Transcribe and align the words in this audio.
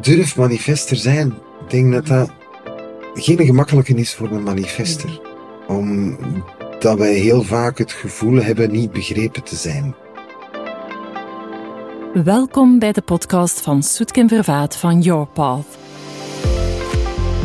durf 0.00 0.36
manifester 0.36 0.96
zijn. 0.96 1.26
Ik 1.26 1.70
denk 1.70 1.92
dat 1.92 2.06
dat 2.06 2.30
geen 3.14 3.46
gemakkelijke 3.46 3.94
is 3.94 4.14
voor 4.14 4.30
een 4.30 4.42
manifester. 4.42 5.20
Omdat 5.66 6.98
wij 6.98 7.14
heel 7.14 7.42
vaak 7.42 7.78
het 7.78 7.92
gevoel 7.92 8.42
hebben 8.42 8.70
niet 8.70 8.92
begrepen 8.92 9.42
te 9.42 9.56
zijn. 9.56 9.94
Welkom 12.24 12.78
bij 12.78 12.92
de 12.92 13.02
podcast 13.02 13.60
van 13.60 13.82
Soetken 13.82 14.28
Vervaat 14.28 14.76
van 14.76 15.00
Your 15.00 15.26
Path. 15.26 15.66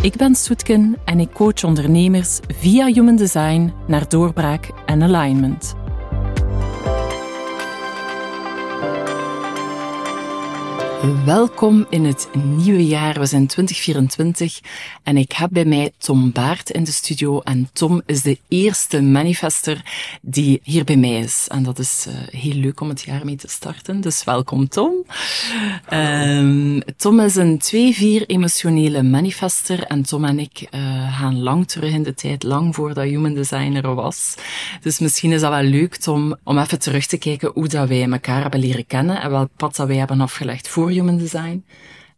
Ik 0.01 0.15
ben 0.15 0.35
Soetken 0.35 0.95
en 1.05 1.19
ik 1.19 1.31
coach 1.33 1.63
ondernemers 1.63 2.39
via 2.59 2.85
Human 2.85 3.15
Design 3.15 3.73
naar 3.87 4.09
doorbraak 4.09 4.69
en 4.85 5.03
alignment. 5.03 5.75
Welkom 11.07 11.85
in 11.89 12.05
het 12.05 12.29
nieuwe 12.33 12.85
jaar. 12.85 13.19
We 13.19 13.25
zijn 13.25 13.47
2024 13.47 14.59
en 15.03 15.17
ik 15.17 15.31
heb 15.31 15.49
bij 15.51 15.65
mij 15.65 15.91
Tom 15.97 16.31
Baart 16.31 16.69
in 16.69 16.83
de 16.83 16.91
studio. 16.91 17.39
En 17.39 17.69
Tom 17.73 18.01
is 18.05 18.21
de 18.21 18.39
eerste 18.47 19.01
manifester 19.01 19.81
die 20.21 20.59
hier 20.63 20.83
bij 20.83 20.95
mij 20.95 21.19
is. 21.19 21.47
En 21.47 21.63
dat 21.63 21.79
is 21.79 22.05
uh, 22.07 22.13
heel 22.41 22.53
leuk 22.53 22.79
om 22.79 22.89
het 22.89 23.01
jaar 23.01 23.25
mee 23.25 23.35
te 23.35 23.47
starten. 23.47 24.01
Dus 24.01 24.23
welkom 24.23 24.67
Tom. 24.67 24.93
Um, 25.93 26.81
Tom 26.97 27.19
is 27.19 27.35
een 27.35 27.61
2-4 28.23 28.25
emotionele 28.25 29.03
manifester. 29.03 29.83
En 29.83 30.03
Tom 30.03 30.25
en 30.25 30.39
ik 30.39 30.67
uh, 30.71 31.19
gaan 31.19 31.39
lang 31.39 31.67
terug 31.67 31.91
in 31.91 32.03
de 32.03 32.13
tijd, 32.13 32.43
lang 32.43 32.75
voordat 32.75 33.03
Human 33.03 33.33
Designer 33.33 33.95
was. 33.95 34.35
Dus 34.81 34.99
misschien 34.99 35.31
is 35.31 35.41
dat 35.41 35.51
wel 35.51 35.63
leuk, 35.63 35.95
Tom, 35.95 36.35
om 36.43 36.57
even 36.57 36.79
terug 36.79 37.05
te 37.05 37.17
kijken 37.17 37.51
hoe 37.53 37.67
dat 37.67 37.87
wij 37.87 38.03
elkaar 38.11 38.41
hebben 38.41 38.59
leren 38.59 38.87
kennen 38.87 39.21
en 39.21 39.29
welk 39.29 39.49
pad 39.55 39.75
dat 39.75 39.87
wij 39.87 39.97
hebben 39.97 40.21
afgelegd 40.21 40.67
voor 40.67 40.95
Human 40.97 41.17
Design 41.17 41.65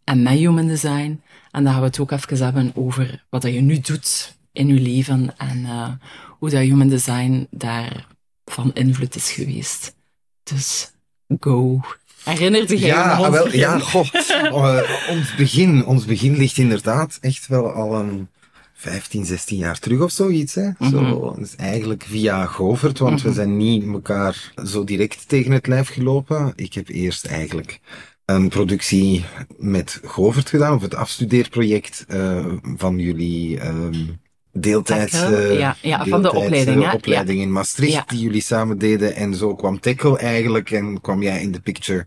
en 0.03 0.23
met 0.23 0.37
Human 0.37 0.67
Design. 0.67 1.21
En 1.51 1.63
dan 1.63 1.71
gaan 1.71 1.81
we 1.81 1.87
het 1.87 1.99
ook 1.99 2.11
even 2.11 2.43
hebben 2.43 2.71
over 2.75 3.25
wat 3.29 3.41
dat 3.41 3.53
je 3.53 3.61
nu 3.61 3.79
doet 3.79 4.37
in 4.51 4.67
je 4.67 4.79
leven 4.79 5.37
en 5.37 5.57
uh, 5.57 5.89
hoe 6.39 6.49
dat 6.49 6.61
Human 6.61 6.87
Design 6.87 7.47
daar 7.51 8.07
van 8.45 8.73
invloed 8.73 9.15
is 9.15 9.31
geweest. 9.31 9.95
Dus 10.43 10.91
go. 11.39 11.79
Herinnert 12.23 12.69
je 12.69 12.79
ja, 12.79 13.19
ons 13.19 13.29
wel, 13.29 13.43
begin? 13.43 13.59
Ja, 13.59 13.79
god. 13.79 14.13
Uh, 14.13 14.81
ons, 15.15 15.35
begin, 15.35 15.85
ons 15.85 16.05
begin 16.05 16.37
ligt 16.37 16.57
inderdaad 16.57 17.17
echt 17.21 17.47
wel 17.47 17.71
al 17.71 17.95
een 17.95 18.27
15, 18.73 19.25
16 19.25 19.57
jaar 19.57 19.79
terug 19.79 20.01
of 20.01 20.11
zoiets. 20.11 20.55
Hè? 20.55 20.65
Mm 20.65 20.75
-hmm. 20.77 20.89
zo, 20.89 21.35
dus 21.37 21.55
eigenlijk 21.55 22.03
via 22.03 22.45
Govert, 22.45 22.99
want 22.99 23.11
mm 23.11 23.19
-hmm. 23.19 23.29
we 23.29 23.35
zijn 23.35 23.57
niet 23.57 23.83
elkaar 23.83 24.51
zo 24.65 24.83
direct 24.83 25.27
tegen 25.27 25.51
het 25.51 25.67
lijf 25.67 25.89
gelopen. 25.89 26.53
Ik 26.55 26.73
heb 26.73 26.87
eerst 26.87 27.25
eigenlijk 27.25 27.79
een 28.29 28.49
productie 28.49 29.25
met 29.57 29.99
Govert 30.03 30.49
gedaan, 30.49 30.75
of 30.75 30.81
het 30.81 30.95
afstudeerproject 30.95 32.05
uh, 32.07 32.45
van 32.77 32.99
jullie 32.99 33.65
um, 33.65 34.19
deeltijds, 34.53 35.13
uh, 35.13 35.59
ja, 35.59 35.75
ja, 35.81 36.05
van 36.05 36.21
de 36.21 36.33
opleiding, 36.33 36.83
uh, 36.83 36.93
opleiding 36.93 37.37
ja. 37.37 37.43
in 37.43 37.51
Maastricht, 37.51 37.93
ja. 37.93 38.03
die 38.07 38.19
jullie 38.19 38.41
samen 38.41 38.77
deden. 38.77 39.15
En 39.15 39.35
zo 39.35 39.55
kwam 39.55 39.79
Tackle 39.79 40.17
eigenlijk 40.17 40.71
en 40.71 41.01
kwam 41.01 41.21
jij 41.21 41.41
in 41.41 41.51
de 41.51 41.59
picture. 41.59 42.05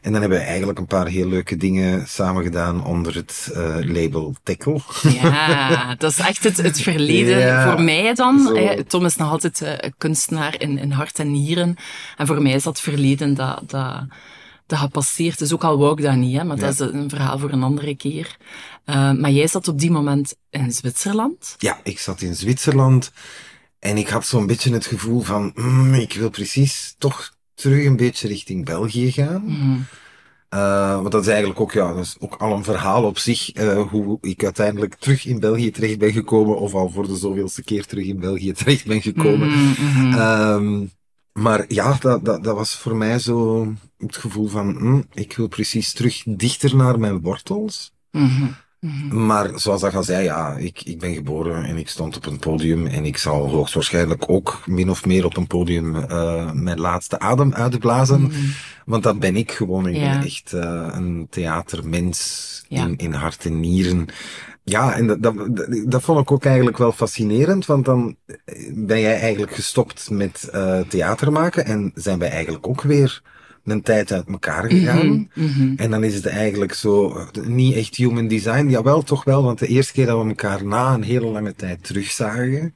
En 0.00 0.12
dan 0.12 0.20
hebben 0.20 0.38
we 0.38 0.44
eigenlijk 0.44 0.78
een 0.78 0.86
paar 0.86 1.06
heel 1.06 1.28
leuke 1.28 1.56
dingen 1.56 2.06
samen 2.08 2.42
gedaan 2.42 2.84
onder 2.84 3.14
het 3.14 3.50
uh, 3.52 3.76
label 3.80 4.34
Tackle. 4.42 4.80
Ja, 5.02 5.94
dat 5.98 6.10
is 6.10 6.18
echt 6.18 6.44
het, 6.44 6.56
het 6.56 6.80
verleden 6.80 7.38
ja, 7.38 7.70
voor 7.70 7.82
mij 7.82 8.14
dan. 8.14 8.40
Zo. 8.40 8.82
Tom 8.86 9.04
is 9.04 9.16
nog 9.16 9.30
altijd 9.30 9.60
uh, 9.60 9.72
kunstenaar 9.98 10.60
in, 10.60 10.78
in 10.78 10.90
hart 10.90 11.18
en 11.18 11.30
nieren. 11.30 11.76
En 12.16 12.26
voor 12.26 12.42
mij 12.42 12.52
is 12.52 12.62
dat 12.62 12.80
verleden 12.80 13.34
dat... 13.34 13.62
dat 13.66 14.04
dat 14.66 14.78
gepasseerd 14.78 15.40
is. 15.40 15.52
Ook 15.52 15.64
al 15.64 15.78
wou 15.78 15.92
ik 15.92 16.04
dat 16.04 16.14
niet, 16.14 16.36
hè, 16.36 16.44
maar 16.44 16.56
ja. 16.56 16.62
dat 16.62 16.72
is 16.72 16.78
een 16.78 17.10
verhaal 17.10 17.38
voor 17.38 17.50
een 17.50 17.62
andere 17.62 17.96
keer. 17.96 18.36
Uh, 18.86 19.12
maar 19.12 19.30
jij 19.30 19.46
zat 19.46 19.68
op 19.68 19.78
die 19.78 19.90
moment 19.90 20.36
in 20.50 20.72
Zwitserland? 20.72 21.54
Ja, 21.58 21.80
ik 21.82 21.98
zat 21.98 22.20
in 22.20 22.34
Zwitserland 22.34 23.12
en 23.78 23.96
ik 23.96 24.08
had 24.08 24.26
zo'n 24.26 24.46
beetje 24.46 24.72
het 24.72 24.86
gevoel 24.86 25.20
van, 25.20 25.52
mm, 25.54 25.94
ik 25.94 26.12
wil 26.12 26.30
precies 26.30 26.94
toch 26.98 27.34
terug 27.54 27.84
een 27.84 27.96
beetje 27.96 28.28
richting 28.28 28.64
België 28.64 29.12
gaan. 29.12 29.42
Mm. 29.46 29.86
Uh, 30.50 30.94
want 30.94 31.12
dat 31.12 31.22
is 31.22 31.28
eigenlijk 31.28 31.60
ook, 31.60 31.72
ja, 31.72 31.94
dat 31.94 32.04
is 32.04 32.16
ook 32.18 32.34
al 32.34 32.52
een 32.52 32.64
verhaal 32.64 33.04
op 33.04 33.18
zich, 33.18 33.56
uh, 33.56 33.80
hoe 33.88 34.18
ik 34.20 34.44
uiteindelijk 34.44 34.94
terug 34.94 35.26
in 35.26 35.40
België 35.40 35.70
terecht 35.70 35.98
ben 35.98 36.12
gekomen, 36.12 36.58
of 36.58 36.74
al 36.74 36.90
voor 36.90 37.06
de 37.06 37.16
zoveelste 37.16 37.62
keer 37.62 37.86
terug 37.86 38.06
in 38.06 38.20
België 38.20 38.52
terecht 38.52 38.86
ben 38.86 39.02
gekomen. 39.02 39.48
Mm 39.48 39.74
-hmm. 39.74 40.14
um, 40.14 40.90
maar 41.36 41.64
ja, 41.68 41.96
dat, 42.00 42.24
dat, 42.24 42.44
dat 42.44 42.56
was 42.56 42.76
voor 42.76 42.96
mij 42.96 43.18
zo 43.18 43.66
het 43.98 44.16
gevoel 44.16 44.48
van, 44.48 44.76
hm, 44.76 45.00
ik 45.12 45.36
wil 45.36 45.48
precies 45.48 45.92
terug 45.92 46.22
dichter 46.26 46.76
naar 46.76 46.98
mijn 46.98 47.20
wortels. 47.20 47.92
Mm 48.10 48.28
-hmm. 48.28 48.54
Mm 48.80 48.90
-hmm. 48.90 49.26
Maar 49.26 49.50
zoals 49.54 49.80
dat 49.80 49.94
al 49.94 50.02
zei, 50.02 50.24
ja, 50.24 50.56
ik, 50.56 50.82
ik 50.82 50.98
ben 50.98 51.14
geboren 51.14 51.64
en 51.64 51.76
ik 51.76 51.88
stond 51.88 52.16
op 52.16 52.26
een 52.26 52.38
podium 52.38 52.86
en 52.86 53.04
ik 53.04 53.16
zal 53.16 53.48
hoogstwaarschijnlijk 53.48 54.30
ook 54.30 54.62
min 54.66 54.90
of 54.90 55.06
meer 55.06 55.24
op 55.24 55.36
een 55.36 55.46
podium 55.46 55.94
uh, 55.94 56.52
mijn 56.52 56.80
laatste 56.80 57.18
adem 57.18 57.54
uitblazen. 57.54 58.20
Mm 58.20 58.30
-hmm. 58.30 58.52
Want 58.86 59.02
dat 59.02 59.18
ben 59.18 59.36
ik 59.36 59.52
gewoon. 59.52 59.86
Ik 59.86 59.96
ja. 59.96 60.10
ben 60.10 60.26
echt 60.26 60.52
uh, 60.54 60.88
een 60.92 61.26
theatermens 61.30 62.64
Ja. 62.68 62.84
in, 62.84 62.96
in 62.96 63.12
hart 63.12 63.44
en 63.44 63.60
nieren. 63.60 64.06
Ja, 64.68 64.94
en 64.94 65.06
dat, 65.06 65.22
dat, 65.22 65.34
dat 65.86 66.02
vond 66.02 66.20
ik 66.20 66.30
ook 66.30 66.44
eigenlijk 66.44 66.78
wel 66.78 66.92
fascinerend, 66.92 67.66
want 67.66 67.84
dan 67.84 68.16
ben 68.72 69.00
jij 69.00 69.20
eigenlijk 69.20 69.54
gestopt 69.54 70.10
met 70.10 70.50
uh, 70.54 70.80
theater 70.80 71.32
maken 71.32 71.64
en 71.64 71.92
zijn 71.94 72.18
wij 72.18 72.30
eigenlijk 72.30 72.66
ook 72.66 72.82
weer 72.82 73.22
een 73.64 73.82
tijd 73.82 74.12
uit 74.12 74.28
elkaar 74.28 74.70
gegaan. 74.70 75.06
Mm 75.06 75.28
-hmm. 75.34 75.74
En 75.76 75.90
dan 75.90 76.04
is 76.04 76.14
het 76.14 76.26
eigenlijk 76.26 76.72
zo, 76.74 77.26
niet 77.44 77.74
echt 77.74 77.96
human 77.96 78.28
design, 78.28 78.68
jawel, 78.68 79.02
toch 79.02 79.24
wel, 79.24 79.42
want 79.42 79.58
de 79.58 79.66
eerste 79.66 79.92
keer 79.92 80.06
dat 80.06 80.22
we 80.22 80.28
elkaar 80.28 80.64
na 80.64 80.94
een 80.94 81.02
hele 81.02 81.26
lange 81.26 81.54
tijd 81.54 81.84
terugzagen, 81.84 82.74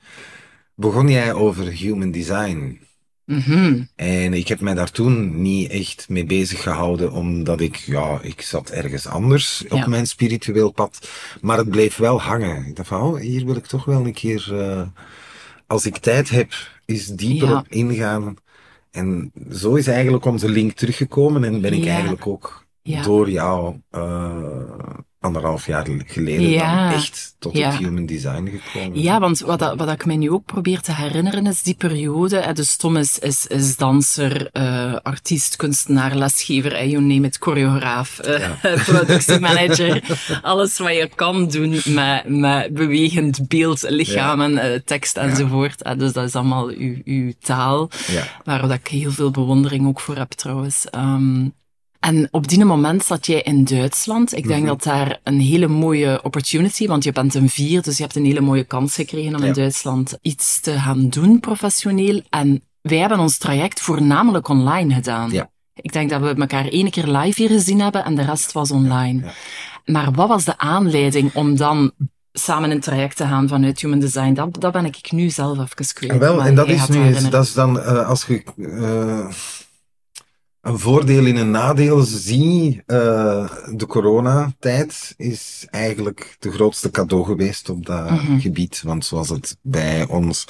begon 0.75 1.09
jij 1.09 1.33
over 1.33 1.67
human 1.67 2.11
design. 2.11 2.81
Mm 3.31 3.39
-hmm. 3.41 3.89
En 3.97 4.33
ik 4.35 4.49
heb 4.49 4.61
mij 4.61 4.75
daar 4.75 4.91
toen 4.91 5.43
niet 5.43 5.71
echt 5.71 6.09
mee 6.09 6.25
bezig 6.25 6.63
gehouden, 6.63 7.13
omdat 7.13 7.61
ik, 7.61 7.77
ja, 7.77 8.19
ik 8.23 8.41
zat 8.43 8.71
ergens 8.71 9.07
anders 9.07 9.65
op 9.69 9.87
mijn 9.87 10.07
spiritueel 10.07 10.71
pad. 10.71 11.09
Maar 11.41 11.59
het 11.59 11.71
bleef 11.71 11.97
wel 11.97 12.21
hangen. 12.21 12.67
Ik 12.67 12.77
dacht 12.77 12.89
van, 12.89 13.01
oh, 13.01 13.21
hier 13.21 13.45
wil 13.45 13.57
ik 13.57 13.67
toch 13.67 13.85
wel 13.85 14.05
een 14.07 14.13
keer, 14.13 14.49
uh, 14.53 14.83
als 15.67 15.87
ik 15.87 15.97
tijd 15.97 16.31
heb, 16.31 16.53
eens 16.87 17.07
dieper 17.07 17.49
Ja. 17.49 17.59
op 17.59 17.67
ingaan. 17.69 18.35
En 18.91 19.33
zo 19.53 19.75
is 19.75 19.87
eigenlijk 19.87 20.25
onze 20.25 20.49
link 20.49 20.73
teruggekomen 20.73 21.45
en 21.45 21.61
ben 21.61 21.73
ik 21.73 21.85
Ja. 21.85 21.93
eigenlijk 21.93 22.27
ook 22.27 22.67
door 23.03 23.31
jou 23.31 23.77
uh, 23.91 24.61
anderhalf 25.25 25.67
jaar 25.67 25.87
geleden 26.07 26.49
Ja. 26.49 26.85
dan 26.89 26.95
echt 26.99 27.35
tot 27.39 27.57
Ja. 27.57 27.71
het 27.71 27.79
human 27.79 28.07
design 28.07 28.61
gekomen. 28.63 29.01
Ja, 29.03 29.21
want 29.21 29.41
wat, 29.41 29.59
dat- 29.59 29.77
wat 29.79 29.91
ik 29.91 30.05
mij 30.07 30.17
nu 30.17 30.31
ook 30.31 30.45
probeer 30.45 30.81
te 30.81 30.93
herinneren 30.95 31.47
is 31.47 31.63
die 31.63 31.75
periode. 31.75 32.53
Dus 32.53 32.77
Tom 32.77 32.97
is, 32.97 33.19
is, 33.19 33.47
is 33.47 33.77
danser, 33.77 34.49
uh, 34.53 34.95
artiest, 35.03 35.57
kunstenaar, 35.57 36.15
lesgever, 36.17 36.73
eh, 36.73 36.91
you 36.91 37.03
name 37.03 37.27
it, 37.27 37.37
choreograaf, 37.41 38.21
uh, 38.27 38.51
productiemanager. 38.89 40.03
alles 40.43 40.79
wat 40.79 40.93
je 40.95 41.11
kan 41.15 41.49
doen 41.49 41.81
met, 41.85 42.29
met 42.29 42.75
bewegend 42.75 43.49
beeld, 43.49 43.83
lichamen, 43.89 44.53
ja. 44.53 44.79
tekst 44.85 45.17
enzovoort. 45.17 45.81
Ja. 45.85 45.95
Dus 45.95 46.13
dat 46.13 46.25
is 46.25 46.35
allemaal 46.35 46.69
uw, 46.69 46.97
uw 47.05 47.33
taal, 47.41 47.91
Ja. 48.07 48.25
waar 48.45 48.71
ik 48.71 48.89
heel 48.89 49.11
veel 49.11 49.31
bewondering 49.31 49.87
ook 49.87 50.01
voor 50.01 50.17
heb 50.17 50.31
trouwens. 50.31 50.87
Um, 50.95 51.53
en 52.01 52.29
op 52.31 52.49
die 52.49 52.65
moment 52.65 53.05
zat 53.05 53.27
jij 53.27 53.41
in 53.43 53.65
Duitsland. 53.65 54.37
Ik 54.37 54.47
denk 54.47 54.61
Mhm. 54.61 54.69
dat 54.69 54.83
daar 54.83 55.21
een 55.25 55.41
hele 55.41 55.69
mooie 55.69 56.21
opportunity, 56.23 56.87
want 56.87 57.05
je 57.05 57.13
bent 57.13 57.35
een 57.35 57.49
vier, 57.49 57.83
dus 57.83 57.97
je 57.97 58.03
hebt 58.03 58.17
een 58.17 58.25
hele 58.25 58.41
mooie 58.41 58.65
kans 58.65 58.95
gekregen 58.95 59.35
om 59.35 59.41
Ja. 59.41 59.47
in 59.47 59.53
Duitsland 59.53 60.19
iets 60.23 60.61
te 60.61 60.73
gaan 60.79 61.09
doen 61.09 61.41
professioneel. 61.41 62.21
En 62.31 62.63
wij 62.83 62.99
hebben 62.99 63.19
ons 63.19 63.39
traject 63.39 63.81
voornamelijk 63.81 64.49
online 64.49 64.95
gedaan. 64.95 65.31
Ja. 65.31 65.51
Ik 65.75 65.93
denk 65.93 66.11
dat 66.11 66.21
we 66.21 66.35
elkaar 66.35 66.67
één 66.67 66.91
keer 66.91 67.07
live 67.07 67.41
hier 67.43 67.51
gezien 67.51 67.81
hebben 67.81 68.05
en 68.05 68.15
de 68.15 68.23
rest 68.23 68.53
was 68.53 68.71
online. 68.71 69.25
Ja. 69.25 69.33
Maar 69.93 70.13
wat 70.13 70.29
was 70.29 70.45
de 70.45 70.59
aanleiding 70.59 71.35
om 71.35 71.57
dan 71.57 71.93
samen 72.33 72.71
in 72.71 72.81
traject 72.81 73.17
te 73.17 73.25
gaan 73.27 73.49
vanuit 73.49 73.81
Human 73.81 73.99
Design? 73.99 74.33
Dat, 74.33 74.61
dat 74.61 74.73
ben 74.73 74.85
ik 74.85 75.13
nu 75.13 75.31
zelf 75.31 75.59
even 75.59 75.95
kwijt. 75.95 76.13
En 76.13 76.19
wel, 76.19 76.43
en 76.43 76.55
dat 76.55 76.69
is 76.69 76.73
nu 76.73 76.79
eens, 76.79 76.89
herinneren. 76.89 77.31
dat 77.31 77.45
is 77.45 77.53
dan, 77.53 77.77
uh, 77.77 78.09
als 78.09 78.25
je 78.27 78.43
uh, 78.57 79.27
een 80.63 80.79
voordeel 80.79 81.27
in 81.27 81.37
een 81.37 81.51
nadeel 81.51 82.01
zie, 82.01 82.83
uh, 82.87 83.51
de 83.75 83.87
coronatijd 83.87 85.15
is 85.17 85.67
eigenlijk 85.71 86.37
de 86.39 86.51
grootste 86.53 86.91
cadeau 86.91 87.25
geweest 87.25 87.69
op 87.71 87.87
dat 87.87 88.11
Mhm. 88.11 88.39
gebied. 88.39 88.83
Want 88.85 89.05
zoals 89.05 89.29
het 89.29 89.57
bij 89.63 90.07
ons, 90.07 90.47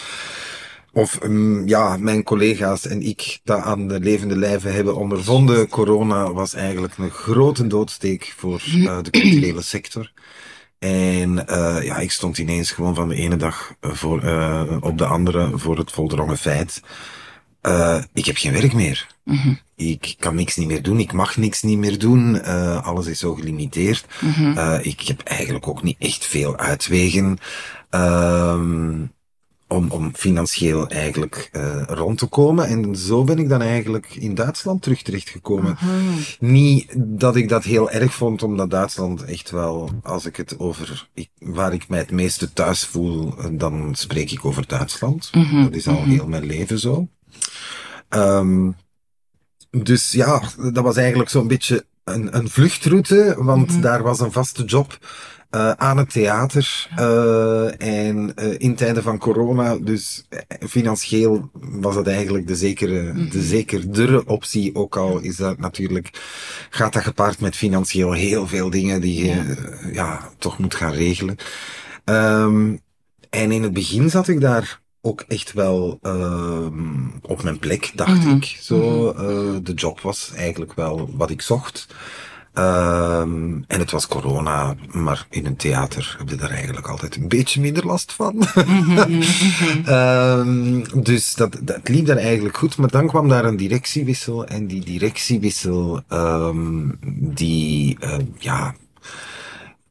of 0.93 1.19
um, 1.23 1.69
ja, 1.69 1.97
mijn 1.97 2.23
collega's 2.23 2.87
en 2.87 3.03
ik 3.03 3.41
dat 3.45 3.61
aan 3.63 3.89
de 3.89 4.01
levende 4.01 4.37
lijve 4.37 4.69
hebben 4.69 4.97
ondervonden, 4.97 5.69
corona 5.69 6.33
was 6.33 6.55
eigenlijk 6.55 6.97
een 6.99 7.11
grote 7.11 7.67
doodsteek 7.67 8.35
voor 8.37 8.63
uh, 8.75 8.99
de 9.03 9.11
culturele 9.11 9.63
sector. 9.63 10.13
En 10.79 11.45
uh, 11.51 11.83
ja, 11.83 11.97
ik 11.99 12.11
stond 12.11 12.39
ineens 12.39 12.71
gewoon 12.71 12.95
van 12.95 13.09
de 13.09 13.15
ene 13.15 13.37
dag 13.37 13.75
voor, 13.81 14.23
op 14.81 14.99
de 14.99 15.05
andere 15.05 15.51
voor 15.55 15.79
het 15.79 15.91
voldrongen 15.93 16.39
feit 16.39 16.81
uh, 17.63 18.03
ik 18.13 18.27
heb 18.27 18.37
geen 18.37 18.53
werk 18.53 18.73
meer. 18.73 19.07
Mhm. 19.25 19.53
Ik 19.77 20.15
kan 20.19 20.35
niks 20.35 20.57
niet 20.57 20.69
meer 20.69 20.83
doen, 20.83 20.99
ik 20.99 21.13
mag 21.13 21.37
niks 21.37 21.63
niet 21.63 21.79
meer 21.79 21.99
doen, 21.99 22.35
uh, 22.35 22.87
alles 22.87 23.07
is 23.07 23.19
zo 23.19 23.35
gelimiteerd. 23.35 24.07
Mhm. 24.21 24.59
Uh, 24.59 24.79
ik 24.83 25.01
heb 25.01 25.21
eigenlijk 25.21 25.69
ook 25.69 25.83
niet 25.83 25.97
echt 25.99 26.25
veel 26.25 26.57
uitwegen. 26.57 27.39
Ehm 27.91 29.03
om, 29.71 29.91
om 29.91 30.11
financieel 30.15 30.89
eigenlijk 30.89 31.51
rond 31.87 32.19
te 32.19 32.27
komen. 32.27 32.67
En 32.67 32.97
zo 32.97 33.25
ben 33.25 33.39
ik 33.39 33.49
dan 33.49 33.63
eigenlijk 33.63 34.15
in 34.15 34.35
Duitsland 34.35 34.83
terug 34.83 35.03
terechtgekomen. 35.03 35.77
Niet 36.39 36.95
dat 36.97 37.37
ik 37.37 37.49
dat 37.49 37.65
heel 37.65 37.91
erg 37.91 38.15
vond, 38.15 38.43
omdat 38.43 38.71
Duitsland 38.71 39.25
echt 39.25 39.51
wel, 39.51 39.91
als 40.03 40.27
ik 40.27 40.37
het 40.37 40.59
over 40.59 41.09
ik, 41.15 41.29
waar 41.39 41.73
ik 41.73 41.89
mij 41.89 41.99
het 41.99 42.11
meeste 42.11 42.53
thuis 42.53 42.85
voel, 42.85 43.35
dan 43.53 43.95
spreek 43.95 44.31
ik 44.31 44.45
over 44.45 44.67
Duitsland. 44.67 45.31
Mhm. 45.35 45.63
Dat 45.63 45.75
is 45.75 45.87
al 45.87 46.03
heel 46.03 46.27
mijn 46.27 46.45
leven 46.45 46.79
zo. 46.79 47.09
Um, 48.09 48.77
dus 49.71 50.11
ja, 50.13 50.43
dat 50.73 50.85
was 50.85 50.97
eigenlijk 50.97 51.31
zo'n 51.31 51.49
beetje 51.49 51.85
een, 52.05 52.37
een 52.37 52.49
vluchtroute, 52.49 53.35
want 53.39 53.71
Mhm. 53.71 53.81
daar 53.81 54.03
was 54.03 54.21
een 54.21 54.33
vaste 54.33 54.65
job. 54.65 54.99
Uh, 55.57 55.71
aan 55.71 55.97
het 55.97 56.11
theater 56.13 56.89
uh, 56.99 57.81
en 57.83 58.33
uh, 58.37 58.55
in 58.59 58.75
tijden 58.75 59.03
van 59.03 59.19
corona, 59.19 59.77
dus 59.77 60.27
financieel 60.69 61.51
was 61.61 61.95
dat 61.95 62.07
eigenlijk 62.07 62.47
de 62.47 62.57
zekere, 62.57 63.03
Mhm. 63.13 63.31
de 63.31 63.43
zekerdere 63.43 64.27
optie, 64.27 64.75
ook 64.75 64.97
al 64.97 65.19
is 65.19 65.37
dat 65.37 65.59
natuurlijk, 65.59 66.11
gaat 66.71 66.93
dat 66.93 67.03
gepaard 67.03 67.41
met 67.41 67.57
financieel 67.57 68.13
heel 68.13 68.47
veel 68.47 68.71
dingen 68.71 69.01
die 69.01 69.25
je 69.25 69.27
ja, 69.35 69.57
ja 69.93 70.31
toch 70.39 70.59
moet 70.59 70.75
gaan 70.75 70.93
regelen. 70.93 71.37
Um, 72.05 72.81
en 73.31 73.53
in 73.53 73.63
het 73.63 73.73
begin 73.73 74.11
zat 74.11 74.29
ik 74.29 74.41
daar 74.41 74.80
ook 75.03 75.25
echt 75.29 75.53
wel 75.53 75.99
um, 76.03 77.13
op 77.23 77.43
mijn 77.43 77.59
plek, 77.59 77.93
dacht 77.95 78.25
Mhm. 78.25 78.37
ik. 78.37 78.45
Zo, 78.61 79.13
de 79.63 79.73
job 79.75 80.01
was 80.01 80.33
eigenlijk 80.37 80.73
wel 80.75 81.11
wat 81.17 81.31
ik 81.31 81.43
zocht. 81.43 81.87
Um, 82.55 83.65
en 83.67 83.79
het 83.79 83.91
was 83.91 84.07
corona, 84.09 84.75
maar 84.93 85.27
in 85.31 85.47
een 85.47 85.57
theater 85.57 86.15
heb 86.19 86.29
je 86.29 86.35
daar 86.37 86.51
eigenlijk 86.51 86.89
altijd 86.89 87.17
een 87.17 87.29
beetje 87.29 87.61
minder 87.61 87.87
last 87.87 88.13
van. 88.13 88.45
um, 89.89 90.85
dus 91.05 91.35
dat, 91.35 91.57
dat 91.61 91.89
liep 91.89 92.07
daar 92.07 92.17
eigenlijk 92.17 92.57
goed, 92.57 92.77
maar 92.77 92.91
dan 92.91 93.07
kwam 93.07 93.29
daar 93.29 93.45
een 93.45 93.57
directiewissel 93.57 94.45
en 94.47 94.67
die 94.67 94.85
directiewissel, 94.85 96.01
um, 96.09 96.99
die, 97.35 97.97
uh, 98.05 98.15
ja, 98.39 98.75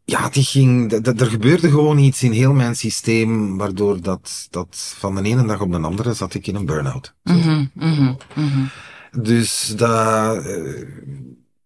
ja, 0.09 0.29
die 0.29 0.44
ging, 0.44 0.91
er 0.91 1.25
gebeurde 1.25 1.69
gewoon 1.69 1.97
iets 1.97 2.23
in 2.23 2.31
heel 2.31 2.53
mijn 2.53 2.75
systeem, 2.75 3.57
waardoor 3.57 4.01
dat, 4.01 4.47
dat 4.50 4.95
van 4.97 5.15
de 5.15 5.23
ene 5.23 5.45
dag 5.45 5.61
op 5.61 5.71
de 5.71 5.79
andere 5.79 6.13
zat 6.13 6.33
ik 6.33 6.47
in 6.47 6.56
een 6.56 6.65
burn-out. 6.65 7.13
Mm 7.23 7.41
-hmm, 7.41 7.71
mm 7.73 8.17
-hmm. 8.33 8.69
Dus 9.11 9.73
dat, 9.77 10.45
uh, 10.45 10.83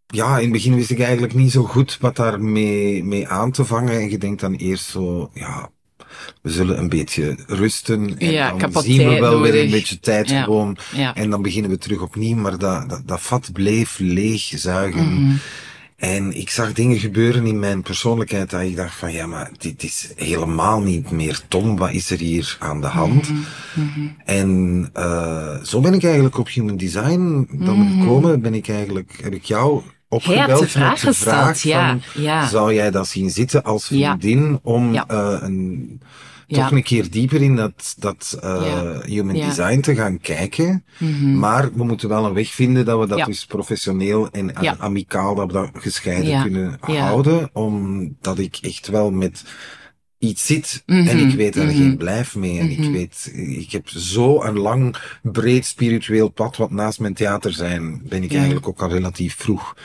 ja, 0.08 0.38
in 0.38 0.44
het 0.44 0.52
begin 0.52 0.76
wist 0.76 0.90
ik 0.90 1.00
eigenlijk 1.00 1.34
niet 1.34 1.52
zo 1.52 1.64
goed 1.64 1.98
wat 2.02 2.16
daar 2.16 2.42
mee, 2.42 3.28
aan 3.28 3.52
te 3.52 3.66
vangen. 3.66 3.94
En 3.94 4.10
je 4.10 4.18
denkt 4.18 4.42
dan 4.42 4.54
eerst 4.54 4.86
zo, 4.86 5.30
ja, 5.34 5.70
we 6.42 6.50
zullen 6.50 6.78
een 6.78 6.90
beetje 6.90 7.38
rusten. 7.48 8.18
En 8.18 8.32
ja, 8.32 8.54
dan 8.54 8.82
zien 8.82 9.10
we 9.10 9.20
wel 9.20 9.42
weer 9.42 9.64
een 9.64 9.72
beetje 9.72 10.00
tijd 10.00 10.30
ja. 10.30 10.44
gewoon. 10.44 10.78
Ja. 10.96 11.16
En 11.16 11.30
dan 11.30 11.42
beginnen 11.42 11.72
we 11.72 11.78
terug 11.78 12.02
opnieuw. 12.02 12.36
Maar 12.36 12.58
dat, 12.58 12.90
dat, 12.90 13.02
dat 13.06 13.22
vat 13.22 13.50
bleef 13.54 14.00
leeg 14.00 14.42
zuigen. 14.42 15.40
En 15.98 16.38
ik 16.38 16.50
zag 16.50 16.74
dingen 16.74 17.00
gebeuren 17.00 17.46
in 17.46 17.60
mijn 17.60 17.82
persoonlijkheid 17.82 18.50
dat 18.50 18.62
ik 18.62 18.76
dacht 18.76 18.96
van 18.96 19.12
ja, 19.12 19.26
maar 19.28 19.52
dit 19.58 19.84
is 19.84 20.12
helemaal 20.16 20.82
niet 20.82 21.12
meer 21.12 21.42
Tom. 21.48 21.78
Wat 21.78 21.92
is 21.92 22.10
er 22.10 22.18
hier 22.20 22.56
aan 22.60 22.82
de 22.82 22.88
hand? 22.88 23.30
Mm 23.30 23.46
-hmm. 23.74 24.16
En 24.26 24.90
uh, 24.98 25.56
zo 25.64 25.80
ben 25.82 25.94
ik 25.94 26.04
eigenlijk 26.04 26.38
op 26.38 26.50
human 26.50 26.78
design 26.78 27.48
dan 27.52 27.80
Mhm. 27.80 28.00
gekomen. 28.00 28.42
Ben 28.42 28.54
ik 28.54 28.68
eigenlijk, 28.70 29.20
heb 29.24 29.34
ik 29.34 29.44
jou 29.44 29.82
opgebeld 30.08 30.48
de 30.58 30.62
met 30.64 30.72
vraag 30.72 31.00
de 31.00 31.14
vraag 31.14 31.48
gesteld, 31.48 31.62
ja, 31.62 31.88
van, 32.00 32.24
ja. 32.24 32.48
zou 32.48 32.74
jij 32.74 32.92
dat 32.92 33.08
zien 33.08 33.30
zitten 33.30 33.64
als 33.64 33.88
Ja. 33.88 34.18
vriendin 34.20 34.60
om 34.64 34.94
Ja. 34.94 35.06
uh, 35.12 35.38
een, 35.42 36.02
Ja. 36.56 36.64
toch 36.64 36.72
een 36.78 36.84
keer 36.84 37.10
dieper 37.12 37.42
in 37.42 37.56
dat, 37.56 37.96
dat 37.98 38.40
uh, 38.44 38.62
Ja. 38.66 39.02
human 39.06 39.36
Ja. 39.36 39.48
design 39.48 39.80
te 39.80 39.96
gaan 39.96 40.20
kijken. 40.20 40.86
Mhm. 41.00 41.40
Maar 41.40 41.74
we 41.74 41.84
moeten 41.84 42.10
wel 42.10 42.26
een 42.26 42.34
weg 42.34 42.50
vinden 42.52 42.86
dat 42.86 43.00
we 43.00 43.08
dat 43.08 43.26
dus 43.26 43.46
professioneel 43.46 44.30
en 44.32 44.80
amicaal 44.80 45.36
dat 45.36 45.48
we 45.48 45.54
dat 45.54 45.70
gescheiden 45.74 46.42
kunnen 46.42 46.78
houden. 46.80 47.50
Omdat 47.54 48.40
ik 48.40 48.58
echt 48.62 48.88
wel 48.88 49.12
met 49.12 49.44
iets 50.20 50.46
zit 50.46 50.84
Mhm. 50.86 51.08
en 51.08 51.18
ik 51.30 51.36
weet 51.36 51.54
daar 51.54 51.66
Mhm. 51.66 51.76
geen 51.76 51.98
blijf 51.98 52.36
mee. 52.36 52.60
En 52.60 52.70
ik 52.70 52.80
Mhm. 52.80 52.92
weet, 52.92 53.32
ik 53.36 53.72
heb 53.72 53.90
zo 53.90 54.44
een 54.44 54.58
lang, 54.60 54.96
breed 55.22 55.66
spiritueel 55.66 56.30
pad, 56.30 56.58
wat 56.58 56.72
naast 56.72 57.00
mijn 57.00 57.14
theater 57.14 57.54
zijn, 57.54 58.02
ben 58.04 58.24
ik 58.24 58.34
eigenlijk 58.34 58.68
ook 58.68 58.82
al 58.82 58.90
relatief 58.90 59.36
vroeg 59.36 59.76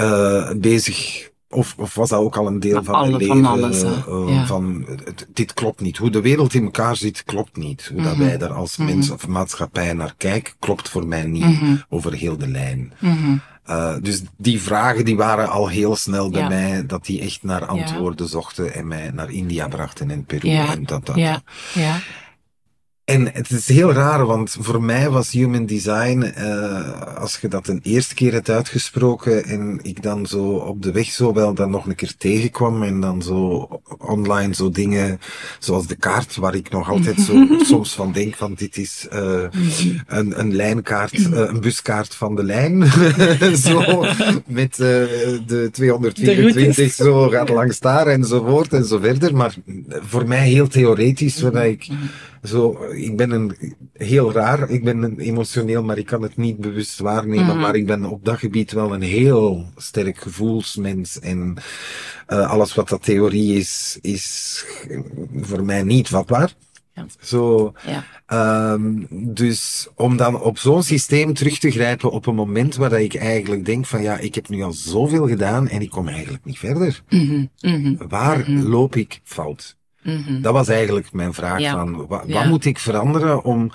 uh, 0.00 0.50
bezig. 0.56 1.30
Of, 1.52 1.74
of 1.78 1.94
was 1.94 2.08
dat 2.08 2.20
ook 2.20 2.36
al 2.36 2.46
een 2.46 2.60
deel 2.60 2.74
Maar 2.74 2.84
van 2.84 2.94
alle- 2.94 3.10
mijn 3.16 3.26
van 3.26 3.36
leven? 3.36 3.48
alles, 3.50 3.82
uh, 3.82 4.34
Ja. 4.34 4.46
Van, 4.46 4.86
het- 5.04 5.26
dit 5.32 5.52
klopt 5.54 5.80
niet. 5.80 5.96
Hoe 5.96 6.10
de 6.10 6.20
wereld 6.20 6.54
in 6.54 6.64
elkaar 6.64 6.96
zit, 6.96 7.24
klopt 7.24 7.56
niet. 7.56 7.90
Hoe 7.92 8.02
dat 8.02 8.16
Mhm. 8.16 8.24
wij 8.24 8.38
daar 8.38 8.52
als 8.52 8.76
mens 8.76 9.10
of 9.10 9.26
maatschappij 9.28 9.92
naar 9.92 10.14
kijken, 10.16 10.52
klopt 10.58 10.88
voor 10.88 11.06
mij 11.06 11.24
niet 11.24 11.44
Mhm. 11.60 11.76
over 11.88 12.12
heel 12.12 12.36
de 12.36 12.48
lijn. 12.48 12.92
Mhm. 12.98 13.36
Uh, 13.70 13.94
dus 14.00 14.22
die 14.36 14.62
vragen 14.62 15.04
die 15.04 15.16
waren 15.16 15.48
al 15.48 15.68
heel 15.68 15.96
snel 15.96 16.30
bij 16.30 16.40
Ja. 16.40 16.48
mij, 16.48 16.86
dat 16.86 17.06
die 17.06 17.20
echt 17.20 17.42
naar 17.42 17.66
antwoorden 17.66 18.28
zochten 18.28 18.74
en 18.74 18.86
mij 18.88 19.10
naar 19.14 19.30
India 19.30 19.68
brachten 19.68 20.10
en 20.10 20.24
Peru 20.24 20.48
en 20.56 20.84
dat, 20.84 21.06
dat. 21.06 21.16
Ja, 21.16 21.42
ja. 21.74 21.98
En 23.12 23.30
het 23.32 23.50
is 23.50 23.68
heel 23.68 23.92
raar, 23.92 24.26
want 24.26 24.56
voor 24.60 24.82
mij 24.82 25.10
was 25.10 25.30
human 25.30 25.66
design, 25.66 26.32
uh, 26.38 27.16
als 27.16 27.38
je 27.40 27.48
dat 27.48 27.68
een 27.68 27.80
eerste 27.82 28.14
keer 28.14 28.32
hebt 28.32 28.50
uitgesproken 28.50 29.44
en 29.44 29.78
ik 29.82 30.02
dan 30.02 30.26
zo 30.26 30.42
op 30.42 30.82
de 30.82 30.92
weg 30.92 31.06
zo 31.06 31.32
wel 31.32 31.54
dan 31.54 31.70
nog 31.70 31.86
een 31.86 31.94
keer 31.94 32.14
tegenkwam 32.18 32.82
en 32.82 33.00
dan 33.00 33.22
zo 33.22 33.68
online 33.98 34.54
zo 34.54 34.70
dingen, 34.70 35.20
zoals 35.58 35.86
de 35.86 35.96
kaart 35.96 36.36
waar 36.36 36.54
ik 36.54 36.70
nog 36.70 36.90
altijd 36.90 37.20
zo 37.20 37.46
soms 37.72 37.94
van 37.94 38.12
denk 38.12 38.34
van 38.34 38.54
dit 38.54 38.76
is 38.76 39.06
uh, 39.12 39.42
een, 40.06 40.40
een 40.40 40.54
lijnkaart, 40.54 41.18
uh, 41.18 41.28
een 41.30 41.60
buskaart 41.60 42.14
van 42.14 42.34
de 42.34 42.44
lijn. 42.44 42.86
zo, 43.66 44.04
met 44.46 44.76
de 44.76 45.68
224 45.72 46.92
zo 46.92 47.28
gaat 47.28 47.48
langs 47.48 47.80
daar 47.80 48.06
enzovoort 48.06 48.72
en 48.72 48.84
zo 48.84 48.98
verder. 48.98 49.36
Maar 49.36 49.54
voor 49.88 50.28
mij 50.28 50.48
heel 50.48 50.68
theoretisch, 50.68 51.40
waar 51.40 51.66
ik 51.66 51.88
zo, 52.42 52.84
ik 52.92 53.16
ben 53.16 53.30
een 53.30 53.56
heel 53.92 54.32
raar, 54.32 54.70
ik 54.70 54.84
ben 54.84 55.02
een 55.02 55.18
emotioneel, 55.18 55.82
maar 55.82 55.98
ik 55.98 56.06
kan 56.06 56.22
het 56.22 56.36
niet 56.36 56.56
bewust 56.56 56.98
waarnemen. 56.98 57.46
Mhm. 57.46 57.60
Maar 57.60 57.74
ik 57.74 57.86
ben 57.86 58.04
op 58.04 58.24
dat 58.24 58.38
gebied 58.38 58.72
wel 58.72 58.94
een 58.94 59.02
heel 59.02 59.66
sterk 59.76 60.18
gevoelsmens. 60.18 61.20
En 61.20 61.56
uh, 62.28 62.50
alles 62.50 62.74
wat 62.74 62.88
dat 62.88 63.02
theorie 63.02 63.56
is, 63.56 63.98
is 64.00 64.64
voor 65.40 65.64
mij 65.64 65.82
niet 65.82 66.08
vatbaar. 66.08 66.54
Ja. 66.94 67.06
Zo, 67.20 67.72
Ja. 68.26 68.72
um, 68.72 69.06
dus 69.10 69.88
om 69.94 70.16
dan 70.16 70.40
op 70.40 70.58
zo'n 70.58 70.82
systeem 70.82 71.34
terug 71.34 71.58
te 71.58 71.70
grijpen 71.70 72.10
op 72.10 72.26
een 72.26 72.34
moment 72.34 72.76
waar 72.76 72.90
dat 72.90 72.98
ik 72.98 73.14
eigenlijk 73.14 73.64
denk 73.64 73.86
van 73.86 74.02
ja, 74.02 74.18
ik 74.18 74.34
heb 74.34 74.48
nu 74.48 74.62
al 74.62 74.72
zoveel 74.72 75.28
gedaan 75.28 75.68
en 75.68 75.80
ik 75.80 75.90
kom 75.90 76.08
eigenlijk 76.08 76.44
niet 76.44 76.58
verder. 76.58 77.02
Mhm. 77.08 77.44
Mhm. 77.60 78.08
Waar 78.08 78.50
loop 78.50 78.96
ik 78.96 79.20
fout? 79.24 79.76
Mhm. 80.02 80.40
Dat 80.40 80.52
was 80.52 80.68
eigenlijk 80.68 81.12
mijn 81.12 81.34
vraag 81.34 81.60
Ja. 81.60 81.72
van, 81.72 82.06
Ja. 82.26 82.34
wat 82.34 82.46
moet 82.46 82.64
ik 82.64 82.78
veranderen 82.78 83.44
om, 83.44 83.70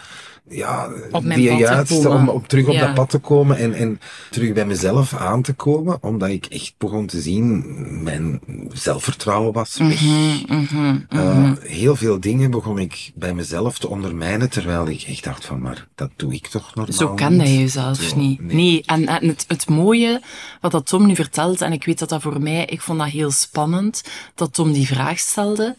ja, 0.50 0.90
Op 1.12 1.24
die 1.24 1.54
juiste, 1.54 2.10
om, 2.10 2.30
om 2.30 2.48
terug 2.48 2.68
op 2.68 2.74
Ja. 2.74 2.86
dat 2.86 2.94
pad 2.94 3.10
te 3.10 3.18
komen 3.18 3.58
en, 3.58 3.74
en 3.74 4.00
terug 4.30 4.54
bij 4.54 4.66
mezelf 4.66 5.14
aan 5.14 5.42
te 5.42 5.54
komen, 5.54 5.98
omdat 6.04 6.30
ik 6.30 6.46
echt 6.46 6.74
begon 6.78 7.06
te 7.06 7.22
zien, 7.22 7.64
mijn 8.04 8.42
zelfvertrouwen 8.74 9.54
was 9.54 9.78
weg. 9.78 10.02
Mhm. 10.02 10.56
Mhm. 10.56 11.00
Uh, 11.10 11.38
Mhm. 11.38 11.56
heel 11.62 11.96
veel 11.96 12.20
dingen 12.20 12.52
begon 12.52 12.80
ik 12.80 13.12
bij 13.16 13.34
mezelf 13.34 13.80
te 13.80 13.88
ondermijnen, 13.90 14.50
terwijl 14.50 14.88
ik 14.88 15.02
echt 15.02 15.24
dacht 15.24 15.46
van, 15.46 15.62
maar 15.62 15.88
dat 15.96 16.10
doe 16.16 16.34
ik 16.34 16.48
toch 16.48 16.76
normaal 16.76 16.94
Zo 16.94 17.14
kan 17.14 17.32
niet. 17.32 17.40
dat 17.40 17.50
jezelf 17.50 17.98
Zo, 18.02 18.18
niet. 18.18 18.42
nee. 18.42 18.56
Nee, 18.56 18.84
en, 18.86 19.06
en 19.08 19.28
het, 19.28 19.46
het 19.48 19.70
mooie 19.70 20.22
wat 20.62 20.72
dat 20.72 20.86
Tom 20.86 21.06
nu 21.06 21.16
vertelt, 21.16 21.62
en 21.62 21.72
ik 21.72 21.86
weet 21.86 22.00
dat 22.00 22.10
dat 22.10 22.22
voor 22.22 22.42
mij, 22.42 22.66
ik 22.66 22.82
vond 22.82 23.00
dat 23.00 23.08
heel 23.08 23.32
spannend, 23.32 24.04
dat 24.36 24.54
Tom 24.54 24.72
die 24.72 24.88
vraag 24.88 25.20
stelde, 25.20 25.76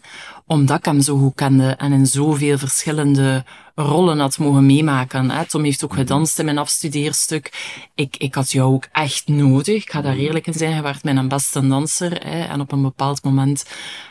omdat 0.49 0.77
ik 0.77 0.85
hem 0.85 1.01
zo 1.01 1.17
goed 1.17 1.35
kende 1.35 1.69
en 1.69 1.91
in 1.91 2.05
zoveel 2.05 2.57
verschillende 2.57 3.43
rollen 3.75 4.19
had 4.19 4.37
mogen 4.37 4.65
meemaken. 4.65 5.31
Hè. 5.31 5.45
Tom 5.45 5.63
heeft 5.63 5.83
ook 5.83 5.93
gedanst 5.93 6.39
in 6.39 6.45
mijn 6.45 6.57
afstudeerstuk. 6.57 7.51
Ik, 7.95 8.17
ik 8.17 8.35
had 8.35 8.51
jou 8.51 8.73
ook 8.73 8.87
echt 8.91 9.27
nodig. 9.27 9.83
Ik 9.83 9.91
ga 9.91 10.01
daar 10.01 10.15
eerlijk 10.15 10.47
in 10.47 10.53
zijn. 10.53 10.75
Je 10.75 10.81
werd 10.81 11.03
mijn 11.03 11.27
beste 11.27 11.67
danser. 11.67 12.11
Hè. 12.11 12.41
En 12.43 12.59
op 12.59 12.71
een 12.71 12.81
bepaald 12.81 13.23
moment 13.23 13.65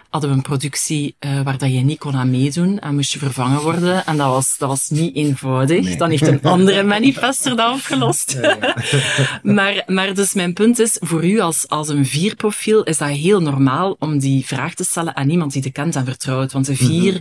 hadden 0.09 0.31
we 0.31 0.37
een 0.37 0.43
productie 0.43 1.17
uh, 1.21 1.41
waar 1.41 1.59
dat 1.59 1.73
je 1.73 1.79
niet 1.79 1.99
kon 1.99 2.17
aan 2.17 2.31
meedoen 2.31 2.79
en 2.79 2.95
moest 2.95 3.13
je 3.13 3.19
vervangen 3.19 3.61
worden. 3.61 4.07
En 4.07 4.17
dat 4.17 4.29
was, 4.29 4.59
dat 4.59 4.69
was 4.69 4.89
niet 4.89 5.15
eenvoudig. 5.17 5.85
Nee. 5.85 5.97
Dan 5.97 6.11
heeft 6.11 6.27
een 6.27 6.43
andere 6.57 6.83
manifester 6.83 7.57
dat 7.57 7.75
opgelost. 7.75 8.41
maar, 9.43 9.83
maar 9.87 10.15
dus 10.15 10.35
mijn 10.35 10.53
punt 10.53 10.79
is, 10.79 10.97
voor 11.01 11.25
u 11.25 11.39
als, 11.39 11.69
als 11.69 11.89
een 11.89 12.07
vierprofiel 12.07 12.83
is 12.83 12.99
dat 12.99 13.09
heel 13.09 13.41
normaal 13.41 13.97
om 13.99 14.19
die 14.19 14.47
vraag 14.47 14.75
te 14.75 14.85
stellen 14.85 15.17
aan 15.17 15.31
iemand 15.31 15.53
die 15.53 15.63
je 15.63 15.71
kent 15.71 15.97
en 15.97 16.05
vertrouwt. 16.05 16.53
Want 16.53 16.67
de 16.67 16.77
vier 16.77 17.21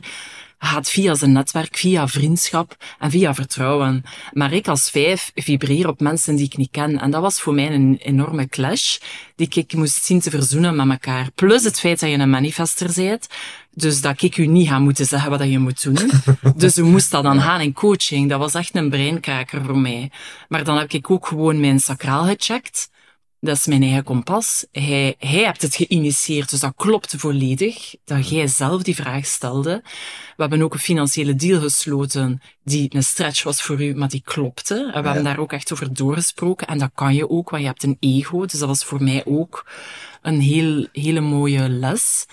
gaat 0.59 0.89
via 0.89 1.15
zijn 1.15 1.31
netwerk, 1.31 1.77
via 1.77 2.07
vriendschap 2.07 2.75
en 2.99 3.11
via 3.11 3.33
vertrouwen. 3.33 4.03
Maar 4.31 4.53
ik 4.53 4.67
als 4.67 4.89
vijf 4.89 5.31
vibreer 5.35 5.87
op 5.87 5.99
mensen 5.99 6.35
die 6.35 6.45
ik 6.45 6.57
niet 6.57 6.71
ken. 6.71 6.99
En 6.99 7.11
dat 7.11 7.21
was 7.21 7.41
voor 7.41 7.53
mij 7.53 7.71
een 7.71 7.97
enorme 8.01 8.47
clash 8.47 8.97
die 9.35 9.47
ik 9.49 9.73
moest 9.73 10.05
zien 10.05 10.19
te 10.19 10.29
verzoenen 10.29 10.75
met 10.75 10.89
elkaar. 10.89 11.29
Plus 11.35 11.63
het 11.63 11.79
feit 11.79 11.99
dat 11.99 12.09
je 12.09 12.17
een 12.17 12.29
manifester 12.29 12.91
bent. 12.95 13.27
Dus 13.73 14.01
dat 14.01 14.21
ik 14.21 14.37
u 14.37 14.45
niet 14.45 14.67
ga 14.67 14.79
moeten 14.79 15.05
zeggen 15.05 15.29
wat 15.29 15.43
je 15.43 15.59
moet 15.59 15.83
doen. 15.83 16.11
dus 16.55 16.77
u 16.77 16.83
moest 16.83 17.11
dat 17.11 17.23
dan 17.23 17.41
gaan 17.41 17.61
in 17.61 17.73
coaching. 17.73 18.29
Dat 18.29 18.39
was 18.39 18.53
echt 18.53 18.75
een 18.75 18.89
breinkaker 18.89 19.65
voor 19.65 19.77
mij. 19.77 20.11
Maar 20.47 20.63
dan 20.63 20.77
heb 20.77 20.91
ik 20.91 21.11
ook 21.11 21.27
gewoon 21.27 21.59
mijn 21.59 21.79
sacraal 21.79 22.23
gecheckt. 22.23 22.89
Dat 23.39 23.57
is 23.57 23.65
mijn 23.65 23.83
eigen 23.83 24.03
kompas. 24.03 24.65
Hij, 24.71 25.15
hij 25.17 25.43
hebt 25.43 25.61
het 25.61 25.75
geïnitieerd, 25.75 26.49
dus 26.49 26.59
dat 26.59 26.73
klopt 26.75 27.13
volledig. 27.17 27.95
Dat 28.05 28.29
jij 28.29 28.47
zelf 28.47 28.83
die 28.83 28.95
vraag 28.95 29.25
stelde. 29.25 29.81
We 30.35 30.41
hebben 30.43 30.61
ook 30.61 30.73
een 30.73 30.79
financiële 30.79 31.35
deal 31.35 31.61
gesloten 31.61 32.41
die 32.63 32.95
een 32.95 33.03
stretch 33.03 33.43
was 33.43 33.61
voor 33.61 33.83
u, 33.83 33.95
maar 33.95 34.09
die 34.09 34.21
klopte. 34.25 34.75
En 34.75 35.01
we 35.01 35.07
hebben 35.07 35.23
daar 35.23 35.39
ook 35.39 35.53
echt 35.53 35.71
over 35.71 35.93
doorgesproken. 35.93 36.67
En 36.67 36.77
dat 36.77 36.91
kan 36.93 37.15
je 37.15 37.29
ook, 37.29 37.49
want 37.49 37.61
je 37.61 37.67
hebt 37.67 37.83
een 37.83 37.97
ego. 37.99 38.45
Dus 38.45 38.59
dat 38.59 38.67
was 38.67 38.83
voor 38.83 39.03
mij 39.03 39.25
ook 39.25 39.65
een 40.21 40.39
heel, 40.39 40.87
hele 40.91 41.21
mooie 41.21 41.69
les. 41.69 42.25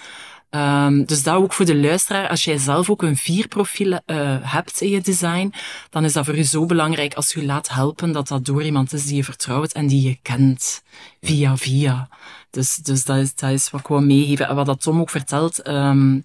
Um, 0.54 1.04
dus 1.04 1.23
dat 1.23 1.34
ook 1.34 1.52
voor 1.52 1.64
de 1.64 1.76
luisteraar. 1.76 2.28
Als 2.28 2.44
jij 2.44 2.58
zelf 2.58 2.90
ook 2.90 3.02
een 3.02 3.16
vierprofiel 3.16 3.92
uh, 3.92 3.99
hebt 4.40 4.80
in 4.80 4.90
je 4.90 5.00
design, 5.00 5.52
dan 5.90 6.04
is 6.04 6.12
dat 6.12 6.25
voor 6.25 6.37
je 6.37 6.42
zo 6.42 6.66
belangrijk 6.66 7.14
als 7.14 7.32
je 7.32 7.40
je 7.40 7.46
laat 7.46 7.68
helpen 7.68 8.12
dat 8.12 8.28
dat 8.28 8.44
door 8.44 8.62
iemand 8.62 8.92
is 8.92 9.06
die 9.06 9.16
je 9.16 9.25
vertrouwt 9.25 9.73
en 9.73 9.87
die 9.87 10.02
je 10.02 10.18
kent. 10.23 10.82
Via 11.20 11.56
via. 11.56 12.08
Dus, 12.50 12.76
dus 12.76 13.04
dat, 13.04 13.16
is, 13.16 13.34
dat 13.34 13.50
is 13.50 13.70
wat 13.70 13.80
ik 13.80 13.87
wou 13.87 14.04
meegeven. 14.04 14.49
En 14.49 14.54
wat 14.54 14.66
dat 14.66 14.80
Tom 14.80 15.00
ook 15.00 15.11
vertelt, 15.11 15.68
um, 15.68 16.25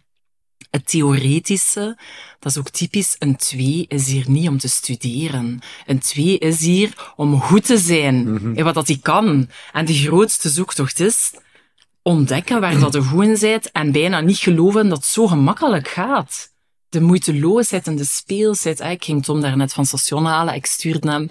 het 0.69 0.87
theoretische, 0.87 1.97
dat 2.39 2.51
is 2.51 2.57
ook 2.57 2.69
typisch. 2.69 3.15
Een 3.19 3.35
twee 3.35 3.85
is 3.87 4.07
hier 4.07 4.29
niet 4.29 4.47
om 4.47 4.57
te 4.57 4.69
studeren. 4.69 5.59
Een 5.85 5.99
twee 5.99 6.37
is 6.37 6.59
hier 6.59 7.13
om 7.15 7.41
goed 7.41 7.65
te 7.65 7.77
zijn 7.77 8.15
mm 8.15 8.37
-hmm. 8.37 8.55
in 8.55 8.63
wat 8.63 8.73
dat 8.73 8.87
hij 8.87 8.99
kan. 9.01 9.49
En 9.71 9.85
de 9.85 9.93
grootste 9.93 10.49
zoektocht 10.49 10.99
is 10.99 11.31
ontdekken 12.01 12.61
waar 12.61 12.79
dat 12.79 12.91
de 12.91 13.01
goed 13.01 13.23
in 13.23 13.37
bent 13.39 13.71
en 13.71 13.91
bijna 13.91 14.19
niet 14.19 14.37
geloven 14.37 14.89
dat 14.89 14.97
het 14.97 15.07
zo 15.07 15.27
gemakkelijk 15.27 15.87
gaat. 15.87 16.53
De 16.89 17.01
moeiteloosheid 17.01 17.87
en 17.87 17.95
de 17.95 18.05
speelsheid. 18.05 18.79
Ik 18.79 19.03
ging 19.03 19.23
Tom 19.23 19.41
daarnet 19.41 19.73
van 19.73 19.85
station 19.85 20.25
halen, 20.25 20.53
ik 20.53 20.65
stuurde 20.65 21.11
hem. 21.11 21.29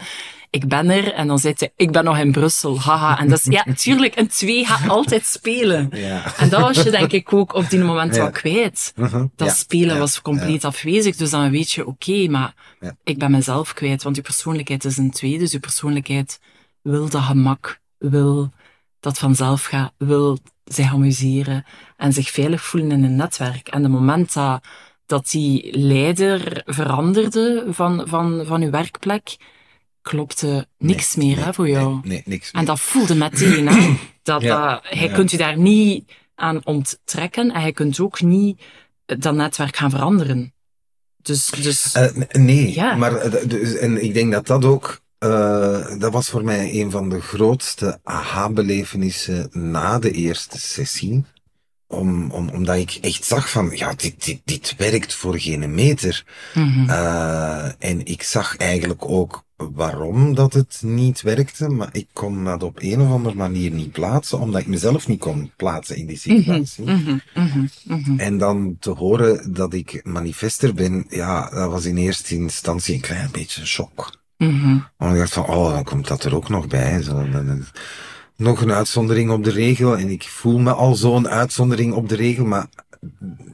Ik 0.50 0.68
ben 0.68 0.90
er. 0.90 1.12
En 1.12 1.26
dan 1.26 1.38
zei 1.38 1.54
hij, 1.56 1.72
ik 1.76 1.92
ben 1.92 2.04
nog 2.04 2.18
in 2.18 2.32
Brussel. 2.32 2.80
Haha. 2.80 3.18
En 3.18 3.28
dat 3.28 3.38
is, 3.38 3.44
ja, 3.44 3.66
tuurlijk, 3.76 4.16
een 4.16 4.28
twee 4.28 4.64
gaat 4.64 4.88
altijd 4.88 5.26
spelen. 5.26 5.90
Ja. 5.98 6.36
En 6.36 6.48
dat 6.48 6.60
was 6.60 6.82
je 6.82 6.90
denk 6.90 7.12
ik 7.12 7.32
ook 7.32 7.54
op 7.54 7.70
die 7.70 7.78
moment 7.78 8.14
ja. 8.14 8.20
wel 8.20 8.30
kwijt. 8.30 8.92
-huh. 8.96 9.24
Dat 9.36 9.48
ja. 9.48 9.54
spelen 9.54 9.98
was 9.98 10.22
compleet 10.22 10.64
afwezig. 10.64 11.16
Dus 11.16 11.30
dan 11.30 11.50
weet 11.50 11.72
je, 11.72 11.86
oké, 11.86 12.10
okay, 12.10 12.26
maar 12.26 12.54
ik 13.04 13.18
ben 13.18 13.30
mezelf 13.30 13.74
kwijt. 13.74 14.02
Want 14.02 14.16
je 14.16 14.22
persoonlijkheid 14.22 14.84
is 14.84 14.96
een 14.96 15.10
twee. 15.10 15.38
Dus 15.38 15.52
je 15.52 15.58
persoonlijkheid 15.58 16.40
wil 16.82 17.08
dat 17.08 17.22
gemak, 17.22 17.80
wil 17.98 18.52
dat 19.00 19.18
vanzelf 19.18 19.64
gaat, 19.64 19.92
wil 19.98 20.38
zich 20.74 20.92
amuseren 20.92 21.64
en 21.96 22.12
zich 22.12 22.30
veilig 22.30 22.64
voelen 22.64 22.90
in 22.90 23.04
een 23.04 23.16
netwerk. 23.16 23.68
En 23.68 23.82
de 23.82 23.88
moment 23.88 24.32
dat, 24.32 24.64
dat 25.06 25.30
die 25.30 25.78
leider 25.78 26.62
veranderde 26.64 27.66
van, 27.68 28.02
van, 28.06 28.42
van 28.46 28.62
uw 28.62 28.70
werkplek, 28.70 29.36
klopte 30.02 30.66
niks 30.78 31.14
nee, 31.14 31.26
meer 31.26 31.36
nee, 31.36 31.44
hè, 31.44 31.54
voor 31.54 31.68
jou. 31.68 31.92
Nee, 31.92 32.02
nee 32.02 32.22
niks 32.24 32.52
meer. 32.52 32.60
En 32.60 32.66
dat 32.66 32.80
voelde 32.80 33.14
meteen. 33.14 33.68
Hè, 33.68 33.96
dat, 34.22 34.42
ja, 34.42 34.72
dat, 34.72 34.82
hij 34.82 35.08
ja. 35.08 35.14
kunt 35.14 35.32
u 35.32 35.36
daar 35.36 35.58
niet 35.58 36.12
aan 36.34 36.66
onttrekken 36.66 37.50
en 37.50 37.60
hij 37.60 37.72
kunt 37.72 38.00
ook 38.00 38.20
niet 38.20 38.62
dat 39.04 39.34
netwerk 39.34 39.76
gaan 39.76 39.90
veranderen. 39.90 40.52
Dus, 41.16 41.46
dus 41.46 41.94
uh, 41.94 42.10
nee, 42.30 42.74
ja. 42.74 42.94
maar 42.94 43.30
dus, 43.48 43.76
en 43.76 44.04
ik 44.04 44.14
denk 44.14 44.32
dat 44.32 44.46
dat 44.46 44.64
ook 44.64 45.00
uh, 45.24 45.98
dat 45.98 46.12
was 46.12 46.28
voor 46.28 46.44
mij 46.44 46.80
een 46.80 46.90
van 46.90 47.08
de 47.08 47.20
grootste 47.20 48.00
aha-belevenissen 48.02 49.48
na 49.52 49.98
de 49.98 50.10
eerste 50.10 50.58
sessie. 50.58 51.24
Om, 51.86 52.30
om, 52.30 52.48
omdat 52.48 52.76
ik 52.76 52.98
echt 53.00 53.24
zag 53.24 53.50
van, 53.50 53.70
ja, 53.74 53.94
dit, 53.94 54.24
dit, 54.24 54.40
dit 54.44 54.74
werkt 54.76 55.14
voor 55.14 55.38
geen 55.38 55.74
meter. 55.74 56.24
Mm 56.54 56.72
-hmm. 56.72 56.88
uh, 56.88 57.64
en 57.78 58.04
ik 58.04 58.22
zag 58.22 58.56
eigenlijk 58.56 59.08
ook 59.08 59.46
waarom 59.56 60.34
dat 60.34 60.52
het 60.52 60.80
niet 60.82 61.22
werkte, 61.22 61.68
maar 61.68 61.88
ik 61.92 62.06
kon 62.12 62.44
dat 62.44 62.62
op 62.62 62.78
een 62.82 63.00
of 63.00 63.10
andere 63.10 63.34
manier 63.34 63.70
niet 63.70 63.92
plaatsen, 63.92 64.38
omdat 64.38 64.60
ik 64.60 64.66
mezelf 64.66 65.08
niet 65.08 65.20
kon 65.20 65.52
plaatsen 65.56 65.96
in 65.96 66.06
die 66.06 66.18
situatie. 66.18 66.84
Mm 66.84 67.04
-hmm, 67.04 67.20
mm 67.34 67.68
-hmm, 68.04 68.18
en 68.18 68.38
dan 68.38 68.76
te 68.80 68.90
horen 68.90 69.52
dat 69.52 69.74
ik 69.74 70.00
manifester 70.04 70.74
ben, 70.74 71.04
ja, 71.08 71.50
dat 71.50 71.70
was 71.70 71.84
in 71.84 71.96
eerste 71.96 72.34
instantie 72.34 72.94
een 72.94 73.00
klein 73.00 73.28
beetje 73.32 73.60
een 73.60 73.66
shock. 73.66 74.17
Mm 74.38 74.60
-hmm. 74.60 74.86
Want 74.96 75.12
ik 75.12 75.18
dacht 75.18 75.32
van, 75.32 75.46
oh, 75.46 75.72
dan 75.72 75.84
komt 75.84 76.08
dat 76.08 76.24
er 76.24 76.34
ook 76.34 76.48
nog 76.48 76.66
bij. 76.66 77.02
Zo, 77.02 77.30
dan, 77.30 77.64
nog 78.36 78.60
een 78.60 78.72
uitzondering 78.72 79.30
op 79.30 79.44
de 79.44 79.50
regel. 79.50 79.98
En 79.98 80.08
ik 80.08 80.22
voel 80.22 80.58
me 80.58 80.72
al 80.72 80.94
zo'n 80.94 81.28
uitzondering 81.28 81.92
op 81.92 82.08
de 82.08 82.16
regel. 82.16 82.44
Maar 82.44 82.66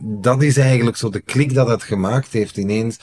dat 0.01 0.43
is 0.43 0.57
eigenlijk 0.57 0.97
zo 0.97 1.11
de 1.11 1.21
klik 1.21 1.55
dat 1.55 1.69
het 1.69 1.83
gemaakt 1.83 2.33
heeft 2.33 2.57
ineens 2.57 2.99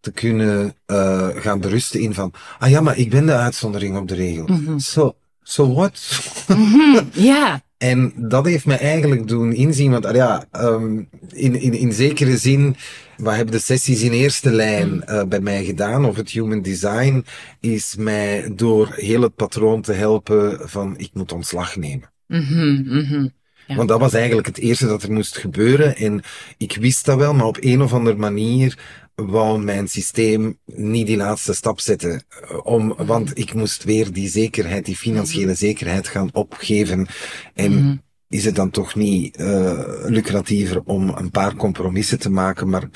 te 0.00 0.12
kunnen 0.12 0.74
uh, 0.86 1.28
gaan 1.34 1.60
berusten 1.60 2.00
in 2.00 2.14
van, 2.14 2.32
ah 2.58 2.70
ja, 2.70 2.80
maar 2.80 2.96
ik 2.96 3.10
ben 3.10 3.26
de 3.26 3.34
uitzondering 3.34 3.96
op 3.96 4.08
de 4.08 4.14
regel. 4.14 4.46
Zo, 4.46 4.54
mm 4.54 4.64
-hmm. 4.64 4.78
so, 4.78 5.14
so 5.42 5.74
what? 5.74 6.20
-hmm. 6.46 7.08
Ja. 7.12 7.60
En 7.78 8.12
dat 8.16 8.46
heeft 8.46 8.66
me 8.66 8.74
eigenlijk 8.74 9.28
doen 9.28 9.52
inzien, 9.52 9.90
want 9.90 10.14
ja, 10.14 10.44
um, 10.52 11.08
in, 11.28 11.60
in, 11.60 11.72
in 11.72 11.92
zekere 11.92 12.36
zin, 12.36 12.76
wat 13.18 13.34
hebben 13.34 13.54
de 13.54 13.60
sessies 13.60 14.02
in 14.02 14.12
eerste 14.12 14.50
lijn 14.50 15.02
uh, 15.08 15.24
bij 15.24 15.40
mij 15.40 15.64
gedaan, 15.64 16.04
of 16.04 16.16
het 16.16 16.30
human 16.30 16.62
design, 16.62 17.24
is 17.60 17.94
mij 17.96 18.50
door 18.54 18.92
heel 18.94 19.22
het 19.22 19.34
patroon 19.34 19.82
te 19.82 19.92
helpen 19.92 20.68
van 20.68 20.98
ik 20.98 21.10
moet 21.12 21.32
ontslag 21.32 21.76
nemen. 21.76 22.10
Mm 22.26 22.40
-hmm, 22.40 22.82
mm 22.84 23.04
-hmm. 23.04 23.32
Ja. 23.66 23.76
Want 23.76 23.88
dat 23.88 24.00
was 24.00 24.12
eigenlijk 24.14 24.46
het 24.46 24.58
eerste 24.58 24.86
dat 24.86 25.02
er 25.02 25.12
moest 25.12 25.38
gebeuren. 25.38 25.96
En 25.96 26.22
ik 26.56 26.76
wist 26.80 27.04
dat 27.04 27.18
wel, 27.18 27.34
maar 27.34 27.46
op 27.46 27.56
een 27.60 27.82
of 27.82 27.92
andere 27.92 28.16
manier 28.16 28.78
wou 29.14 29.62
mijn 29.62 29.88
systeem 29.88 30.58
niet 30.64 31.06
die 31.06 31.16
laatste 31.16 31.54
stap 31.54 31.80
zetten. 31.80 32.22
Om, 32.62 32.94
want 32.96 33.38
ik 33.38 33.54
moest 33.54 33.84
weer 33.84 34.12
die 34.12 34.28
zekerheid, 34.28 34.84
die 34.84 34.96
financiële 34.96 35.54
zekerheid 35.54 36.08
gaan 36.08 36.30
opgeven. 36.32 37.06
En 37.54 37.72
Mhm. 37.72 37.96
Is 38.28 38.44
het 38.44 38.54
dan 38.54 38.70
toch 38.70 38.94
niet 38.94 39.40
uh, 39.40 39.80
lucratiever 40.06 40.82
om 40.84 41.08
een 41.08 41.30
paar 41.30 41.54
compromissen 41.54 42.18
te 42.18 42.30
maken, 42.30 42.68
maar 42.68 42.88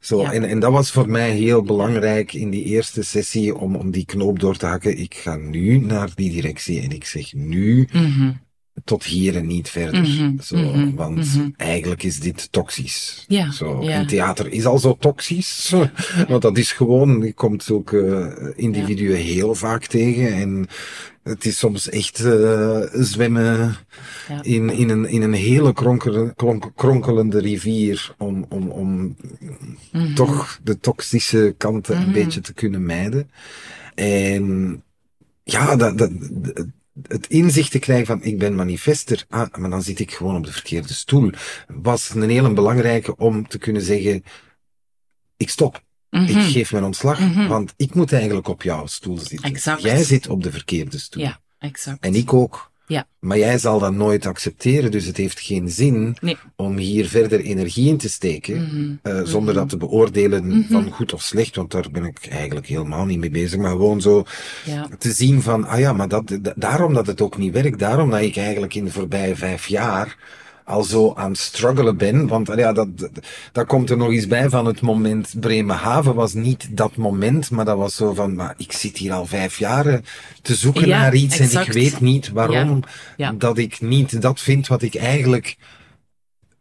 zo. 0.00 0.20
Ja. 0.20 0.32
En, 0.32 0.44
en 0.44 0.60
dat 0.60 0.72
was 0.72 0.90
voor 0.90 1.08
mij 1.08 1.30
heel 1.30 1.62
belangrijk 1.62 2.32
in 2.32 2.50
die 2.50 2.64
eerste 2.64 3.02
sessie 3.02 3.56
om, 3.56 3.76
om 3.76 3.90
die 3.90 4.04
knoop 4.04 4.38
door 4.38 4.56
te 4.56 4.66
hakken. 4.66 4.98
Ik 4.98 5.14
ga 5.14 5.36
nu 5.36 5.78
naar 5.78 6.10
die 6.14 6.30
directie 6.30 6.80
en 6.80 6.90
ik 6.90 7.04
zeg 7.04 7.32
nu 7.34 7.88
Mhm. 7.92 8.32
tot 8.84 9.04
hier 9.04 9.36
en 9.36 9.46
niet 9.46 9.70
verder. 9.70 10.00
Mhm, 10.00 10.40
Zo, 10.40 10.56
mhm, 10.56 10.94
want 10.94 11.40
eigenlijk 11.56 12.02
is 12.02 12.20
dit 12.20 12.52
toxisch. 12.52 13.24
Ja, 13.28 13.50
Zo, 13.52 13.82
ja. 13.82 13.90
En 13.90 14.06
theater 14.06 14.52
is 14.52 14.66
al 14.66 14.78
zo 14.78 14.96
toxisch. 15.00 15.74
Want 16.28 16.42
dat 16.42 16.58
is 16.58 16.72
gewoon, 16.72 17.20
je 17.22 17.32
komt 17.32 17.70
ook 17.70 17.90
uh, 17.90 18.26
individuen 18.54 19.16
heel 19.16 19.54
vaak 19.54 19.86
tegen. 19.86 20.32
En 20.32 20.66
het 21.24 21.44
is 21.44 21.58
soms 21.58 21.88
echt 21.88 22.20
uh, 22.20 22.80
zwemmen 22.92 23.76
Ja. 24.28 24.42
in, 24.42 24.70
in, 24.70 24.88
een, 24.88 25.06
in 25.08 25.22
een 25.22 25.32
hele 25.32 25.72
kronkele, 25.72 26.32
kronk, 26.34 26.70
kronkelende 26.74 27.40
rivier 27.40 28.14
om, 28.18 28.46
om, 28.48 28.68
om 28.68 29.16
Mhm. 29.92 30.14
toch 30.14 30.58
de 30.62 30.78
toxische 30.78 31.54
kanten 31.58 31.96
een 31.96 32.02
Mhm. 32.02 32.12
beetje 32.12 32.40
te 32.40 32.52
kunnen 32.52 32.84
mijden. 32.84 33.30
En 33.94 34.82
ja, 35.42 35.76
dat- 35.76 36.10
het 37.08 37.26
inzicht 37.26 37.70
te 37.70 37.78
krijgen 37.78 38.06
van 38.06 38.22
ik 38.22 38.38
ben 38.38 38.54
manifester, 38.54 39.24
ah, 39.28 39.54
maar 39.58 39.70
dan 39.70 39.82
zit 39.82 39.98
ik 40.00 40.12
gewoon 40.12 40.36
op 40.36 40.44
de 40.44 40.52
verkeerde 40.52 40.92
stoel, 40.92 41.30
was 41.68 42.14
een 42.14 42.30
hele 42.30 42.52
belangrijke 42.52 43.16
om 43.16 43.48
te 43.48 43.58
kunnen 43.58 43.82
zeggen, 43.82 44.24
ik 45.36 45.48
stop. 45.50 45.82
Mhm. 46.22 46.38
Ik 46.38 46.52
geef 46.52 46.72
mijn 46.72 46.84
ontslag, 46.84 47.20
Mhm. 47.20 47.46
want 47.48 47.72
ik 47.76 47.94
moet 47.94 48.12
eigenlijk 48.12 48.48
op 48.48 48.62
jouw 48.62 48.86
stoel 48.86 49.18
zitten. 49.18 49.50
Exact. 49.50 49.82
Jij 49.82 50.04
zit 50.04 50.28
op 50.28 50.42
de 50.42 50.50
verkeerde 50.50 50.98
stoel. 50.98 51.22
Ja, 51.22 51.40
exact. 51.58 52.04
En 52.04 52.14
ik 52.14 52.32
ook. 52.32 52.72
Ja. 52.86 53.06
Maar 53.20 53.38
jij 53.38 53.58
zal 53.58 53.78
dat 53.78 53.92
nooit 53.92 54.26
accepteren, 54.26 54.90
dus 54.90 55.04
het 55.04 55.16
heeft 55.16 55.40
geen 55.40 55.68
zin 55.70 56.16
Nee. 56.20 56.36
om 56.56 56.76
hier 56.76 57.08
verder 57.08 57.40
energie 57.40 57.88
in 57.88 57.96
te 57.96 58.08
steken, 58.08 58.62
Mhm. 58.62 58.94
eh, 59.02 59.20
zonder 59.24 59.54
dat 59.54 59.68
te 59.68 59.76
beoordelen 59.76 60.46
Mhm. 60.46 60.72
van 60.72 60.90
goed 60.90 61.12
of 61.12 61.22
slecht, 61.22 61.56
want 61.56 61.70
daar 61.70 61.86
ben 61.92 62.04
ik 62.04 62.26
eigenlijk 62.30 62.66
helemaal 62.66 63.04
niet 63.04 63.18
mee 63.18 63.30
bezig, 63.30 63.58
maar 63.58 63.70
gewoon 63.70 64.00
zo 64.00 64.24
Ja. 64.64 64.88
te 64.98 65.12
zien 65.12 65.42
van, 65.42 65.66
ah 65.66 65.78
ja, 65.78 65.92
maar 65.92 66.08
dat, 66.08 66.38
da- 66.42 66.52
daarom 66.56 66.94
dat 66.94 67.06
het 67.06 67.20
ook 67.20 67.38
niet 67.38 67.52
werkt, 67.52 67.78
daarom 67.78 68.10
dat 68.10 68.20
ik 68.20 68.36
eigenlijk 68.36 68.74
in 68.74 68.84
de 68.84 68.90
voorbije 68.90 69.36
vijf 69.36 69.66
jaar 69.66 70.16
al 70.64 70.82
zo 70.84 71.12
aan 71.14 71.30
het 71.30 71.38
struggelen 71.38 71.96
ben, 71.96 72.26
want 72.26 72.52
ja, 72.56 72.72
dat, 72.72 72.88
dat, 73.52 73.66
komt 73.66 73.90
er 73.90 73.96
nog 73.96 74.10
eens 74.10 74.26
bij 74.26 74.48
van 74.48 74.66
het 74.66 74.80
moment 74.80 75.34
Bremerhaven 75.40 76.14
was 76.14 76.34
niet 76.34 76.76
dat 76.76 76.96
moment, 76.96 77.50
maar 77.50 77.64
dat 77.64 77.76
was 77.76 77.94
zo 77.94 78.14
van, 78.14 78.34
maar 78.34 78.54
ik 78.56 78.72
zit 78.72 78.96
hier 78.96 79.12
al 79.12 79.26
vijf 79.26 79.58
jaar 79.58 79.86
eh, 79.86 79.98
te 80.42 80.54
zoeken 80.54 80.86
Ja, 80.86 80.98
naar 80.98 81.14
iets 81.14 81.38
en 81.38 81.60
ik 81.60 81.72
weet 81.72 82.00
niet 82.00 82.30
waarom 82.30 82.82
Ja. 83.16 83.32
dat 83.38 83.58
ik 83.58 83.80
niet 83.80 84.22
dat 84.22 84.40
vind 84.40 84.66
wat 84.66 84.82
ik 84.82 84.94
eigenlijk 84.94 85.56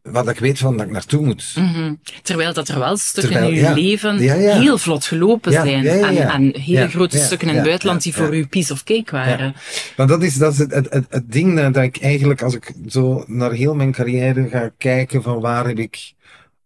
waar 0.03 0.27
ik 0.27 0.39
weet 0.39 0.57
van 0.57 0.77
dat 0.77 0.85
ik 0.85 0.91
naartoe 0.91 1.25
moet. 1.25 1.53
Mhm. 1.55 1.93
Terwijl 2.21 2.53
dat 2.53 2.67
er 2.67 2.79
wel 2.79 2.97
stukken 2.97 3.31
Terwijl, 3.31 3.51
in 3.53 3.57
je 3.57 3.61
ja. 3.61 3.73
leven 3.73 4.21
Ja, 4.21 4.33
ja. 4.33 4.59
heel 4.59 4.77
vlot 4.77 5.05
gelopen 5.05 5.51
zijn. 5.51 5.85
En, 5.87 6.29
en 6.29 6.59
hele 6.59 6.89
grote 6.89 7.17
stukken 7.17 7.47
in 7.47 7.55
het 7.55 7.63
buitenland 7.63 8.03
die 8.03 8.13
voor 8.13 8.35
u 8.35 8.47
piece 8.47 8.73
of 8.73 8.83
cake 8.83 9.11
waren. 9.11 9.55
Want 9.95 10.09
dat 10.09 10.23
is, 10.23 10.35
dat 10.37 10.53
is 10.53 10.57
het, 10.57 10.73
het, 10.73 10.87
het, 10.89 11.05
het 11.09 11.31
ding 11.31 11.71
dat 11.71 11.83
ik 11.83 11.97
eigenlijk, 11.97 12.41
als 12.41 12.55
ik 12.55 12.73
zo 12.87 13.23
naar 13.27 13.51
heel 13.51 13.75
mijn 13.75 13.91
carrière 13.91 14.47
ga 14.49 14.71
kijken 14.77 15.23
van 15.23 15.39
waar 15.39 15.67
heb 15.67 15.79
ik 15.79 16.13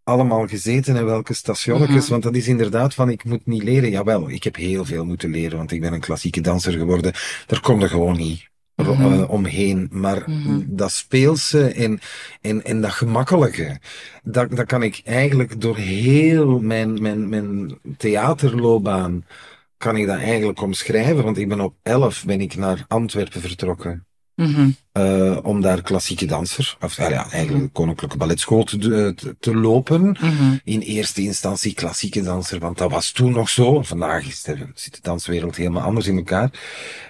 allemaal 0.03 0.48
gezeten 0.48 0.96
en 0.96 1.06
welke 1.06 1.34
stationnetjes, 1.34 2.03
Mhm. 2.03 2.12
want 2.12 2.24
dat 2.24 2.36
is 2.36 2.48
inderdaad 2.48 2.94
van 2.94 3.10
ik 3.10 3.24
moet 3.24 3.46
niet 3.46 3.63
leren. 3.63 3.89
Jawel, 3.89 4.29
ik 4.29 4.44
heb 4.44 4.56
heel 4.56 4.86
veel 4.86 5.06
moeten 5.06 5.32
leren, 5.32 5.58
want 5.58 5.72
ik 5.72 5.82
ben 5.82 5.94
een 5.94 6.00
klassieke 6.00 6.41
danser 6.41 6.74
geworden. 6.74 7.13
Daar 7.46 7.62
kom 7.62 7.79
je 7.79 7.88
gewoon 7.88 8.17
niet 8.17 8.48
Mhm. 8.86 9.13
eh, 9.13 9.29
omheen. 9.29 9.88
Maar 9.91 10.24
Mhm. 10.25 10.62
dat 10.65 10.91
speelse 10.91 11.67
en, 11.67 12.00
en, 12.41 12.63
en 12.65 12.81
dat 12.81 12.91
gemakkelijke, 12.91 13.79
dat, 14.24 14.55
dat 14.55 14.65
kan 14.65 14.84
ik 14.84 15.01
eigenlijk 15.05 15.62
door 15.62 15.77
heel 15.77 16.60
mijn, 16.60 17.01
mijn, 17.01 17.29
mijn 17.29 17.77
theaterloopbaan, 17.98 19.25
kan 19.77 19.96
ik 19.98 20.07
dat 20.07 20.17
eigenlijk 20.17 20.62
omschrijven. 20.62 21.24
Want 21.24 21.38
ik 21.38 21.48
ben 21.50 21.60
op 21.62 21.75
11 21.84 22.24
ben 22.25 22.41
ik 22.41 22.55
naar 22.55 22.86
Antwerpen 22.88 23.41
vertrokken. 23.41 24.05
Mhm. 24.36 24.69
eh, 24.91 25.38
om 25.41 25.62
daar 25.62 25.81
klassieke 25.81 26.25
danser, 26.25 26.77
of 26.81 27.00
ah 27.00 27.10
ja, 27.10 27.31
eigenlijk 27.31 27.63
de 27.65 27.72
Koninklijke 27.72 28.17
Balletschool 28.17 28.63
te, 28.63 28.77
te, 29.15 29.36
te 29.39 29.55
lopen. 29.55 30.17
In 30.63 30.79
eerste 30.79 31.22
instantie 31.22 31.74
klassieke 31.74 32.22
danser, 32.22 32.60
want 32.60 32.77
dat 32.77 32.91
was 32.91 33.12
toen 33.12 33.31
nog 33.31 33.50
zo. 33.50 33.81
Vandaag 33.81 34.27
is 34.27 34.41
de, 34.43 34.57
zit 34.74 34.93
de 34.96 35.00
danswereld 35.01 35.55
helemaal 35.55 35.84
anders 35.84 36.07
in 36.07 36.17
elkaar. 36.17 36.50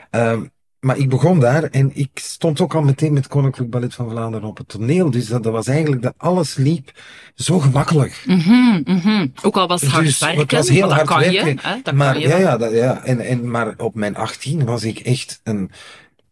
Ehm, 0.10 0.44
maar 0.80 0.98
ik 0.98 1.10
begon 1.10 1.40
daar 1.40 1.64
en 1.64 1.92
ik 1.94 2.10
stond 2.14 2.62
ook 2.62 2.76
al 2.76 2.82
meteen 2.82 3.14
met 3.14 3.28
Koninklijk 3.28 3.70
Ballet 3.70 3.94
van 3.94 4.10
Vlaanderen 4.10 4.48
op 4.48 4.58
het 4.58 4.68
toneel. 4.68 5.12
Dus 5.12 5.28
dat, 5.28 5.44
dat 5.44 5.54
was 5.54 5.68
eigenlijk, 5.68 6.02
dat 6.02 6.14
alles 6.18 6.56
liep 6.56 6.92
zo 7.36 7.60
gemakkelijk. 7.60 8.24
Mhm, 8.26 8.82
mhm. 8.84 9.28
Ook 9.42 9.58
al 9.58 9.68
was 9.68 9.82
het 9.82 9.92
hard 9.92 10.06
Dus 10.06 10.20
werken, 10.20 10.40
het 10.40 10.52
was 10.52 10.70
heel 10.70 10.94
hard 10.94 11.08
kan 11.08 11.20
werken. 11.20 11.48
je. 11.48 11.58
Hè? 11.62 11.80
Dat 11.84 11.94
maar 11.94 12.12
kan 12.14 12.22
je 12.22 12.28
ja, 12.28 12.38
ja, 12.38 12.58
dat, 12.58 12.72
ja. 12.72 13.04
En, 13.04 13.20
en, 13.20 13.52
maar 13.52 13.74
op 13.78 13.96
mijn 13.96 14.16
18 14.16 14.66
was 14.66 14.84
ik 14.84 15.00
echt 15.00 15.40
een 15.44 15.72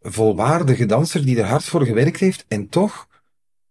volwaardige 0.02 0.86
danser 0.86 1.26
die 1.26 1.38
er 1.40 1.46
hard 1.48 1.64
voor 1.64 1.86
gewerkt 1.86 2.20
heeft 2.20 2.46
en 2.48 2.70
toch 2.70 3.08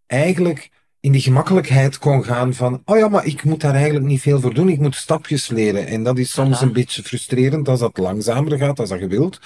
eigenlijk 0.07 0.71
in 1.01 1.13
die 1.13 1.21
gemakkelijkheid 1.21 1.99
kon 1.99 2.25
gaan 2.25 2.55
van, 2.55 2.83
oh 2.85 2.99
ja, 2.99 3.09
maar 3.09 3.27
ik 3.27 3.45
moet 3.45 3.61
daar 3.61 3.75
eigenlijk 3.75 4.07
niet 4.07 4.21
veel 4.21 4.41
voor 4.41 4.55
doen, 4.55 4.69
ik 4.69 4.79
moet 4.79 4.95
stapjes 4.95 5.49
leren. 5.49 5.87
En 5.87 6.03
dat 6.03 6.19
is 6.19 6.31
soms 6.31 6.59
Voilà. 6.59 6.63
een 6.63 6.73
beetje 6.73 7.03
frustrerend 7.03 7.69
als 7.69 7.81
dat 7.81 7.99
langzamer 7.99 8.59
gaat, 8.59 8.81
als 8.81 8.89
dat 8.89 9.01
je 9.01 9.07
wilt. 9.07 9.41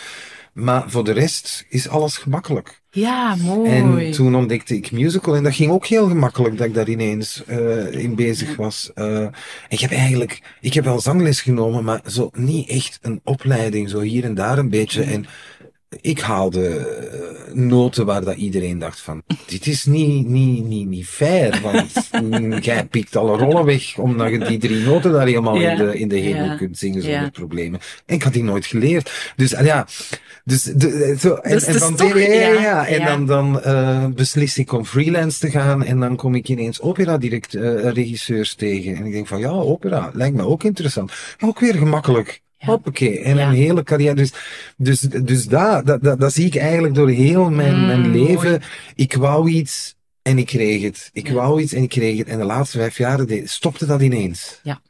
Maar 0.52 0.90
voor 0.90 1.05
de 1.05 1.12
rest 1.12 1.67
is 1.69 1.88
alles 1.88 2.17
gemakkelijk. 2.17 2.81
Ja, 2.90 3.35
mooi. 3.35 3.71
En 3.71 4.11
toen 4.12 4.35
ontdekte 4.35 4.75
ik 4.75 4.93
musical 4.93 5.37
en 5.37 5.43
dat 5.43 5.55
ging 5.55 5.71
ook 5.71 5.87
heel 5.87 6.09
gemakkelijk 6.09 6.59
dat 6.59 6.67
ik 6.67 6.75
daar 6.75 6.88
ineens 6.88 7.45
eh, 7.45 7.93
in 7.93 8.14
bezig 8.14 8.57
was. 8.57 8.90
Eh, 8.95 9.26
ik 9.69 9.81
heb 9.81 9.90
eigenlijk, 9.90 10.43
ik 10.61 10.75
heb 10.75 10.85
wel 10.85 11.00
zangles 11.00 11.40
genomen, 11.40 11.85
maar 11.85 12.00
zo 12.07 12.31
niet 12.33 12.69
echt 12.69 12.99
een 13.02 13.21
opleiding, 13.25 13.88
zo 13.90 14.00
hier 14.00 14.25
en 14.25 14.35
daar 14.35 14.59
een 14.59 14.71
beetje. 14.71 15.02
En 15.02 15.26
ik 16.00 16.21
haalde 16.21 16.66
eh, 16.68 17.54
noten 17.54 18.07
waar 18.07 18.25
dat 18.25 18.37
iedereen 18.37 18.78
dacht 18.78 19.00
van, 19.00 19.23
dit 19.47 19.66
is 19.66 19.85
niet, 19.85 20.26
niet, 20.26 20.64
niet, 20.64 20.88
niet 20.88 21.07
fair, 21.07 21.61
want 21.62 22.09
jij 22.64 22.87
pikt 22.87 23.16
alle 23.16 23.37
rollen 23.37 23.64
weg, 23.64 23.99
omdat 23.99 24.30
je 24.30 24.38
die 24.38 24.59
drie 24.59 24.85
noten 24.85 25.12
daar 25.12 25.26
helemaal 25.26 25.59
Ja, 25.61 25.71
in 25.71 25.76
de, 25.76 25.99
in 25.99 26.09
de 26.09 26.16
hemel 26.16 26.45
ja, 26.45 26.57
kunt 26.57 26.78
zingen 26.78 27.02
zonder 27.02 27.21
ja. 27.21 27.30
problemen. 27.30 27.80
En 28.07 28.14
ik 28.14 28.23
had 28.23 28.33
die 28.33 28.42
nooit 28.42 28.66
geleerd. 28.66 29.33
Dus 29.37 29.54
ah, 29.54 29.64
ja, 29.64 29.87
dus, 30.45 30.62
de, 30.62 31.16
zo, 31.21 31.35
en, 31.35 31.50
Dus 31.50 31.64
en 31.64 31.78
dan, 31.78 31.97
toch- 31.97 32.18
ja, 32.18 32.87
en 32.87 33.04
dan, 33.04 33.26
dan 33.26 33.61
eh, 33.62 34.07
beslis 34.07 34.59
ik 34.59 34.73
om 34.73 34.85
freelance 34.85 35.38
te 35.38 35.50
gaan 35.50 35.85
en 35.85 36.00
dan 36.00 36.16
kom 36.16 36.35
ik 36.35 36.49
ineens 36.49 36.80
opera-regisseurs 36.80 38.54
tegen. 38.54 38.97
En 38.97 39.07
ik 39.07 39.12
denk 39.12 39.26
van, 39.26 39.38
ja, 39.38 39.50
opera, 39.50 40.11
lijkt 40.12 40.37
me 40.37 40.47
ook 40.47 40.64
interessant. 40.64 41.12
Ook 41.40 41.61
weer 41.61 41.75
gemakkelijk. 41.75 42.40
Ja. 42.59 42.67
Hoppakee. 42.67 43.19
En 43.21 43.37
Ja. 43.37 43.49
een 43.49 43.55
hele 43.55 43.83
carrière. 43.83 44.15
Dus, 44.15 44.33
dus, 44.77 45.00
dus 45.00 45.47
dat, 45.47 45.87
dat, 45.87 46.03
dat, 46.03 46.21
dat 46.21 46.33
zie 46.33 46.47
ik 46.47 46.57
eigenlijk 46.57 46.95
door 46.95 47.09
heel 47.11 47.50
mijn, 47.50 47.79
Mm, 47.81 47.87
mijn 47.87 48.11
leven. 48.11 48.50
mooi. 48.50 48.61
Ik 48.95 49.15
wou 49.15 49.50
iets 49.50 49.97
en 50.23 50.38
ik 50.38 50.47
kreeg 50.47 50.83
het. 50.83 51.11
Ik 51.12 51.27
Ja. 51.29 51.33
wou 51.35 51.61
iets 51.62 51.73
en 51.73 51.83
ik 51.83 51.88
kreeg 51.88 52.19
het. 52.19 52.29
En 52.29 52.38
de 52.38 52.45
laatste 52.45 52.79
vijf 52.79 52.97
jaar 52.99 53.21
stopte 53.45 53.87
dat 53.87 54.01
ineens. 54.03 54.61
Ja. 54.62 54.81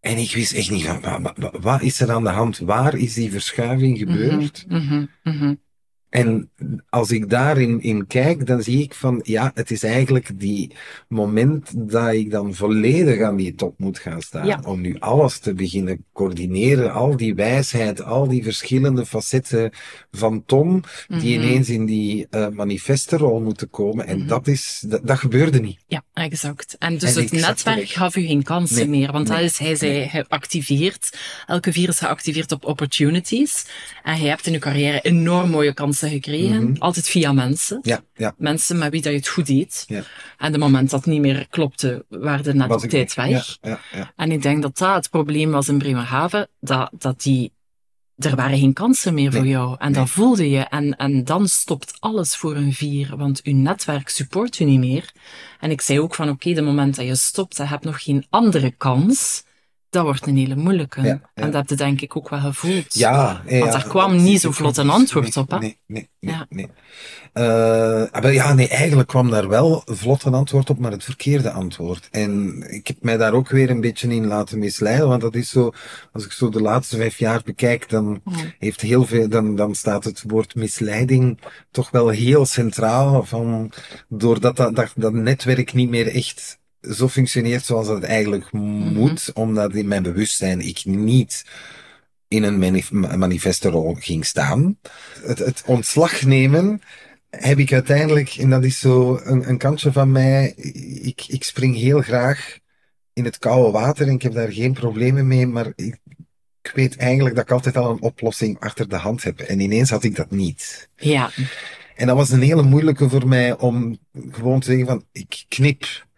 En 0.00 0.16
ik 0.16 0.34
wist 0.34 0.52
echt 0.52 0.70
niet 0.70 0.84
van, 0.84 1.00
wa- 1.00 1.20
wa- 1.20 1.34
wa- 1.36 1.60
wat 1.60 1.82
is 1.82 2.00
er 2.00 2.10
aan 2.12 2.22
de 2.24 2.28
hand? 2.30 2.58
Waar 2.58 2.94
is 2.96 3.14
die 3.14 3.30
verschuiving 3.30 3.98
gebeurd? 3.98 4.64
Mhm, 4.68 4.78
mhm, 4.84 5.04
mhm. 5.22 5.54
En 6.10 6.50
als 6.88 7.10
ik 7.10 7.28
daarin 7.30 7.82
in 7.82 8.06
kijk, 8.06 8.46
dan 8.46 8.62
zie 8.62 8.82
ik 8.82 8.94
van, 8.94 9.20
ja, 9.24 9.50
het 9.54 9.70
is 9.70 9.82
eigenlijk 9.82 10.40
die 10.40 10.72
moment 11.08 11.90
dat 11.90 12.12
ik 12.12 12.30
dan 12.30 12.54
volledig 12.54 13.20
aan 13.20 13.36
die 13.36 13.54
top 13.54 13.74
moet 13.78 13.98
gaan 13.98 14.20
staan. 14.22 14.46
Ja. 14.46 14.60
Om 14.66 14.80
nu 14.80 14.96
alles 14.98 15.38
te 15.38 15.54
beginnen 15.54 16.04
coördineren, 16.12 16.92
al 16.92 17.16
die 17.16 17.34
wijsheid, 17.34 18.02
al 18.02 18.28
die 18.28 18.42
verschillende 18.42 19.06
facetten 19.06 19.70
van 20.10 20.42
Tom, 20.46 20.82
die 21.08 21.38
Mhm. 21.38 21.46
ineens 21.46 21.68
in 21.68 21.84
die 21.86 22.26
eh 22.30 22.48
manifestenrol 22.48 23.40
moeten 23.40 23.70
komen. 23.70 24.06
En 24.06 24.18
Mhm. 24.18 24.28
dat 24.28 24.46
is, 24.46 24.84
dat, 24.86 25.06
dat 25.06 25.18
gebeurde 25.18 25.60
niet. 25.60 25.78
Ja, 25.86 26.02
exact. 26.14 26.76
En 26.78 26.98
dus 26.98 27.16
En 27.16 27.22
het 27.22 27.32
netwerk 27.32 27.88
gaf 27.88 28.16
u 28.16 28.26
geen 28.26 28.42
kansen 28.42 28.76
Nee, 28.76 28.98
meer, 29.00 29.12
want 29.12 29.28
nee, 29.28 29.36
dat 29.36 29.46
is, 29.50 29.58
hij 29.58 29.74
zei, 29.76 29.92
nee. 29.92 30.08
geactiveerd. 30.08 31.18
Elke 31.46 31.72
virus 31.72 31.98
geactiveerd 31.98 32.52
op 32.52 32.64
opportunities. 32.64 33.66
En 34.02 34.20
je 34.20 34.28
hebt 34.28 34.46
in 34.46 34.52
je 34.52 34.58
carrière 34.58 35.00
enorm 35.00 35.50
mooie 35.50 35.74
kansen 35.74 35.99
gekregen. 36.08 36.62
Mhm. 36.70 36.80
Altijd 36.82 37.08
via 37.08 37.32
mensen. 37.32 37.78
Ja, 37.82 38.00
ja. 38.14 38.34
Mensen 38.36 38.78
met 38.78 38.90
wie 38.90 39.02
dat 39.02 39.12
je 39.12 39.18
het 39.18 39.28
goed 39.28 39.46
deed. 39.46 39.84
Ja. 39.86 40.02
En 40.38 40.52
de 40.52 40.58
moment 40.58 40.90
dat 40.90 41.00
het 41.04 41.12
niet 41.12 41.20
meer 41.20 41.46
klopte, 41.50 42.04
waren 42.08 42.70
op 42.70 42.82
ik 42.84 42.90
tijd 42.90 43.14
weg. 43.14 43.26
weg. 43.28 43.58
Ja, 43.60 43.68
ja, 43.70 43.98
ja. 43.98 44.12
En 44.16 44.32
ik 44.32 44.42
denk 44.42 44.62
dat 44.62 44.78
dat 44.78 44.94
het 44.94 45.10
probleem 45.10 45.50
was 45.50 45.68
in 45.68 45.78
Bremerhaven, 45.78 46.48
dat, 46.60 46.90
dat 46.98 47.22
die, 47.22 47.52
er 48.16 48.36
waren 48.36 48.58
geen 48.58 48.72
kansen 48.72 49.14
meer 49.14 49.32
voor 49.32 49.46
jou. 49.46 49.76
En 49.78 49.90
Nee. 49.90 50.00
dat 50.00 50.10
voelde 50.10 50.50
je. 50.50 50.60
En, 50.60 50.96
en 50.96 51.24
dan 51.24 51.48
stopt 51.48 51.96
alles 51.98 52.36
voor 52.36 52.56
een 52.56 52.72
vier, 52.72 53.16
want 53.16 53.42
uw 53.42 53.54
netwerk 53.54 54.08
support 54.08 54.58
u 54.58 54.64
niet 54.64 54.78
meer. 54.78 55.12
En 55.60 55.70
ik 55.70 55.80
zei 55.80 56.00
ook 56.00 56.14
van, 56.14 56.28
oké, 56.28 56.52
de 56.52 56.62
moment 56.62 56.96
dat 56.96 57.06
je 57.06 57.14
stopt 57.16 57.56
je 57.56 57.62
hebt 57.62 57.84
nog 57.84 58.02
geen 58.02 58.26
andere 58.30 58.70
kans, 58.70 59.42
dat 59.90 60.04
wordt 60.04 60.26
een 60.26 60.36
hele 60.36 60.56
moeilijke. 60.56 61.00
Ja, 61.00 61.06
ja. 61.06 61.20
En 61.34 61.50
dat 61.50 61.54
heb 61.54 61.68
je 61.68 61.76
denk 61.76 62.00
ik 62.00 62.16
ook 62.16 62.28
wel 62.28 62.40
gevoeld. 62.40 62.94
Ja, 62.94 63.42
ja, 63.46 63.58
Want 63.58 63.72
daar 63.72 63.86
kwam 63.88 64.22
niet 64.22 64.40
zo 64.40 64.50
vlot 64.50 64.76
een 64.76 64.90
antwoord 64.90 65.34
nee, 65.34 65.44
op, 65.44 65.50
hè? 65.50 65.58
Nee, 65.58 65.78
nee, 65.86 66.08
nee. 66.20 66.34
Ja. 66.34 66.46
nee. 66.48 66.68
Eh, 67.32 67.42
maar 68.12 68.32
ja, 68.32 68.54
nee, 68.54 68.68
eigenlijk 68.68 69.08
kwam 69.08 69.30
daar 69.30 69.48
wel 69.48 69.82
vlot 69.86 70.24
een 70.24 70.34
antwoord 70.34 70.70
op, 70.70 70.78
maar 70.78 70.90
het 70.90 71.04
verkeerde 71.04 71.50
antwoord. 71.50 72.08
En 72.10 72.64
ik 72.68 72.86
heb 72.86 72.96
mij 73.00 73.16
daar 73.16 73.32
ook 73.32 73.48
weer 73.48 73.70
een 73.70 73.80
beetje 73.80 74.08
in 74.08 74.26
laten 74.26 74.58
misleiden, 74.58 75.08
want 75.08 75.20
dat 75.20 75.34
is 75.34 75.48
zo, 75.48 75.72
als 76.12 76.24
ik 76.24 76.32
zo 76.32 76.48
de 76.48 76.60
laatste 76.60 76.96
vijf 76.96 77.18
jaar 77.18 77.40
bekijk, 77.44 77.88
dan 77.88 78.22
heeft 78.58 78.80
heel 78.80 79.06
veel, 79.06 79.28
dan, 79.28 79.56
dan 79.56 79.74
staat 79.74 80.04
het 80.04 80.22
woord 80.26 80.54
misleiding 80.54 81.40
toch 81.70 81.90
wel 81.90 82.08
heel 82.08 82.46
centraal 82.46 83.24
van, 83.24 83.72
doordat 84.08 84.56
dat, 84.56 84.76
dat, 84.76 84.92
dat 84.96 85.12
netwerk 85.12 85.72
niet 85.72 85.90
meer 85.90 86.14
echt 86.14 86.59
zo 86.80 87.08
functioneert 87.08 87.64
zoals 87.64 87.88
het 87.88 88.02
eigenlijk 88.02 88.52
moet, 88.52 89.30
omdat 89.34 89.74
in 89.74 89.88
mijn 89.88 90.02
bewustzijn 90.02 90.60
ik 90.60 90.84
niet 90.84 91.44
in 92.28 92.42
een 92.42 92.58
manif 92.58 92.90
manifesterol 92.90 93.94
ging 93.94 94.26
staan. 94.26 94.78
Het, 95.22 95.38
het 95.38 95.62
ontslag 95.66 96.22
nemen 96.22 96.80
heb 97.30 97.58
ik 97.58 97.72
uiteindelijk, 97.72 98.34
en 98.34 98.50
dat 98.50 98.64
is 98.64 98.78
zo 98.78 99.20
een, 99.22 99.48
een 99.48 99.58
kantje 99.58 99.92
van 99.92 100.12
mij, 100.12 100.52
ik, 101.02 101.24
ik 101.26 101.44
spring 101.44 101.76
heel 101.76 102.00
graag 102.00 102.58
in 103.12 103.24
het 103.24 103.38
koude 103.38 103.70
water 103.70 104.06
en 104.06 104.14
ik 104.14 104.22
heb 104.22 104.32
daar 104.32 104.52
geen 104.52 104.72
problemen 104.72 105.26
mee, 105.26 105.46
maar 105.46 105.72
ik, 105.74 105.98
ik 106.62 106.72
weet 106.74 106.96
eigenlijk 106.96 107.34
dat 107.34 107.44
ik 107.44 107.50
altijd 107.50 107.76
al 107.76 107.90
een 107.90 108.02
oplossing 108.02 108.60
achter 108.60 108.88
de 108.88 108.96
hand 108.96 109.22
heb. 109.22 109.40
En 109.40 109.60
ineens 109.60 109.90
had 109.90 110.04
ik 110.04 110.16
dat 110.16 110.30
niet. 110.30 110.88
Ja. 110.96 111.30
En 111.96 112.06
dat 112.06 112.16
was 112.16 112.30
een 112.30 112.42
hele 112.42 112.62
moeilijke 112.62 113.08
voor 113.08 113.28
mij 113.28 113.58
om 113.58 113.98
gewoon 114.30 114.60
te 114.60 114.66
zeggen 114.66 114.86
van, 114.86 115.04
ik 115.12 115.44
knip. 115.48 116.08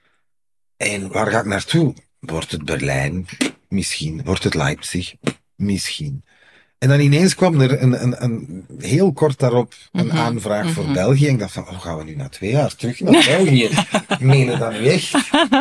En 0.83 1.13
waar 1.13 1.27
ga 1.27 1.39
ik 1.39 1.47
naartoe? 1.47 1.95
Wordt 2.19 2.51
het 2.51 2.65
Berlijn? 2.65 3.27
Misschien. 3.69 4.21
Wordt 4.25 4.45
het 4.45 4.55
Leipzig? 4.55 5.15
Misschien. 5.57 6.25
En 6.79 6.89
dan 6.89 7.01
ineens 7.01 7.35
kwam 7.35 7.61
er 7.61 7.83
een, 7.83 8.03
een, 8.03 8.23
een 8.23 8.67
heel 8.79 9.13
kort 9.13 9.39
daarop 9.39 9.75
een 9.93 10.07
Mhm, 10.07 10.17
aanvraag 10.17 10.71
voor 10.71 10.85
mhm. 10.85 10.93
België. 10.93 11.27
En 11.27 11.33
ik 11.33 11.39
dacht 11.39 11.53
van, 11.53 11.69
oh, 11.69 11.81
gaan 11.81 11.99
we 11.99 12.05
nu 12.05 12.17
na 12.17 12.29
twee 12.29 12.51
jaar 12.51 12.75
terug 12.75 13.01
naar 13.01 13.25
België? 13.27 13.71
Menen 14.21 14.59
dat 14.59 14.73
nu 14.73 14.87
echt? 14.87 15.17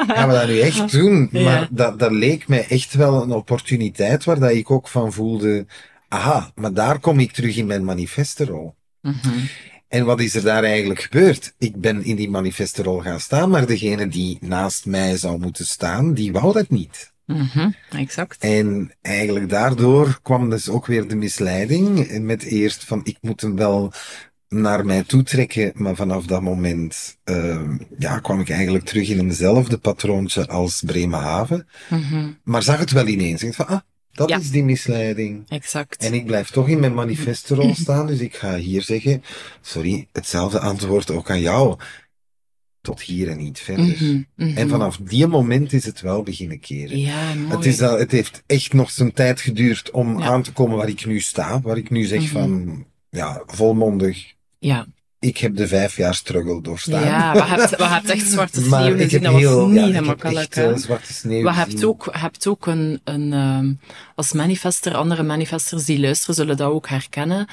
Gaan 0.07 0.27
we 0.27 0.33
dat 0.33 0.47
nu 0.47 0.59
echt 0.59 0.91
doen? 0.91 1.29
Ja. 1.31 1.43
Maar 1.43 1.67
dat, 1.71 1.99
dat 1.99 2.11
leek 2.11 2.47
mij 2.47 2.67
echt 2.67 2.93
wel 2.93 3.21
een 3.21 3.31
opportuniteit 3.31 4.23
waar 4.23 4.39
dat 4.39 4.51
ik 4.51 4.71
ook 4.71 4.87
van 4.87 5.13
voelde, 5.13 5.65
aha, 6.07 6.51
maar 6.55 6.73
daar 6.73 6.99
kom 6.99 7.19
ik 7.19 7.31
terug 7.31 7.55
in 7.55 7.65
mijn 7.65 7.85
manifesterol. 7.85 8.75
Mhm. 9.01 9.39
En 9.91 10.05
wat 10.05 10.19
is 10.19 10.35
er 10.35 10.43
daar 10.43 10.63
eigenlijk 10.63 11.01
gebeurd? 11.01 11.53
Ik 11.57 11.75
ben 11.75 12.03
in 12.03 12.15
die 12.15 12.29
manifesterol 12.29 12.99
gaan 12.99 13.19
staan, 13.19 13.49
maar 13.49 13.65
degene 13.65 14.07
die 14.07 14.37
naast 14.41 14.85
mij 14.85 15.17
zou 15.17 15.39
moeten 15.39 15.65
staan, 15.65 16.13
die 16.13 16.31
wou 16.31 16.53
dat 16.53 16.69
niet. 16.69 17.13
Mhm. 17.25 17.69
Exact. 17.89 18.43
En 18.43 18.91
eigenlijk 19.01 19.49
daardoor 19.49 20.19
kwam 20.21 20.49
dus 20.49 20.69
ook 20.69 20.85
weer 20.85 21.07
de 21.07 21.15
misleiding. 21.15 22.19
Met 22.19 22.43
eerst 22.43 22.83
van, 22.83 23.01
ik 23.03 23.17
moet 23.21 23.41
hem 23.41 23.55
wel 23.55 23.93
naar 24.47 24.85
mij 24.85 25.03
toe 25.03 25.23
trekken, 25.23 25.71
maar 25.75 25.95
vanaf 25.95 26.25
dat 26.25 26.41
moment 26.41 27.17
uh, 27.25 27.69
ja, 27.97 28.19
kwam 28.19 28.39
ik 28.39 28.49
eigenlijk 28.49 28.85
terug 28.85 29.09
in 29.09 29.19
eenzelfde 29.19 29.77
patroontje 29.77 30.47
als 30.47 30.81
Bremerhaven. 30.85 31.67
Mhm. 31.89 32.31
Maar 32.43 32.63
zag 32.63 32.79
het 32.79 32.91
wel 32.91 33.07
ineens. 33.07 33.43
Ik 33.43 33.57
dacht 33.57 33.69
van, 33.69 33.77
ah, 33.77 33.81
dat 34.11 34.29
Ja. 34.29 34.37
is 34.37 34.51
die 34.51 34.63
misleiding. 34.63 35.43
Exact. 35.49 36.03
En 36.03 36.13
ik 36.13 36.25
blijf 36.25 36.49
toch 36.49 36.67
in 36.69 36.79
mijn 36.79 36.93
manifesterol 36.93 37.75
staan, 37.83 38.07
dus 38.07 38.19
ik 38.19 38.35
ga 38.35 38.55
hier 38.57 38.81
zeggen, 38.81 39.23
sorry, 39.61 40.07
hetzelfde 40.11 40.59
antwoord 40.59 41.11
ook 41.11 41.29
aan 41.29 41.41
jou. 41.41 41.77
Tot 42.81 43.01
hier 43.01 43.29
en 43.29 43.37
niet 43.37 43.59
verder. 43.59 43.85
Mhm, 43.85 44.21
mhm. 44.35 44.57
En 44.57 44.69
vanaf 44.69 44.97
die 44.97 45.27
moment 45.27 45.73
is 45.73 45.85
het 45.85 46.01
wel 46.01 46.23
beginnen 46.23 46.59
keren. 46.59 46.99
Ja, 46.99 47.33
mooi. 47.33 47.55
Het, 47.55 47.65
is 47.65 47.81
al, 47.81 47.97
het 47.99 48.11
heeft 48.11 48.43
echt 48.45 48.73
nog 48.73 48.91
zijn 48.91 49.13
tijd 49.13 49.41
geduurd 49.41 49.91
om 49.91 50.19
Ja. 50.19 50.25
aan 50.25 50.43
te 50.43 50.51
komen 50.53 50.77
waar 50.77 50.89
ik 50.89 51.05
nu 51.05 51.19
sta. 51.19 51.61
Waar 51.61 51.77
ik 51.77 51.89
nu 51.89 52.03
zeg 52.05 52.19
Mhm. 52.21 52.31
van, 52.31 52.85
ja, 53.09 53.43
volmondig. 53.45 54.33
Ja, 54.59 54.87
Ik 55.21 55.37
heb 55.37 55.55
de 55.55 55.67
vijf 55.67 55.95
jaar 55.95 56.15
struggle 56.15 56.61
doorstaan. 56.61 57.03
ja 57.03 57.33
we 57.33 57.43
hebben 57.43 57.77
we 57.77 57.83
hebben 57.83 58.11
echt 58.11 58.27
zwarte 58.27 58.61
sneeuw 58.69 58.97
gezien. 58.97 59.23
Dat 59.23 59.33
heel, 59.33 59.67
was 59.67 59.73
ja, 59.73 59.85
niet 59.85 59.89
ik 59.89 59.93
heb 59.93 60.03
gemakkelijk. 60.03 60.55
echt, 60.55 60.57
eh, 60.57 60.77
zwarte 60.77 61.13
sneeuw 61.13 61.43
Maar 61.43 61.53
je 61.53 61.59
hebt 61.59 61.83
ook, 61.83 62.07
hebt 62.11 62.47
ook 62.47 62.65
een, 62.65 63.01
een 63.03 63.33
ehm, 63.33 63.73
als 64.15 64.33
manifester, 64.33 64.95
andere 64.95 65.23
manifesters 65.23 65.85
die 65.85 65.99
luisteren 65.99 66.35
zullen 66.35 66.57
dat 66.57 66.71
ook 66.71 66.87
herkennen. 66.87 67.47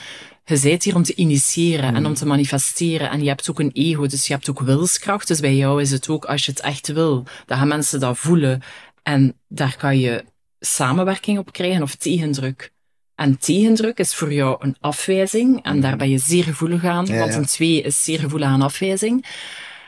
Je 0.45 0.61
bent 0.61 0.83
hier 0.83 0.95
om 0.95 1.03
te 1.03 1.15
initiëren 1.15 1.95
en 1.95 2.07
om 2.07 2.15
te 2.15 2.27
manifesteren. 2.27 3.11
En 3.11 3.23
je 3.23 3.29
hebt 3.29 3.51
ook 3.51 3.61
een 3.61 3.73
ego, 3.73 4.07
dus 4.07 4.27
je 4.27 4.33
hebt 4.33 4.51
ook 4.51 4.61
wilskracht. 4.61 5.29
Dus 5.29 5.41
bij 5.41 5.57
jou 5.57 5.81
is 5.81 5.91
het 5.91 6.09
ook, 6.09 6.25
als 6.25 6.45
je 6.45 6.51
het 6.51 6.61
echt 6.61 6.93
wil, 6.93 7.25
dat 7.47 7.59
gaan 7.59 7.69
mensen 7.69 8.01
dat 8.01 8.19
voelen. 8.19 8.63
En 9.03 9.35
daar 9.49 9.77
kan 9.77 9.99
je 9.99 10.25
samenwerking 10.61 11.39
op 11.39 11.53
krijgen 11.53 11.83
of 11.83 11.95
tegendruk. 11.95 12.73
En 13.19 13.39
tegendruk 13.39 13.99
is 13.99 14.15
voor 14.15 14.33
jou 14.33 14.57
een 14.61 14.77
afwijzing. 14.81 15.63
En 15.63 15.81
daar 15.81 15.97
ben 15.97 16.11
je 16.11 16.19
zeer 16.19 16.45
gevoelig 16.45 16.85
aan, 16.85 17.07
Ja, 17.07 17.19
want 17.19 17.35
een 17.35 17.47
twee 17.47 17.83
is 17.83 18.03
zeer 18.03 18.19
gevoelig 18.19 18.49
aan 18.49 18.63
afwijzing. 18.63 19.27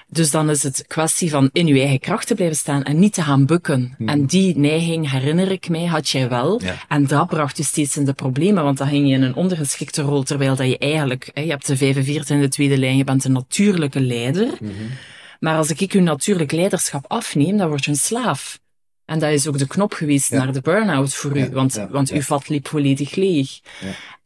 Dus 0.09 0.31
dan 0.31 0.51
is 0.51 0.63
het 0.63 0.85
kwestie 0.87 1.31
van 1.31 1.51
in 1.53 1.67
je 1.67 1.81
eigen 1.81 2.01
kracht 2.01 2.27
te 2.27 2.35
blijven 2.35 2.57
staan 2.57 2.83
en 2.83 2.99
niet 2.99 3.13
te 3.13 3.23
gaan 3.23 3.47
bukken. 3.47 3.95
En 4.07 4.27
die 4.27 4.59
neiging, 4.59 5.11
herinner 5.11 5.51
ik 5.51 5.69
mij, 5.69 5.85
had 5.85 6.09
jij 6.09 6.29
wel. 6.29 6.57
Mhm. 6.57 6.67
Ja. 6.67 6.75
En 6.89 7.07
dat 7.07 7.27
bracht 7.27 7.57
je 7.57 7.63
steeds 7.63 7.97
in 7.97 8.05
de 8.05 8.13
problemen, 8.13 8.65
want 8.65 8.79
dan 8.79 8.89
ging 8.89 9.09
je 9.09 9.15
in 9.15 9.23
een 9.23 9.35
ondergeschikte 9.35 10.03
rol, 10.03 10.23
terwijl 10.23 10.57
dat 10.57 10.67
je 10.67 10.79
eigenlijk, 10.79 11.31
hè, 11.35 11.43
je 11.43 11.51
hebt 11.51 11.67
de 11.67 11.77
45 11.77 12.37
in 12.37 12.41
de 12.41 12.49
tweede 12.49 12.79
lijn, 12.79 12.97
je 12.97 13.05
bent 13.05 13.25
een 13.25 13.33
natuurlijke 13.33 14.01
leider. 14.01 14.47
Mhm. 14.61 14.73
Maar 15.41 15.57
als 15.57 15.71
ik 15.71 15.93
je 15.93 16.01
natuurlijk 16.01 16.53
leiderschap 16.53 17.05
afneem, 17.09 17.57
dan 17.57 17.69
word 17.69 17.85
je 17.85 17.91
een 17.91 17.97
slaaf. 17.97 18.59
En 19.11 19.19
dat 19.19 19.31
is 19.31 19.47
ook 19.47 19.59
de 19.59 19.67
knop 19.67 19.93
geweest 19.93 20.31
Ja. 20.31 20.37
naar 20.45 20.53
de 20.53 20.61
burn-out 20.61 21.15
voor 21.15 21.37
u, 21.39 21.49
want, 21.51 21.87
want 21.91 22.11
uw 22.11 22.21
vat 22.21 22.49
liep 22.49 22.69
volledig 22.69 23.15
leeg. 23.15 23.61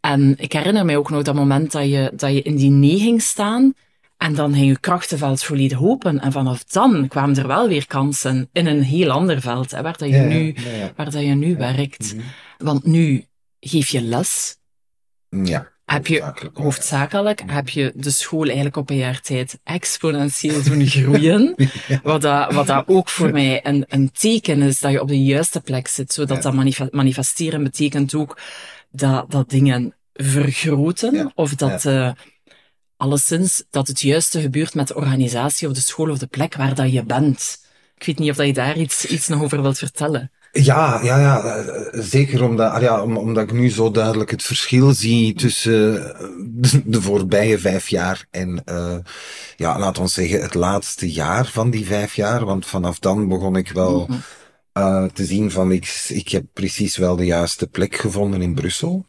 En 0.00 0.34
ik 0.38 0.52
herinner 0.52 0.84
mij 0.84 0.96
ook 0.96 1.10
nog 1.10 1.22
dat 1.22 1.34
moment 1.34 1.72
dat 1.72 1.84
je, 1.88 2.12
dat 2.14 2.32
je 2.32 2.42
in 2.42 2.56
die 2.56 2.70
nee 2.70 2.98
ging 2.98 3.22
staan, 3.22 3.74
en 4.16 4.34
dan 4.34 4.54
ging 4.54 4.66
je 4.66 4.78
krachtenveld 4.80 5.42
volledig 5.42 5.82
open. 5.82 6.20
En 6.20 6.32
vanaf 6.32 6.64
dan 6.64 7.08
kwamen 7.08 7.36
er 7.36 7.46
wel 7.46 7.68
weer 7.68 7.86
kansen 7.86 8.48
in 8.52 8.66
een 8.66 8.82
heel 8.82 9.10
ander 9.10 9.40
veld, 9.40 9.70
hè, 9.70 9.82
waar 9.82 9.98
dat 9.98 10.08
je 10.08 10.16
nu, 10.16 10.54
waar 10.96 11.10
dat 11.10 11.22
je 11.22 11.34
nu 11.34 11.56
werkt. 11.56 12.14
Mhm. 12.14 12.24
Want 12.58 12.84
nu 12.86 13.24
geef 13.60 13.88
je 13.88 14.00
les, 14.02 14.56
Ja. 15.28 15.72
Heb 15.84 16.06
je 16.06 16.50
hoofdzakelijk 16.54 17.42
heb 17.46 17.68
je 17.68 17.92
de 17.94 18.10
school 18.10 18.44
eigenlijk 18.44 18.76
op 18.76 18.90
een 18.90 18.96
jaar 18.96 19.20
tijd 19.20 19.58
exponentieel 19.64 20.62
doen 20.62 20.86
groeien. 20.96 21.54
Wat, 22.02 22.22
dat, 22.22 22.52
wat 22.52 22.66
dat 22.66 22.84
ook 22.88 23.08
voor 23.08 23.30
mij 23.30 23.66
een, 23.66 23.84
een 23.88 24.10
teken 24.12 24.62
is 24.62 24.80
dat 24.80 24.92
je 24.92 25.00
op 25.00 25.08
de 25.08 25.24
juiste 25.24 25.60
plek 25.60 25.88
zit. 25.88 26.12
Zodat 26.12 26.36
Ja. 26.36 26.42
dat 26.42 26.54
manife- 26.54 26.88
manifesteren 26.90 27.62
betekent 27.62 28.14
ook 28.14 28.38
dat, 28.90 29.30
dat 29.30 29.50
dingen 29.50 29.94
vergroten. 30.14 31.32
Of 31.34 31.54
dat, 31.54 31.84
eh 31.84 32.10
alleszins, 32.96 33.64
dat 33.70 33.88
het 33.88 34.00
juiste 34.00 34.40
gebeurt 34.40 34.74
met 34.74 34.88
de 34.88 34.94
organisatie 34.94 35.68
of 35.68 35.74
de 35.74 35.80
school 35.80 36.10
of 36.10 36.18
de 36.18 36.26
plek 36.26 36.54
waar 36.54 36.74
dat 36.74 36.92
je 36.92 37.04
bent. 37.04 37.58
Ik 37.96 38.06
weet 38.06 38.18
niet 38.18 38.30
of 38.30 38.36
dat 38.36 38.46
je 38.46 38.52
daar 38.52 38.76
iets, 38.76 39.06
iets 39.06 39.28
nog 39.28 39.42
over 39.42 39.62
wilt 39.62 39.78
vertellen. 39.78 40.30
Ja, 40.62 41.00
ja, 41.02 41.18
ja, 41.18 41.44
eh, 41.44 42.00
zeker 42.00 42.44
omdat, 42.44 42.72
ah 42.72 42.82
ja, 42.82 43.02
om- 43.02 43.16
omdat 43.16 43.42
ik 43.44 43.52
nu 43.52 43.70
zo 43.70 43.90
duidelijk 43.90 44.30
het 44.30 44.42
verschil 44.42 44.92
zie 44.92 45.34
tussen 45.34 46.14
eh, 46.18 46.72
de, 46.84 47.02
voorbije 47.02 47.58
vijf 47.58 47.88
jaar 47.88 48.26
en, 48.30 48.62
eh 48.64 48.96
ja, 49.56 49.78
laat 49.78 49.98
ons 49.98 50.14
zeggen, 50.14 50.42
het 50.42 50.54
laatste 50.54 51.12
jaar 51.12 51.46
van 51.46 51.70
die 51.70 51.86
vijf 51.86 52.14
jaar. 52.14 52.44
Want 52.44 52.66
vanaf 52.66 52.98
dan 52.98 53.28
begon 53.28 53.56
ik 53.56 53.70
wel 53.70 54.08
Mhm. 54.72 55.08
te 55.12 55.24
zien 55.24 55.50
van, 55.50 55.72
ik, 55.72 56.04
ik 56.08 56.28
heb 56.28 56.44
precies 56.52 56.96
wel 56.96 57.16
de 57.16 57.24
juiste 57.26 57.66
plek 57.66 57.94
gevonden 57.96 58.42
in 58.42 58.54
Brussel. 58.54 59.06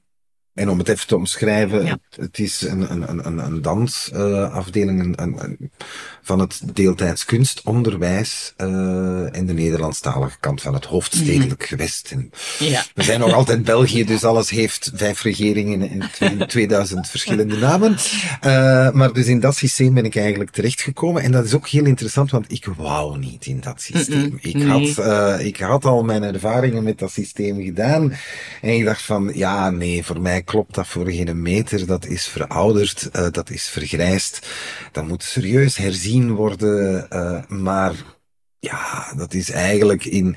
En 0.55 0.69
om 0.69 0.77
het 0.77 0.87
even 0.89 1.07
te 1.07 1.15
omschrijven, 1.15 1.85
Ja. 1.85 1.97
het, 2.15 2.39
is 2.39 2.61
een, 2.61 2.91
een, 2.91 3.25
een, 3.27 3.37
een, 3.45 3.61
dansafdeling 3.61 5.17
van 6.21 6.39
het 6.39 6.61
deeltijds 6.73 7.25
kunstonderwijs 7.25 8.53
eh 8.57 8.67
in 9.31 9.45
de 9.45 9.53
Nederlandstalige 9.53 10.37
kant 10.39 10.61
van 10.61 10.73
het 10.73 10.85
hoofdstedelijk 10.85 11.65
gewest. 11.65 12.11
En 12.11 12.31
Ja. 12.59 12.83
we 12.93 13.03
zijn 13.03 13.19
nog 13.19 13.33
altijd 13.33 13.63
België, 13.63 14.05
dus 14.05 14.23
alles 14.23 14.49
heeft 14.49 14.91
vijf 14.93 15.21
regeringen 15.21 15.89
en 15.89 16.09
twee- 16.11 16.45
2000 16.55 17.09
verschillende 17.09 17.57
namen. 17.57 17.95
Eh, 18.41 18.91
maar 18.91 19.13
dus 19.13 19.25
in 19.25 19.39
dat 19.39 19.55
systeem 19.55 19.93
ben 19.93 20.05
ik 20.05 20.15
eigenlijk 20.15 20.49
terechtgekomen. 20.51 21.21
En 21.23 21.31
dat 21.31 21.45
is 21.45 21.53
ook 21.53 21.67
heel 21.67 21.85
interessant, 21.85 22.31
want 22.31 22.51
ik 22.51 22.65
wou 22.77 23.17
niet 23.17 23.45
in 23.45 23.59
dat 23.59 23.81
systeem. 23.81 24.37
Ik, 24.41 24.53
nee. 24.53 24.67
had, 24.67 24.97
eh, 25.39 25.45
ik 25.45 25.57
had 25.57 25.85
al 25.85 26.03
mijn 26.03 26.23
ervaringen 26.23 26.83
met 26.83 26.99
dat 26.99 27.11
systeem 27.11 27.63
gedaan. 27.63 28.13
En 28.61 28.69
ik 28.69 28.85
dacht 28.85 29.01
van, 29.01 29.31
ja, 29.33 29.69
nee, 29.69 30.03
voor 30.03 30.21
mij 30.21 30.43
klopt 30.45 30.73
dat 30.75 30.87
voor 30.87 31.09
geen 31.11 31.41
meter. 31.41 31.85
Dat 31.85 32.05
is 32.05 32.25
verouderd, 32.27 33.09
eh, 33.11 33.27
dat 33.31 33.49
is 33.49 33.63
vergrijsd. 33.69 34.47
Dat 34.91 35.07
moet 35.07 35.23
serieus 35.23 35.77
herzien 35.77 36.31
worden. 36.33 37.09
eh, 37.09 37.41
maar 37.47 37.93
ja, 38.59 39.13
dat 39.17 39.33
is 39.33 39.51
eigenlijk 39.51 40.05
in, 40.05 40.35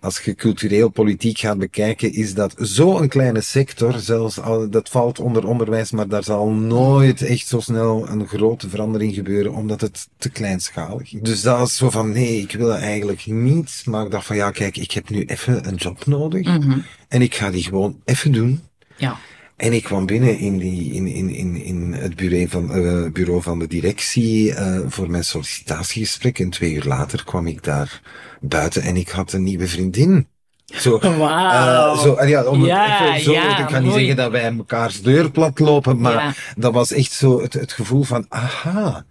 als 0.00 0.20
je 0.20 0.34
cultureel 0.34 0.88
politiek 0.88 1.38
gaat 1.38 1.58
bekijken, 1.58 2.12
is 2.12 2.34
dat 2.34 2.54
zo'n 2.58 3.08
kleine 3.08 3.40
sector, 3.40 3.98
zelfs 3.98 4.40
al, 4.40 4.70
dat 4.70 4.88
valt 4.88 5.18
onder 5.20 5.46
onderwijs, 5.46 5.90
maar 5.90 6.08
daar 6.08 6.24
zal 6.24 6.48
nooit 6.50 7.22
echt 7.22 7.46
zo 7.46 7.60
snel 7.60 8.08
een 8.08 8.28
grote 8.28 8.68
verandering 8.68 9.14
gebeuren, 9.14 9.52
omdat 9.52 9.80
het 9.80 10.08
te 10.18 10.30
kleinschalig 10.30 11.12
is. 11.14 11.20
Dus 11.22 11.42
dat 11.42 11.68
is 11.68 11.76
zo 11.76 11.90
van, 11.90 12.12
nee, 12.12 12.40
ik 12.40 12.52
wil 12.52 12.74
eigenlijk 12.74 13.26
niet, 13.26 13.82
maar 13.84 14.04
ik 14.04 14.10
dacht 14.10 14.26
van, 14.26 14.36
ja, 14.36 14.50
kijk, 14.50 14.76
ik 14.76 14.92
heb 14.92 15.08
nu 15.10 15.24
even 15.24 15.68
een 15.68 15.74
job 15.76 16.06
nodig, 16.06 16.46
Mhm. 16.46 16.78
en 17.08 17.22
ik 17.22 17.34
ga 17.34 17.50
die 17.50 17.64
gewoon 17.64 18.00
even 18.04 18.32
doen. 18.32 18.60
Ja. 18.96 19.18
En 19.62 19.72
ik 19.72 19.82
kwam 19.82 20.06
binnen 20.06 20.38
in, 20.38 20.58
die, 20.58 20.92
in, 20.92 21.06
in, 21.06 21.28
in, 21.30 21.56
in 21.64 21.92
het 21.92 22.16
bureau 22.16 22.48
van, 22.48 22.72
eh, 22.74 23.12
bureau 23.12 23.42
van 23.42 23.58
de 23.58 23.66
directie 23.66 24.54
eh, 24.54 24.78
voor 24.86 25.10
mijn 25.10 25.24
sollicitatiegesprek. 25.24 26.38
En 26.38 26.50
twee 26.50 26.72
uur 26.72 26.84
later 26.84 27.24
kwam 27.24 27.46
ik 27.46 27.62
daar 27.64 28.00
buiten 28.40 28.82
en 28.82 28.96
ik 28.96 29.08
had 29.08 29.32
een 29.32 29.42
nieuwe 29.42 29.68
vriendin. 29.68 30.26
Zo, 30.64 30.98
eh, 30.98 31.98
zo, 31.98 32.14
en 32.14 32.28
ja, 32.28 32.44
om 32.44 32.64
Ja, 32.64 32.86
het 32.86 33.08
even 33.08 33.22
zo, 33.24 33.32
ja, 33.32 33.58
ik 33.58 33.68
ga 33.70 33.78
niet 33.78 33.88
mooi. 33.88 33.98
zeggen 33.98 34.16
dat 34.16 34.30
wij 34.30 34.52
mekaars 34.52 35.02
deur 35.02 35.30
plat 35.30 35.58
lopen, 35.58 36.00
maar 36.00 36.12
Ja. 36.12 36.32
dat 36.56 36.72
was 36.72 36.92
echt 36.92 37.12
zo 37.12 37.42
het, 37.42 37.52
het 37.52 37.72
gevoel 37.72 38.02
van, 38.02 38.26
aha, 38.28 39.04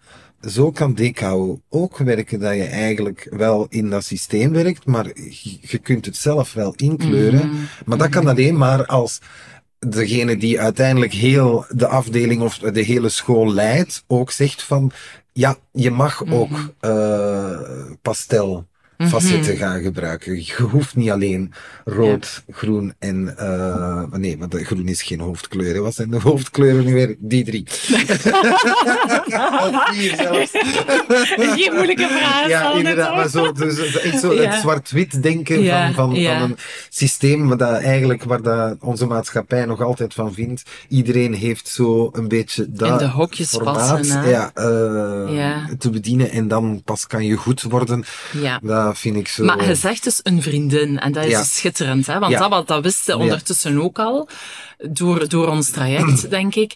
zo 0.48 0.72
kan 0.72 0.94
DKO 0.94 1.62
ook 1.70 1.98
werken, 1.98 2.40
dat 2.40 2.56
je 2.56 2.64
eigenlijk 2.64 3.28
wel 3.30 3.66
in 3.70 3.90
dat 3.90 4.04
systeem 4.04 4.52
werkt, 4.52 4.86
maar 4.86 5.06
je, 5.16 5.58
je 5.62 5.78
kunt 5.78 6.06
het 6.06 6.18
zelf 6.18 6.54
wel 6.54 6.74
inkleuren. 6.76 7.48
Mhm. 7.48 7.58
Maar 7.86 7.98
dat 7.98 8.10
kan 8.10 8.28
alleen 8.28 8.58
maar 8.58 8.86
als 8.86 9.20
degene 9.88 10.38
die 10.38 10.60
uiteindelijk 10.60 11.13
heel 11.13 11.65
de 11.70 11.88
afdeling 11.88 12.41
of 12.41 12.58
de 12.58 12.82
hele 12.82 13.10
school 13.10 13.54
leidt, 13.54 14.04
ook 14.08 14.32
zegt 14.32 14.63
van, 14.63 14.91
ja, 15.34 15.56
je 15.72 15.91
mag 15.91 16.24
ook 16.30 16.74
eh 16.80 17.60
pastel 18.02 18.67
facetten 19.08 19.58
gaan 19.58 19.82
gebruiken. 19.82 20.36
Je 20.36 20.54
hoeft 20.72 20.96
niet 20.96 21.10
alleen 21.10 21.54
rood, 21.86 22.44
groen 22.50 22.94
en, 23.00 23.38
eh 23.38 24.04
nee, 24.12 24.38
want 24.38 24.52
de 24.52 24.64
groen 24.66 24.88
is 24.88 25.02
geen 25.02 25.20
hoofdkleur. 25.20 25.74
hè. 25.74 25.80
Wat 25.80 25.94
zijn 25.96 26.10
de 26.10 26.20
hoofdkleuren 26.20 26.86
nu 26.86 26.94
weer? 26.94 27.16
Die 27.20 27.44
drie. 27.46 27.66
of 29.72 29.90
vier 29.92 30.16
zelfs. 30.16 30.52
Geen 31.56 31.74
moeilijke 31.74 32.08
vraag. 32.08 32.48
Ja, 32.48 32.74
inderdaad. 32.74 33.16
Maar 33.16 33.30
zo, 33.30 33.52
dus, 33.52 33.98
echt 34.00 34.20
zo 34.20 34.34
Ja. 34.34 34.50
het 34.50 34.60
zwart-wit 34.62 35.24
denken 35.24 35.62
Ja, 35.62 35.86
van, 35.92 35.94
van, 36.10 36.20
ja. 36.20 36.40
van 36.40 36.50
een 36.50 36.58
systeem 36.90 37.48
waar 37.48 37.58
dat 37.58 37.82
eigenlijk, 37.82 38.24
waar 38.24 38.42
dat 38.42 38.76
onze 38.80 39.06
maatschappij 39.06 39.66
nog 39.66 39.82
altijd 39.82 40.14
van 40.14 40.34
vindt. 40.34 40.64
Iedereen 40.88 41.34
heeft 41.34 41.68
zo 41.68 42.10
een 42.12 42.28
beetje 42.28 42.66
dat 42.72 42.90
In 42.90 42.98
de 42.98 43.08
hokjes 43.12 43.50
formaat 43.50 43.76
passen, 43.98 44.20
hè? 44.22 44.30
ja, 44.30 44.52
eh, 44.54 45.36
Ja. 45.36 45.68
te 45.78 45.90
bedienen 45.90 46.32
en 46.32 46.48
dan 46.48 46.82
pas 46.86 47.08
kan 47.08 47.26
je 47.26 47.36
goed 47.36 47.62
worden. 47.62 48.04
Ja. 48.42 48.60
Dat 48.64 48.91
vind 48.98 49.16
ik 49.16 49.28
zo... 49.28 49.44
Maar 49.44 49.68
je 49.68 49.76
zegt 49.76 50.04
dus 50.04 50.20
een 50.24 50.42
vriendin, 50.42 51.00
en 51.00 51.12
dat 51.12 51.26
is 51.26 51.32
Ja. 51.32 51.44
schitterend, 51.44 52.08
hè? 52.08 52.20
want 52.20 52.32
Ja. 52.32 52.48
dat, 52.50 52.68
dat 52.68 52.84
wisten 52.84 53.18
Ja. 53.18 53.24
ondertussen 53.24 53.82
ook 53.82 54.00
al, 54.00 54.28
door, 54.78 55.30
door 55.30 55.48
ons 55.48 55.70
traject, 55.70 56.30
denk 56.38 56.56
ik. 56.56 56.76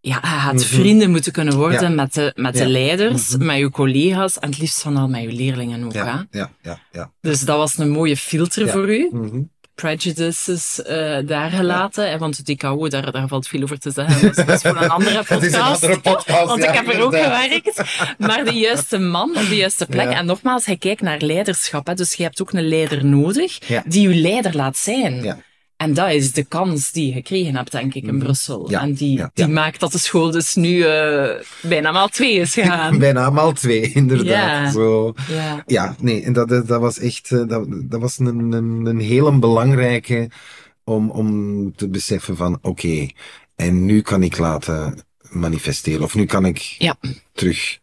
Ja, 0.00 0.18
je 0.22 0.28
had 0.28 0.54
Mhm. 0.54 0.62
vrienden 0.64 1.10
moeten 1.10 1.32
kunnen 1.32 1.56
worden 1.56 1.80
Ja. 1.82 1.88
met 1.88 2.14
de, 2.14 2.32
met 2.34 2.52
de 2.52 2.58
Ja. 2.58 2.68
leiders, 2.68 3.36
met 3.36 3.56
je 3.58 3.70
collega's 3.70 4.38
en 4.38 4.48
het 4.48 4.58
liefst 4.58 4.82
van 4.82 4.96
al 4.96 5.08
met 5.08 5.22
je 5.22 5.32
leerlingen 5.32 5.84
ook. 5.84 5.92
Hè? 5.92 6.00
ja, 6.00 6.26
ja, 6.30 6.78
ja. 6.92 7.12
Dus 7.20 7.40
dat 7.40 7.56
was 7.56 7.78
een 7.78 7.90
mooie 7.90 8.16
filter 8.16 8.68
voor 8.68 8.94
u. 8.94 9.08
Mhm. 9.12 9.40
Prejudices 9.76 10.80
uh, 10.86 11.18
daar 11.24 11.50
gelaten. 11.50 12.08
Ja. 12.10 12.18
Want 12.18 12.46
de 12.46 12.54
DKO, 12.54 12.88
daar, 12.88 13.12
daar 13.12 13.28
valt 13.28 13.48
veel 13.48 13.62
over 13.62 13.78
te 13.78 13.90
zeggen. 13.90 14.46
Dat 14.46 14.48
is 14.48 14.60
voor 14.60 14.82
een 14.82 14.90
andere 14.90 15.16
podcast. 15.28 15.42
is 15.42 15.52
een 15.52 15.60
andere 15.60 16.00
podcast 16.00 16.46
want 16.46 16.62
ja, 16.62 16.68
ik 16.68 16.74
heb 16.74 16.94
er 16.94 17.02
ook 17.02 17.16
gewerkt. 17.16 17.82
Maar 18.18 18.44
de 18.44 18.52
juiste 18.52 18.98
man 18.98 19.36
op 19.36 19.48
de 19.48 19.56
juiste 19.56 19.86
plek. 19.86 20.10
Ja. 20.10 20.18
En 20.18 20.26
nogmaals, 20.26 20.66
hij 20.66 20.76
kijkt 20.76 21.00
naar 21.00 21.20
leiderschap. 21.20 21.86
Hè. 21.86 21.94
Dus 21.94 22.14
je 22.14 22.22
hebt 22.22 22.42
ook 22.42 22.52
een 22.52 22.68
leider 22.68 23.04
nodig 23.04 23.58
die 23.84 24.08
je 24.08 24.14
leider 24.14 24.56
laat 24.56 24.76
zijn. 24.76 25.44
En 25.76 25.94
dat 25.94 26.10
is 26.10 26.32
de 26.32 26.44
kans 26.44 26.92
die 26.92 27.06
je 27.06 27.12
gekregen 27.12 27.56
hebt, 27.56 27.72
denk 27.72 27.94
ik, 27.94 28.04
in 28.04 28.18
Brussel. 28.18 28.62
Mhm. 28.62 28.70
Ja, 28.70 28.80
En 28.80 28.92
die, 28.94 29.16
ja, 29.18 29.30
die 29.34 29.46
ja. 29.46 29.52
maakt 29.52 29.80
dat 29.80 29.92
de 29.92 29.98
school 29.98 30.30
dus 30.30 30.54
nu 30.54 30.68
uh, 30.76 31.30
bijna 31.62 31.92
maal 31.92 32.08
twee 32.08 32.34
is 32.34 32.52
gegaan. 32.54 32.98
Bijna 33.06 33.30
maal 33.30 33.52
twee, 33.52 33.92
inderdaad. 33.92 34.26
Ja. 34.64 34.70
Zo. 34.70 35.14
ja. 35.28 35.62
Ja, 35.66 35.96
nee, 36.00 36.22
en 36.22 36.32
dat, 36.32 36.48
dat 36.48 36.68
was 36.80 36.98
echt, 36.98 37.30
eh, 37.32 37.46
dat, 37.46 37.66
dat 37.68 38.00
was 38.00 38.18
een, 38.18 38.52
een, 38.52 38.86
een 38.86 39.00
hele 39.00 39.38
belangrijke 39.38 40.30
om, 40.84 41.10
om 41.10 41.72
te 41.76 41.88
beseffen 41.88 42.36
van, 42.36 42.58
oké, 42.62 43.08
en 43.56 43.84
nu 43.84 44.00
kan 44.00 44.22
ik 44.22 44.38
laten 44.38 45.02
manifesteren, 45.30 46.02
of 46.02 46.14
nu 46.14 46.24
kan 46.24 46.44
ik 46.44 46.58
Ja. 46.58 46.96
terug, 47.32 47.78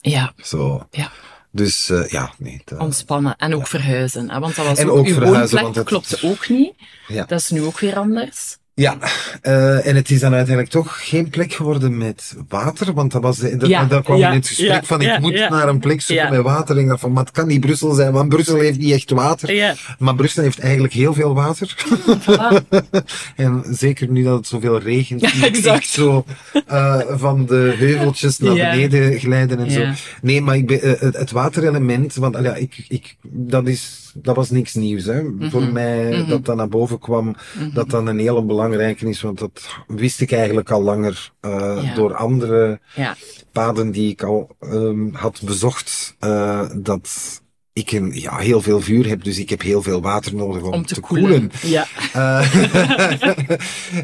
Ja. 0.00 0.32
zo. 0.42 0.86
Ja. 0.90 1.10
Dus, 1.56 1.90
uh, 1.90 2.08
ja, 2.08 2.32
nee. 2.38 2.62
Dat, 2.64 2.78
Ontspannen. 2.78 3.36
En 3.36 3.54
ook 3.54 3.66
verhuizen. 3.66 4.30
Hè? 4.30 4.38
Want 4.38 4.56
dat 4.56 4.66
was 4.66 4.78
En 4.78 4.90
ook, 4.90 4.96
ook 4.96 5.06
uw 5.06 5.12
verhuizen, 5.14 5.40
woonplek 5.40 5.62
want 5.62 5.74
het- 5.74 5.86
klopte 5.86 6.18
ook 6.28 6.48
niet. 6.48 6.74
Ja. 7.08 7.24
Dat 7.24 7.40
is 7.40 7.50
nu 7.50 7.62
ook 7.62 7.78
weer 7.78 7.96
anders. 7.96 8.56
Ja, 8.76 8.96
uh, 9.42 9.86
en 9.86 9.96
het 9.96 10.10
is 10.10 10.20
dan 10.20 10.34
uiteindelijk 10.34 10.74
toch 10.74 11.08
geen 11.08 11.30
plek 11.30 11.52
geworden 11.52 11.98
met 11.98 12.34
water, 12.48 12.92
want 12.92 13.12
dat 13.12 13.22
was, 13.22 13.38
de, 13.38 13.56
dat, 13.56 13.68
Ja, 13.68 13.84
daar 13.84 14.02
kwam 14.02 14.18
ja, 14.18 14.28
in 14.28 14.34
het 14.36 14.48
gesprek 14.48 14.68
ja, 14.70 14.82
van, 14.82 15.00
ik 15.00 15.18
moet 15.18 15.48
naar 15.48 15.68
een 15.68 15.78
plek 15.78 16.00
zoeken 16.00 16.30
met 16.30 16.42
water. 16.42 16.78
En 16.78 16.98
van, 16.98 17.12
maar 17.12 17.24
het 17.24 17.32
kan 17.32 17.46
niet 17.46 17.60
Brussel 17.60 17.92
zijn, 17.92 18.12
want 18.12 18.28
Brussel 18.28 18.58
heeft 18.58 18.78
niet 18.78 18.92
echt 18.92 19.10
water. 19.10 19.76
Maar 19.98 20.14
Brussel 20.14 20.42
heeft 20.42 20.58
eigenlijk 20.58 20.92
heel 20.92 21.14
veel 21.14 21.34
water. 21.34 21.74
Voilà. 22.20 22.68
en 23.36 23.64
zeker 23.70 24.08
nu 24.08 24.22
dat 24.22 24.36
het 24.36 24.46
zoveel 24.46 24.78
regent, 24.78 25.22
exact. 25.22 25.76
echt 25.76 25.88
zo 25.88 26.24
uh, 26.70 27.00
van 27.08 27.46
de 27.46 27.74
heuveltjes 27.78 28.38
naar 28.38 28.54
beneden 28.54 29.18
glijden 29.18 29.58
en 29.58 29.70
zo. 29.70 29.84
Nee, 30.22 30.40
maar 30.40 30.56
ik 30.56 30.66
ben, 30.66 30.86
uh, 30.86 30.92
het, 30.98 31.16
het 31.16 31.30
waterelement, 31.30 32.14
want 32.14 32.36
ja, 32.42 32.54
ik, 32.54 32.84
ik, 32.88 33.16
dat, 33.22 33.68
is, 33.68 34.03
dat 34.14 34.36
was 34.36 34.50
niks 34.50 34.74
nieuws. 34.74 35.04
Hè. 35.04 35.22
Voor 35.40 35.62
mij 35.62 36.18
Mhm. 36.18 36.28
dat 36.28 36.44
dat 36.44 36.56
naar 36.56 36.68
boven 36.68 36.98
kwam, 36.98 37.36
dat 37.74 37.90
dat 37.90 38.06
een 38.06 38.18
hele 38.18 38.42
belangrijke 38.44 39.08
is, 39.08 39.22
want 39.22 39.38
dat 39.38 39.68
wist 39.86 40.20
ik 40.20 40.32
eigenlijk 40.32 40.70
al 40.70 40.82
langer 40.82 41.32
uh, 41.40 41.78
Ja. 41.82 41.94
door 41.94 42.14
andere 42.14 42.80
Ja. 42.94 43.14
paden 43.52 43.90
die 43.90 44.10
ik 44.10 44.22
al 44.22 44.56
um, 44.60 45.10
had 45.14 45.42
bezocht, 45.44 46.16
uh, 46.20 46.68
dat 46.76 47.42
ik 47.74 47.92
een, 47.92 48.12
ja, 48.12 48.36
heel 48.36 48.60
veel 48.60 48.80
vuur 48.80 49.08
heb, 49.08 49.24
dus 49.24 49.38
ik 49.38 49.50
heb 49.50 49.62
heel 49.62 49.82
veel 49.82 50.00
water 50.00 50.34
nodig 50.34 50.62
om, 50.62 50.72
Om 50.72 50.86
te, 50.86 51.00
koelen. 51.00 51.30
koelen. 51.30 51.50
Ja. 51.62 51.86
Uh, 52.16 52.54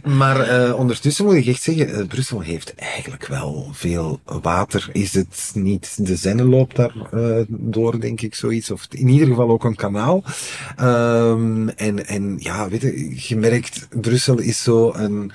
maar 0.19 0.65
uh, 0.69 0.75
ondertussen 0.79 1.25
moet 1.25 1.35
ik 1.35 1.47
echt 1.47 1.63
zeggen, 1.63 1.89
uh, 1.89 2.07
Brussel 2.07 2.41
heeft 2.41 2.75
eigenlijk 2.75 3.27
wel 3.27 3.69
veel 3.73 4.21
water. 4.25 4.89
Is 4.93 5.15
het 5.15 5.51
niet 5.55 6.07
de 6.07 6.17
Zenne 6.17 6.45
loopt 6.45 6.77
daar 6.77 6.95
door, 7.49 8.01
denk 8.01 8.21
ik, 8.21 8.35
zoiets. 8.35 8.71
Of 8.71 8.87
in 8.91 9.09
ieder 9.09 9.29
geval 9.29 9.51
ook 9.51 9.65
een 9.65 9.77
kanaal. 9.77 10.25
Um, 10.81 11.69
en, 11.69 12.07
en 12.07 12.37
ja, 12.39 12.69
weet 12.69 12.83
je, 12.83 13.15
je 13.17 13.37
merkt, 13.37 13.89
Brussel 14.01 14.39
is 14.39 14.63
zo 14.63 14.93
een, 14.95 15.33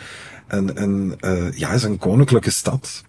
een, 0.48 0.82
een, 0.84 1.16
ja, 1.56 1.72
is 1.72 1.84
een 1.84 1.98
koninklijke 1.98 2.52
stad. 2.52 3.04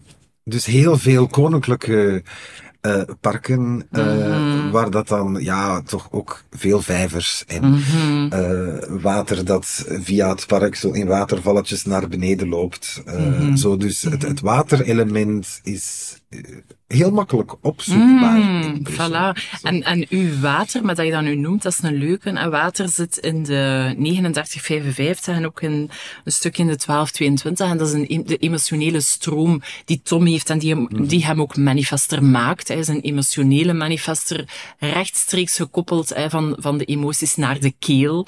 Dus 0.45 0.65
heel 0.65 0.99
veel 0.99 1.27
koninklijke 1.27 2.23
uh, 2.87 3.03
parken, 3.21 3.87
uh, 3.93 4.71
waar 4.71 4.91
dat 4.91 5.09
dan, 5.09 5.37
ja, 5.41 5.83
toch 5.83 6.09
ook 6.11 6.45
veel 6.51 6.83
vijvers 6.83 7.45
en 7.47 7.83
uh, 8.33 9.03
water 9.03 9.45
dat 9.45 9.85
via 9.89 10.29
het 10.29 10.47
park 10.47 10.75
zo 10.75 10.91
in 10.91 11.07
watervalletjes 11.07 11.85
naar 11.85 12.09
beneden 12.09 12.49
loopt. 12.49 13.03
Mm-hmm. 13.05 13.57
Zo, 13.57 13.77
dus 13.77 14.03
het, 14.03 14.23
het 14.23 14.41
waterelement 14.41 15.61
is 15.63 16.17
eh, 16.26 16.26
heel 16.87 17.11
makkelijk 17.11 17.55
opzoekbaar. 17.61 18.39
Mm, 18.39 18.83
voilà. 18.91 19.59
En, 19.63 19.83
en 19.83 20.07
uw 20.09 20.41
water, 20.41 20.85
maar 20.85 20.95
dat 20.95 21.07
je 21.07 21.13
dat 21.13 21.23
nu 21.23 21.37
noemt, 21.37 21.63
dat 21.63 21.73
is 21.73 21.83
een 21.83 21.95
leuke. 21.95 22.31
En 22.31 22.51
water 22.51 22.89
zit 22.89 23.17
in 23.17 23.43
de 23.43 23.95
3955 23.99 25.37
en 25.37 25.47
ook 25.47 25.63
in 25.63 25.91
een 26.25 26.33
stuk 26.33 26.59
in 26.59 26.67
de 26.67 26.77
1222. 26.87 27.71
En 27.71 27.79
dat 27.79 27.89
is 27.89 27.93
een, 27.95 28.25
de 28.27 28.37
emotionele 28.37 29.01
stroom 29.01 29.63
die 29.85 30.01
Tom 30.03 30.27
heeft 30.27 30.51
en 30.51 30.59
die 30.59 30.75
hem, 30.75 31.07
die 31.07 31.25
hem 31.25 31.41
ook 31.41 31.57
manifester 31.57 32.25
maakt. 32.25 32.69
Hij 32.69 32.79
is 32.79 32.89
een 32.89 33.01
emotionele 33.01 33.73
manifester, 33.73 34.49
rechtstreeks 34.79 35.57
gekoppeld 35.57 36.09
hè, 36.09 36.31
van, 36.31 36.57
van 36.59 36.79
de 36.79 36.85
emoties 36.85 37.35
naar 37.37 37.61
de 37.61 37.75
keel. 37.79 38.27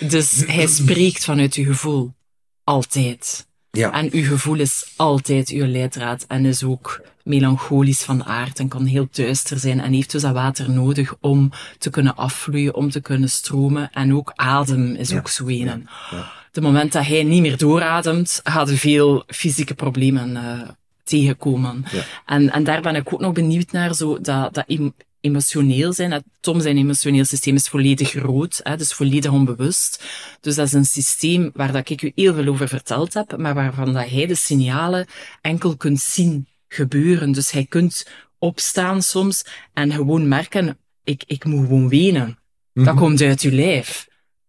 Dus 0.00 0.42
hij 0.46 0.66
spreekt 0.82 1.24
vanuit 1.24 1.54
uw 1.54 1.64
gevoel. 1.64 2.14
Altijd. 2.64 3.47
Ja. 3.70 3.92
En 3.92 4.08
uw 4.12 4.24
gevoel 4.24 4.58
is 4.58 4.92
altijd 4.96 5.48
uw 5.48 5.66
leidraad 5.66 6.24
en 6.28 6.44
is 6.44 6.64
ook 6.64 7.00
melancholisch 7.22 8.02
van 8.02 8.24
aard 8.24 8.58
en 8.58 8.68
kan 8.68 8.84
heel 8.84 9.08
duister 9.10 9.58
zijn 9.58 9.80
en 9.80 9.92
heeft 9.92 10.10
dus 10.10 10.22
dat 10.22 10.32
water 10.32 10.70
nodig 10.70 11.14
om 11.20 11.50
te 11.78 11.90
kunnen 11.90 12.16
afvloeien, 12.16 12.74
om 12.74 12.90
te 12.90 13.00
kunnen 13.00 13.30
stromen. 13.30 13.90
En 13.92 14.14
ook 14.14 14.32
adem 14.34 14.94
is 14.94 15.10
Ja. 15.10 15.18
ook 15.18 15.28
zo 15.28 15.46
een. 15.48 15.88
Ja. 16.10 16.32
De 16.52 16.60
moment 16.60 16.92
dat 16.92 17.06
hij 17.06 17.22
niet 17.22 17.40
meer 17.40 17.56
doorademt, 17.56 18.40
gaat 18.44 18.68
er 18.68 18.76
veel 18.76 19.22
fysieke 19.26 19.74
problemen 19.74 20.30
uh, 20.30 20.60
tegenkomen. 21.04 21.84
Ja. 21.92 22.02
En, 22.26 22.50
en 22.52 22.64
daar 22.64 22.82
ben 22.82 22.94
ik 22.94 23.12
ook 23.12 23.20
nog 23.20 23.32
benieuwd 23.32 23.72
naar, 23.72 23.94
zo 23.94 24.20
dat, 24.20 24.54
dat 24.54 24.64
emotioneel 25.20 25.92
zijn. 25.92 26.22
Tom 26.40 26.60
zijn 26.60 26.76
emotioneel 26.76 27.24
systeem 27.24 27.54
is 27.54 27.68
volledig 27.68 28.12
rood, 28.14 28.60
hè, 28.62 28.76
dus 28.76 28.92
volledig 28.92 29.30
onbewust. 29.30 30.04
Dus 30.40 30.54
dat 30.54 30.66
is 30.66 30.72
een 30.72 30.84
systeem 30.84 31.50
waar 31.54 31.72
dat 31.72 31.88
ik 31.90 32.02
u 32.02 32.12
heel 32.14 32.34
veel 32.34 32.46
over 32.46 32.68
verteld 32.68 33.14
heb, 33.14 33.36
maar 33.36 33.54
waarvan 33.54 33.92
dat 33.92 34.08
hij 34.08 34.26
de 34.26 34.34
signalen 34.34 35.06
enkel 35.40 35.76
kunt 35.76 36.00
zien 36.00 36.46
gebeuren. 36.68 37.32
Dus 37.32 37.50
hij 37.50 37.64
kunt 37.68 38.06
opstaan 38.38 39.02
soms 39.02 39.44
en 39.72 39.92
gewoon 39.92 40.28
merken, 40.28 40.78
ik, 41.04 41.22
ik 41.26 41.44
moet 41.44 41.66
gewoon 41.66 41.88
wenen. 41.88 42.38
Dat 42.72 42.84
Mhm. 42.84 42.96
komt 42.96 43.20
uit 43.20 43.40
uw 43.40 43.50
lijf. 43.50 44.06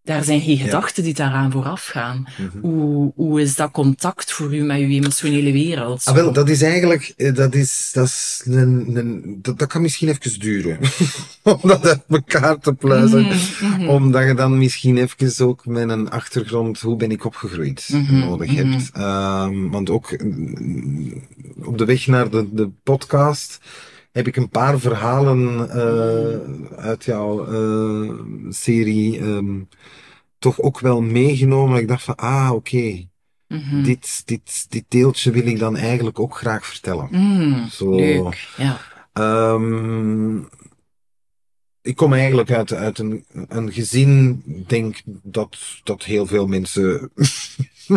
Daar 0.10 0.24
zijn 0.24 0.42
geen 0.42 0.58
gedachten 0.58 1.04
die 1.04 1.14
daaraan 1.14 1.52
vooraf 1.52 1.86
gaan. 1.86 2.28
Mhm. 2.38 2.60
Hoe, 2.60 3.12
hoe 3.16 3.42
is 3.42 3.56
dat 3.56 3.72
contact 3.72 4.32
voor 4.32 4.56
u 4.56 4.64
met 4.64 4.80
uw 4.80 4.90
emotionele 4.90 5.52
wereld? 5.52 6.06
Ah, 6.06 6.16
wel, 6.16 6.34
dat 6.34 6.50
is 6.50 6.62
eigenlijk, 6.62 7.14
eh, 7.18 7.36
dat 7.36 7.56
is, 7.56 7.90
dat 7.94 8.06
is 8.06 8.42
een, 8.46 8.96
een 8.96 9.40
dat, 9.42 9.60
dat 9.60 9.68
kan 9.68 9.82
misschien 9.82 10.10
even 10.10 10.40
duren. 10.40 10.78
om 11.44 11.60
dat 11.62 11.88
uit 11.88 12.04
elkaar 12.10 12.60
te 12.60 12.74
pluizen. 12.74 13.22
Mhm, 13.22 13.66
mhm. 13.66 13.88
Omdat 13.88 14.24
je 14.24 14.34
dan 14.34 14.58
misschien 14.58 14.98
even 14.98 15.48
ook 15.48 15.66
met 15.66 15.90
een 15.90 16.10
achtergrond, 16.10 16.80
hoe 16.80 16.96
ben 16.96 17.12
ik 17.12 17.26
opgegroeid, 17.26 17.90
nodig 18.10 18.56
hebt. 18.56 18.90
Ehm, 18.94 19.70
want 19.70 19.90
ook 19.90 20.24
mm, 20.24 21.24
op 21.64 21.78
de 21.78 21.86
weg 21.86 22.08
naar 22.08 22.30
de, 22.30 22.48
de 22.52 22.70
podcast 22.84 23.60
heb 24.12 24.28
ik 24.28 24.36
een 24.36 24.50
paar 24.50 24.80
verhalen 24.80 25.70
eh, 25.70 26.78
uit 26.84 27.04
jouw 27.04 27.46
eh, 27.46 28.14
serie 28.50 29.20
ehm, 29.20 29.60
toch 30.40 30.60
ook 30.60 30.80
wel 30.80 31.02
meegenomen. 31.02 31.80
Ik 31.80 31.88
dacht 31.88 32.04
van, 32.04 32.16
ah, 32.16 32.52
oké, 32.54 33.08
Mhm. 33.50 33.84
dit, 33.84 34.22
dit, 34.26 34.66
dit 34.70 34.84
deeltje 34.88 35.32
wil 35.32 35.46
ik 35.48 35.60
dan 35.60 35.78
eigenlijk 35.78 36.20
ook 36.20 36.38
graag 36.38 36.66
vertellen. 36.66 37.08
Mm, 37.12 37.68
Zo. 37.70 37.96
Leuk, 37.96 38.48
ja. 38.58 38.78
Ehm, 39.14 40.38
ik 41.82 41.96
kom 41.96 42.14
eigenlijk 42.14 42.52
uit, 42.52 42.74
uit 42.74 43.00
een, 43.00 43.26
een 43.48 43.72
gezin, 43.72 44.44
denk 44.68 45.02
dat, 45.06 45.58
dat 45.84 46.04
heel 46.04 46.26
veel 46.26 46.48
mensen 46.48 47.12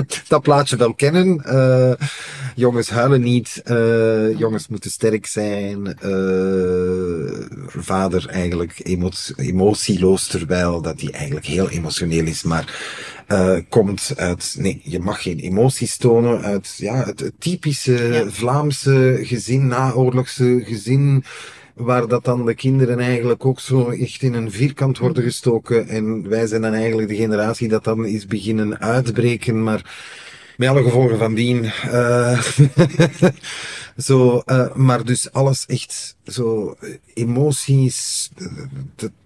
dat 0.28 0.42
plaatje 0.42 0.76
wel 0.76 0.94
kennen. 0.94 1.44
Eh, 1.44 2.08
jongens 2.54 2.90
huilen 2.90 3.20
niet, 3.20 3.60
eh, 3.64 4.38
jongens 4.38 4.68
moeten 4.68 4.90
sterk 4.90 5.26
zijn. 5.26 5.86
eh, 5.98 7.60
vader 7.66 8.26
eigenlijk 8.28 8.80
emo 8.82 9.10
emotieloos, 9.36 10.26
terwijl 10.26 10.82
dat 10.82 11.00
hij 11.00 11.10
eigenlijk 11.10 11.46
heel 11.46 11.68
emotioneel 11.68 12.26
is, 12.26 12.42
maar 12.42 13.00
komt 13.68 14.12
uit, 14.16 14.54
nee, 14.58 14.80
je 14.84 15.00
mag 15.00 15.22
geen 15.22 15.38
emoties 15.38 15.96
tonen, 15.96 16.42
uit 16.42 16.74
ja, 16.76 17.04
het, 17.04 17.20
het 17.20 17.32
typische 17.38 17.92
Ja. 17.92 18.30
Vlaamse 18.30 19.18
gezin, 19.22 19.66
naoorlogse 19.66 20.62
gezin, 20.64 21.24
waar 21.74 22.08
dat 22.08 22.24
dan 22.24 22.46
de 22.46 22.54
kinderen 22.54 22.98
eigenlijk 22.98 23.44
ook 23.46 23.60
zo 23.60 23.88
echt 23.90 24.22
in 24.22 24.34
een 24.34 24.50
vierkant 24.50 24.98
worden 24.98 25.22
gestoken. 25.22 25.88
En 25.88 26.28
wij 26.28 26.46
zijn 26.46 26.62
dan 26.62 26.72
eigenlijk 26.72 27.08
de 27.08 27.16
generatie 27.16 27.68
dat 27.68 27.84
dan 27.84 28.06
is 28.06 28.26
beginnen 28.26 28.80
uitbreken, 28.80 29.62
maar 29.62 30.00
met 30.56 30.68
alle 30.68 30.82
gevolgen 30.82 31.18
van 31.18 31.34
dien. 31.34 31.64
eh 31.64 32.40
zo, 33.96 34.42
eh, 34.44 34.74
maar 34.74 35.04
dus 35.04 35.32
alles 35.32 35.66
echt 35.66 36.16
zo, 36.24 36.76
eh, 36.80 36.90
emoties, 37.14 38.30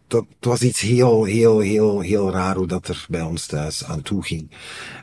dat, 0.08 0.24
dat 0.40 0.50
was 0.50 0.62
iets 0.62 0.80
heel, 0.80 1.24
heel, 1.24 1.58
heel, 1.58 2.00
heel 2.00 2.30
raar 2.30 2.56
hoe 2.56 2.66
dat 2.66 2.88
er 2.88 3.06
bij 3.08 3.22
ons 3.22 3.46
thuis 3.46 3.84
aan 3.84 4.02
toe 4.02 4.22
ging. 4.24 4.50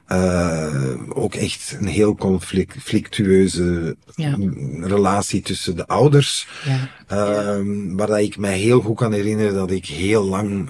Eh, 0.08 0.94
ook 1.10 1.34
echt 1.36 1.76
een 1.80 1.88
heel 1.88 2.16
conflictueuze 2.16 3.96
Ja. 4.16 4.38
mm, 4.38 4.84
relatie 4.86 5.42
tussen 5.42 5.76
de 5.76 5.88
ouders. 5.88 6.48
Ja. 6.66 6.90
Ehm, 7.08 7.96
waar 7.96 8.08
dat 8.08 8.20
ik 8.20 8.38
mij 8.38 8.58
heel 8.58 8.82
goed 8.82 8.98
kan 8.98 9.12
herinneren 9.14 9.54
dat 9.54 9.72
ik 9.72 9.86
heel 9.86 10.24
lang 10.24 10.70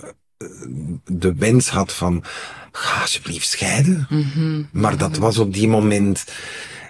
de 1.05 1.33
wens 1.35 1.69
had 1.69 1.93
van, 1.93 2.23
ga 2.71 3.01
alsjeblieft 3.01 3.47
scheiden. 3.47 4.07
Maar 4.71 4.97
dat 4.97 5.17
was 5.17 5.37
op 5.37 5.53
die 5.53 5.67
moment, 5.67 6.25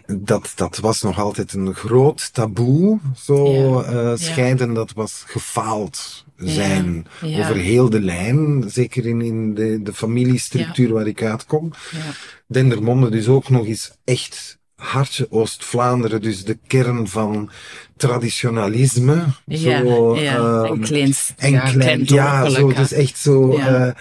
dat, 0.06 0.52
dat 0.56 0.78
was 0.78 1.02
nog 1.02 1.20
altijd 1.20 1.54
een 1.54 1.74
groot 1.74 2.34
taboe. 2.34 3.00
Zo, 3.16 3.52
Ja. 3.82 3.84
eh, 3.84 4.12
scheiden, 4.16 4.74
dat 4.74 4.92
was 4.94 5.24
gefaald 5.28 6.26
zijn 6.38 7.06
over 7.22 7.56
heel 7.56 7.90
de 7.90 8.02
lijn. 8.02 8.64
Zeker 8.68 9.06
in, 9.06 9.22
in 9.22 9.54
de, 9.54 9.80
de 9.84 9.94
familiestructuur 9.94 10.94
waar 10.94 11.08
ik 11.08 11.24
uitkom. 11.24 11.72
Ja. 11.92 11.98
Dendermonde 12.48 13.10
dus 13.10 13.28
ook 13.28 13.50
nog 13.50 13.66
eens 13.66 13.92
echt 14.04 14.58
hartje 14.76 15.28
Oost-Vlaanderen, 15.30 16.22
dus 16.22 16.44
de 16.46 16.58
kern 16.68 17.08
van 17.08 17.50
traditionalisme. 17.98 19.24
Ja, 19.46 19.84
zo, 19.86 20.16
ja. 20.20 20.36
eh, 20.38 20.70
en 20.72 20.80
klein, 20.80 21.14
en 21.38 21.52
ja, 21.52 21.70
klein, 21.72 22.02
ja, 22.06 22.50
zo, 22.50 22.68
is 22.70 22.94
echt 22.94 23.18
zo, 23.18 23.54
Ja. 23.58 23.86
eh, 23.88 23.94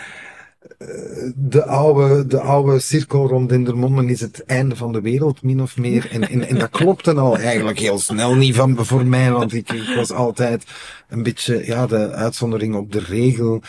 de 1.34 1.64
oude, 1.64 2.26
de 2.26 2.40
oude 2.40 2.78
cirkel 2.78 3.28
rond 3.28 3.48
Dendermonde 3.48 4.06
is 4.06 4.20
het 4.20 4.44
einde 4.44 4.76
van 4.76 4.92
de 4.92 5.00
wereld, 5.00 5.42
min 5.42 5.62
of 5.62 5.76
meer. 5.76 6.08
En, 6.10 6.28
en, 6.28 6.48
en 6.48 6.58
dat 6.58 6.70
klopt 6.70 7.04
dan 7.04 7.18
al 7.18 7.38
eigenlijk 7.38 7.78
heel 7.78 7.98
snel 7.98 8.34
niet 8.34 8.54
van 8.54 8.84
voor 8.86 9.06
mij, 9.06 9.30
want 9.30 9.52
ik 9.54 9.92
was 9.96 10.12
altijd 10.12 10.64
een 11.12 11.22
beetje, 11.22 11.62
ja, 11.66 11.86
de 11.86 12.10
uitzondering 12.10 12.74
op 12.74 12.92
de 12.92 12.98
regel. 13.00 13.62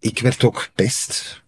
Ik 0.00 0.18
werd 0.18 0.44
ook 0.44 0.58
gepest, 0.60 1.42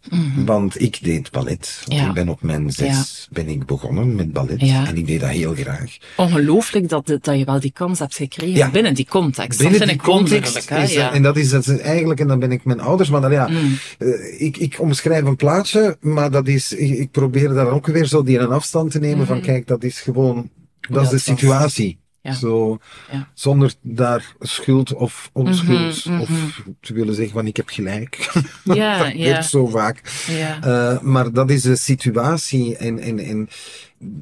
want 0.45 0.81
ik 0.81 0.99
deed 1.03 1.31
ballet. 1.31 1.83
Mhm. 1.87 1.97
Ja. 1.99 2.07
Ik 2.09 2.15
ben 2.15 2.29
op 2.29 2.43
mijn 2.43 2.71
zes 2.71 3.29
ben 3.31 3.49
ik 3.49 3.67
begonnen 3.67 4.15
met 4.15 4.33
ballet 4.33 4.61
Ja. 4.61 4.87
en 4.87 4.97
ik 4.97 5.07
deed 5.07 5.21
dat 5.21 5.29
heel 5.31 5.55
graag. 5.55 5.97
Ongelooflijk 6.17 6.89
dat, 6.89 7.07
dat 7.07 7.39
je 7.39 7.45
wel 7.45 7.61
die 7.61 7.71
kans 7.73 7.99
hebt 7.99 8.15
gekregen 8.15 8.55
Ja. 8.57 8.71
binnen 8.71 8.95
die 8.95 9.07
context. 9.09 9.59
Binnen 9.59 9.79
dat 9.79 9.89
die 9.89 9.99
context 9.99 10.71
is, 10.71 10.95
en 10.95 11.23
dat 11.23 11.37
is, 11.37 11.51
dat 11.51 11.67
is 11.67 11.79
eigenlijk, 11.79 12.21
en 12.21 12.27
dan 12.27 12.39
ben 12.39 12.53
ik 12.53 12.65
mijn 12.65 12.81
ouders, 12.81 13.09
maar 13.11 13.21
dan, 13.21 13.33
ja, 13.33 13.49
Mm. 13.49 13.79
eh, 13.99 14.09
ik, 14.41 14.57
ik 14.57 14.81
omschrijf 14.81 15.25
een 15.25 15.37
plaatje, 15.37 15.97
maar 16.01 16.31
dat 16.31 16.49
is, 16.49 16.73
ik, 16.73 16.99
ik 16.99 17.11
probeer 17.11 17.49
daar 17.49 17.69
ook 17.69 17.87
weer 17.87 18.07
zo 18.07 18.23
die 18.23 18.39
een 18.39 18.51
afstand 18.51 18.91
te 18.91 18.99
nemen 18.99 19.27
van, 19.27 19.41
kijk, 19.41 19.67
dat 19.67 19.83
is 19.85 20.01
gewoon, 20.01 20.51
dat, 20.89 21.03
is 21.03 21.09
de 21.11 21.19
situatie. 21.19 21.99
Ja. 22.27 22.33
Zo, 22.33 22.79
Ja. 23.13 23.29
zonder 23.35 23.75
daar 23.81 24.35
schuld 24.41 24.93
of 24.95 25.31
onschuld, 25.33 26.05
Mhm, 26.05 26.21
of 26.21 26.31
te 26.81 26.93
willen 26.95 27.15
zeggen 27.15 27.33
van 27.35 27.47
ik 27.47 27.57
heb 27.57 27.69
gelijk. 27.69 28.31
Ja, 28.65 28.99
dat 29.03 29.07
ja. 29.07 29.11
gebeurt 29.11 29.45
zo 29.45 29.67
vaak. 29.67 30.25
Ja. 30.29 30.63
Eh, 30.63 31.01
maar 31.01 31.33
dat 31.33 31.51
is 31.51 31.63
de 31.63 31.77
situatie. 31.77 32.77
En, 32.77 32.99
en, 32.99 33.19
en 33.19 33.49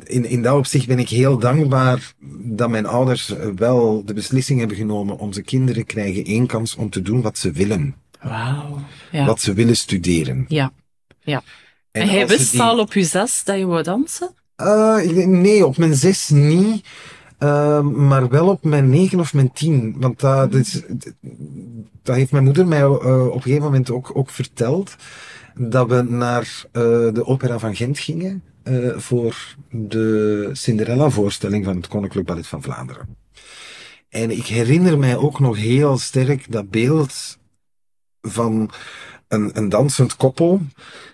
in, 0.04 0.24
in 0.26 0.42
dat 0.42 0.56
opzicht 0.56 0.86
ben 0.86 0.98
ik 0.98 1.08
heel 1.08 1.38
dankbaar 1.38 2.12
dat 2.42 2.68
mijn 2.70 2.86
ouders 2.86 3.32
wel 3.56 4.02
de 4.04 4.14
beslissing 4.14 4.58
hebben 4.58 4.76
genomen. 4.76 5.18
Onze 5.18 5.42
kinderen 5.42 5.86
krijgen 5.86 6.24
één 6.24 6.46
kans 6.46 6.74
om 6.76 6.90
te 6.90 7.02
doen 7.02 7.22
wat 7.22 7.38
ze 7.38 7.50
willen. 7.52 7.94
Wauw. 8.22 8.78
Ja. 9.12 9.24
Wat 9.26 9.40
ze 9.40 9.52
willen 9.52 9.76
studeren. 9.76 10.44
ja. 10.48 10.72
Ja. 11.20 11.42
En, 11.90 12.08
ze 12.08 12.26
wist 12.26 12.50
die- 12.50 12.62
al 12.62 12.78
op 12.78 12.92
je 12.92 13.04
zes 13.04 13.44
dat 13.44 13.58
je 13.58 13.66
wou 13.66 13.82
dansen? 13.82 14.34
Eh, 14.56 14.96
nee, 15.26 15.66
op 15.66 15.76
mijn 15.76 15.94
zes 15.94 16.28
niet. 16.28 16.86
Eh, 17.44 17.80
maar 17.80 18.28
wel 18.28 18.48
op 18.48 18.64
mijn 18.64 18.88
negen 18.90 19.20
of 19.20 19.34
mijn 19.34 19.52
tien. 19.52 19.94
Want 19.98 20.20
dat 22.02 22.16
heeft 22.16 22.32
mijn 22.32 22.44
moeder 22.44 22.66
mij 22.66 22.80
eh, 22.80 23.26
op 23.26 23.34
een 23.34 23.42
gegeven 23.42 23.64
moment 23.64 23.90
ook, 23.90 24.10
ook 24.14 24.30
verteld. 24.30 24.96
Dat 25.54 25.88
we 25.88 26.02
naar 26.02 26.64
eh, 26.72 26.82
de 27.12 27.26
Opera 27.26 27.58
van 27.58 27.76
Gent 27.76 27.98
gingen. 27.98 28.42
eh, 28.62 28.96
voor 28.96 29.56
de 29.70 30.50
Cinderella-voorstelling 30.52 31.64
van 31.64 31.76
het 31.76 31.88
Koninklijk 31.88 32.26
Ballet 32.26 32.46
van 32.46 32.62
Vlaanderen. 32.62 33.16
En 34.08 34.30
ik 34.30 34.46
herinner 34.46 34.98
mij 34.98 35.16
ook 35.16 35.40
nog 35.40 35.56
heel 35.56 35.98
sterk 35.98 36.52
dat 36.52 36.70
beeld 36.70 37.38
van 38.20 38.70
een, 39.28 39.50
een 39.54 39.68
dansend 39.68 40.16
koppel, 40.16 40.60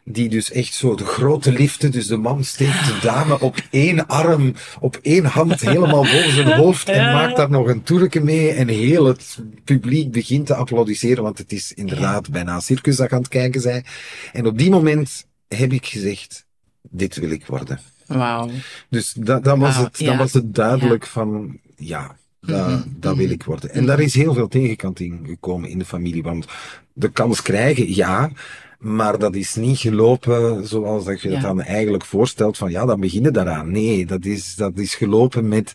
die 0.05 0.29
dus 0.29 0.51
echt 0.53 0.75
zo 0.75 0.94
de 0.94 1.05
grote 1.05 1.53
liefde, 1.53 1.88
dus 1.88 2.07
de 2.07 2.16
man 2.16 2.44
steekt 2.44 2.87
de 2.87 2.99
dame 3.03 3.40
op 3.40 3.57
één 3.70 4.07
arm, 4.07 4.55
op 4.81 4.99
één 5.03 5.25
hand, 5.25 5.61
helemaal 5.61 6.03
boven 6.03 6.33
zijn 6.33 6.57
hoofd 6.62 6.88
en 6.88 7.03
Ja. 7.03 7.12
maakt 7.12 7.37
daar 7.37 7.51
nog 7.51 7.68
een 7.68 7.83
toerke 7.83 8.20
mee 8.20 8.51
en 8.51 8.68
heel 8.68 9.07
het 9.07 9.38
publiek 9.64 10.12
begint 10.12 10.46
te 10.46 10.55
applaudisseren, 10.55 11.23
want 11.23 11.38
het 11.38 11.53
is 11.53 11.73
inderdaad 11.73 12.31
bijna 12.31 12.55
een 12.55 12.61
circus 12.61 12.96
dat 12.96 13.12
aan 13.12 13.18
het 13.18 13.29
kijken 13.29 13.61
zijn. 13.61 13.85
En 14.33 14.46
op 14.46 14.59
die 14.59 14.70
moment 14.70 15.27
heb 15.49 15.73
ik 15.73 15.87
gezegd, 15.87 16.46
dit 16.83 17.16
wil 17.16 17.31
ik 17.31 17.46
worden. 17.46 17.81
Wauw. 18.07 18.51
Dus 18.88 19.12
dat, 19.12 19.44
dat, 19.44 19.59
was, 19.59 19.75
Wauw, 19.75 19.85
het, 19.85 19.99
dat 19.99 20.07
ja. 20.07 20.16
was 20.16 20.33
het 20.33 20.55
duidelijk 20.55 21.07
van, 21.07 21.59
ja, 21.77 22.16
dat, 22.40 22.66
Mhm, 22.68 22.81
dat 22.96 23.16
wil 23.16 23.31
ik 23.31 23.42
worden. 23.42 23.70
En 23.70 23.87
daar 23.87 24.00
is 24.00 24.14
heel 24.14 24.35
veel 24.35 24.48
tegenkant 24.48 25.00
in 25.00 25.20
gekomen 25.26 25.68
in 25.68 25.79
de 25.79 25.85
familie, 25.85 26.22
want 26.22 26.46
de 26.92 27.09
kans 27.09 27.42
krijgen, 27.42 27.94
ja, 27.94 28.31
maar 28.79 29.18
dat 29.18 29.35
is 29.35 29.55
niet 29.55 29.79
gelopen 29.79 30.68
zoals 30.68 31.05
dat 31.05 31.20
je 31.20 31.29
het 31.29 31.37
Ja. 31.40 31.42
dan 31.42 31.62
eigenlijk 31.62 32.05
voorstelt 32.05 32.57
van, 32.59 32.70
ja, 32.70 32.85
dan 32.87 33.00
beginnen 33.00 33.33
daaraan. 33.33 33.70
Nee, 33.70 34.07
dat 34.07 34.24
is, 34.24 34.55
dat 34.55 34.79
is 34.79 34.94
gelopen 34.94 35.48
met, 35.48 35.72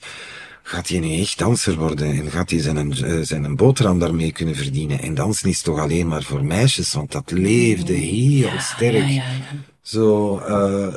gaat 0.64 0.88
hij 0.88 1.00
nu 1.00 1.20
echt 1.20 1.38
danser 1.38 1.76
worden 1.76 2.08
en 2.08 2.32
gaat 2.32 2.50
hij 2.50 2.60
zijn, 2.62 2.94
eh, 2.94 3.20
zijn 3.22 3.56
boterham 3.56 4.00
daarmee 4.00 4.32
kunnen 4.32 4.56
verdienen? 4.56 5.00
En 5.02 5.14
dansen 5.14 5.50
is 5.50 5.62
toch 5.62 5.80
alleen 5.80 6.08
maar 6.08 6.24
voor 6.24 6.44
meisjes, 6.46 6.94
want 6.94 7.12
dat 7.12 7.32
leefde 7.32 7.94
heel 7.94 8.50
sterk. 8.60 8.94
Ja, 8.94 9.08
ja, 9.08 9.14
ja. 9.14 9.32
Zo, 9.82 10.38
eh, 10.40 10.94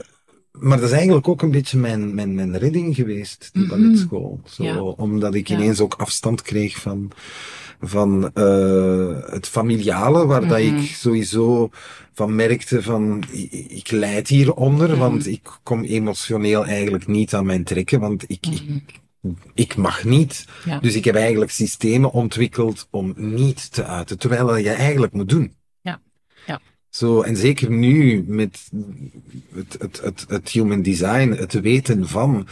maar 0.60 0.78
dat 0.80 0.88
is 0.88 0.94
eigenlijk 0.96 1.28
ook 1.28 1.42
een 1.42 1.50
beetje 1.50 1.78
mijn, 1.78 2.14
mijn, 2.14 2.34
mijn 2.34 2.58
redding 2.58 2.94
geweest, 2.94 3.50
die 3.52 3.66
balletschool. 3.66 4.40
Zo, 4.44 4.62
Ja. 4.62 4.80
Omdat 4.80 5.34
ik 5.34 5.48
Ja. 5.48 5.56
ineens 5.56 5.80
ook 5.80 5.94
afstand 5.94 6.42
kreeg 6.42 6.76
van, 6.80 7.10
van 7.80 8.30
eh, 8.34 9.16
het 9.30 9.46
familiale, 9.48 10.26
waar 10.26 10.48
dat 10.48 10.58
ik 10.58 10.78
sowieso 10.80 11.70
van 12.14 12.34
merkte 12.34 12.82
van, 12.82 13.22
ik, 13.30 13.52
ik 13.68 13.90
leid 13.90 14.28
hieronder, 14.28 14.96
want 14.96 15.26
ik 15.26 15.58
kom 15.62 15.82
emotioneel 15.84 16.64
eigenlijk 16.64 17.06
niet 17.06 17.34
aan 17.34 17.46
mijn 17.46 17.64
trekken, 17.64 18.00
want 18.00 18.24
ik, 18.26 18.46
ik, 18.46 18.62
ik 19.54 19.76
mag 19.76 20.04
niet. 20.04 20.44
Ja. 20.64 20.78
Dus 20.78 20.94
ik 20.94 21.04
heb 21.04 21.14
eigenlijk 21.14 21.50
systemen 21.50 22.12
ontwikkeld 22.12 22.86
om 22.90 23.14
niet 23.16 23.72
te 23.72 23.84
uiten, 23.84 24.18
terwijl 24.18 24.56
je 24.56 24.70
eigenlijk 24.70 25.12
moet 25.12 25.28
doen. 25.28 25.52
Zo, 26.98 27.20
en 27.20 27.36
zeker 27.36 27.70
nu 27.70 28.24
met 28.26 28.70
het, 29.54 29.76
het, 29.78 30.00
het, 30.02 30.24
het 30.28 30.48
human 30.48 30.82
design, 30.82 31.30
het 31.30 31.60
weten 31.60 32.08
van, 32.08 32.46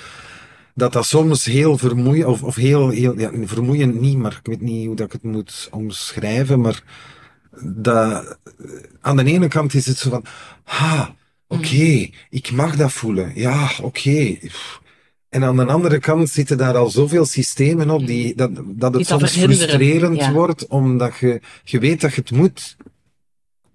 dat 0.74 0.92
dat 0.92 1.06
soms 1.06 1.44
heel 1.44 1.78
vermoeiend, 1.78 2.26
of, 2.26 2.42
of 2.42 2.54
heel, 2.54 2.88
heel 2.88 3.18
ja, 3.18 3.30
vermoeiend 3.44 4.00
niet, 4.00 4.16
maar 4.16 4.32
ik 4.32 4.46
weet 4.46 4.60
niet 4.60 4.86
hoe 4.86 4.96
dat 4.96 5.06
ik 5.06 5.12
het 5.12 5.22
moet 5.22 5.68
omschrijven, 5.70 6.60
maar 6.60 6.82
dat, 7.60 8.38
aan 9.00 9.16
de 9.16 9.24
ene 9.24 9.48
kant 9.48 9.74
is 9.74 9.86
het 9.86 9.96
zo 9.96 10.10
van, 10.10 10.24
ha, 10.64 11.14
oké, 11.48 12.08
ik 12.30 12.50
mag 12.52 12.76
dat 12.76 12.92
voelen, 12.92 13.32
ja, 13.34 13.70
oké. 13.82 14.38
En 15.28 15.44
aan 15.44 15.56
de 15.56 15.64
andere 15.64 15.98
kant 15.98 16.30
zitten 16.30 16.58
daar 16.58 16.76
al 16.76 16.90
zoveel 16.90 17.24
systemen 17.24 17.90
op 17.90 18.06
die, 18.06 18.34
dat, 18.34 18.50
dat 18.54 18.94
het 18.94 18.94
Die 18.94 19.04
soms 19.04 19.36
frustrerend 19.36 20.16
ja. 20.16 20.32
wordt, 20.32 20.66
omdat 20.66 21.16
je, 21.16 21.40
je 21.64 21.78
weet 21.78 22.00
dat 22.00 22.14
je 22.14 22.20
het 22.20 22.30
moet, 22.30 22.76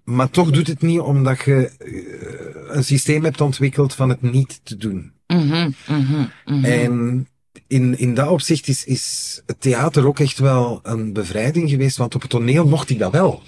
maar 0.04 0.30
toch 0.30 0.50
doet 0.50 0.66
het 0.66 0.82
niet 0.82 1.00
omdat 1.00 1.42
je 1.44 1.70
eh, 1.78 2.76
een 2.76 2.84
systeem 2.84 3.24
hebt 3.24 3.40
ontwikkeld 3.40 3.94
van 3.94 4.08
het 4.08 4.22
niet 4.22 4.60
te 4.62 4.76
doen. 4.76 5.12
Mhm, 5.26 5.70
mhm, 5.88 6.24
mhm. 6.44 6.64
En 6.64 7.26
in, 7.66 7.98
in 7.98 8.14
dat 8.14 8.28
opzicht 8.28 8.68
is, 8.68 8.84
is 8.84 9.40
het 9.46 9.60
theater 9.60 10.06
ook 10.06 10.18
echt 10.18 10.38
wel 10.38 10.80
een 10.82 11.12
bevrijding 11.12 11.70
geweest, 11.70 11.96
want 11.96 12.14
op 12.14 12.20
het 12.20 12.30
toneel 12.30 12.68
mocht 12.68 12.90
ik 12.90 12.98
dat 12.98 13.12
wel. 13.12 13.42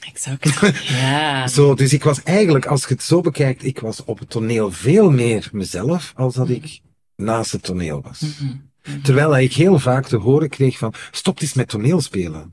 Exact. 0.00 0.60
Ja. 0.88 1.48
Zo, 1.48 1.74
dus 1.74 1.92
ik 1.92 2.04
was 2.04 2.22
eigenlijk, 2.22 2.66
als 2.66 2.82
je 2.82 2.94
het 2.94 3.02
zo 3.02 3.20
bekijkt, 3.20 3.64
ik 3.64 3.80
was 3.80 4.04
op 4.04 4.18
het 4.18 4.30
toneel 4.30 4.72
veel 4.72 5.10
meer 5.10 5.48
mezelf 5.52 6.12
als 6.16 6.34
dat 6.34 6.48
ik 6.48 6.80
naast 7.16 7.52
het 7.52 7.62
toneel 7.62 8.02
was. 8.02 8.22
Terwijl 9.02 9.38
ik 9.38 9.52
heel 9.52 9.78
vaak 9.78 10.06
te 10.06 10.16
horen 10.16 10.48
kreeg 10.48 10.78
van, 10.78 10.94
stop 11.10 11.40
eens 11.40 11.54
met 11.54 11.68
toneelspelen. 11.68 12.52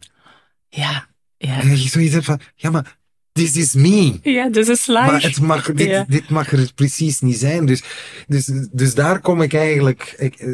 Ja. 0.69 1.07
Ja. 1.47 1.61
En 1.61 1.69
dat 1.69 1.83
je 1.83 1.89
zoiets 1.89 2.13
hebt 2.13 2.25
van, 2.25 2.39
ja 2.55 2.69
maar, 2.69 2.97
this 3.31 3.55
is 3.55 3.73
me. 3.73 4.19
Ja, 4.21 4.49
dus 4.49 4.67
is 4.67 4.85
live. 4.87 4.99
Maar 5.05 5.21
het 5.21 5.41
mag, 5.41 5.71
dit, 5.73 5.87
Ja. 5.87 6.05
dit 6.07 6.29
mag 6.29 6.51
er 6.51 6.71
precies 6.75 7.21
niet 7.21 7.37
zijn. 7.37 7.65
Dus, 7.65 7.83
dus, 8.27 8.51
dus 8.71 8.93
daar 8.95 9.19
kom 9.19 9.41
ik 9.41 9.53
eigenlijk 9.53 10.15
ik, 10.17 10.35
eh, 10.35 10.49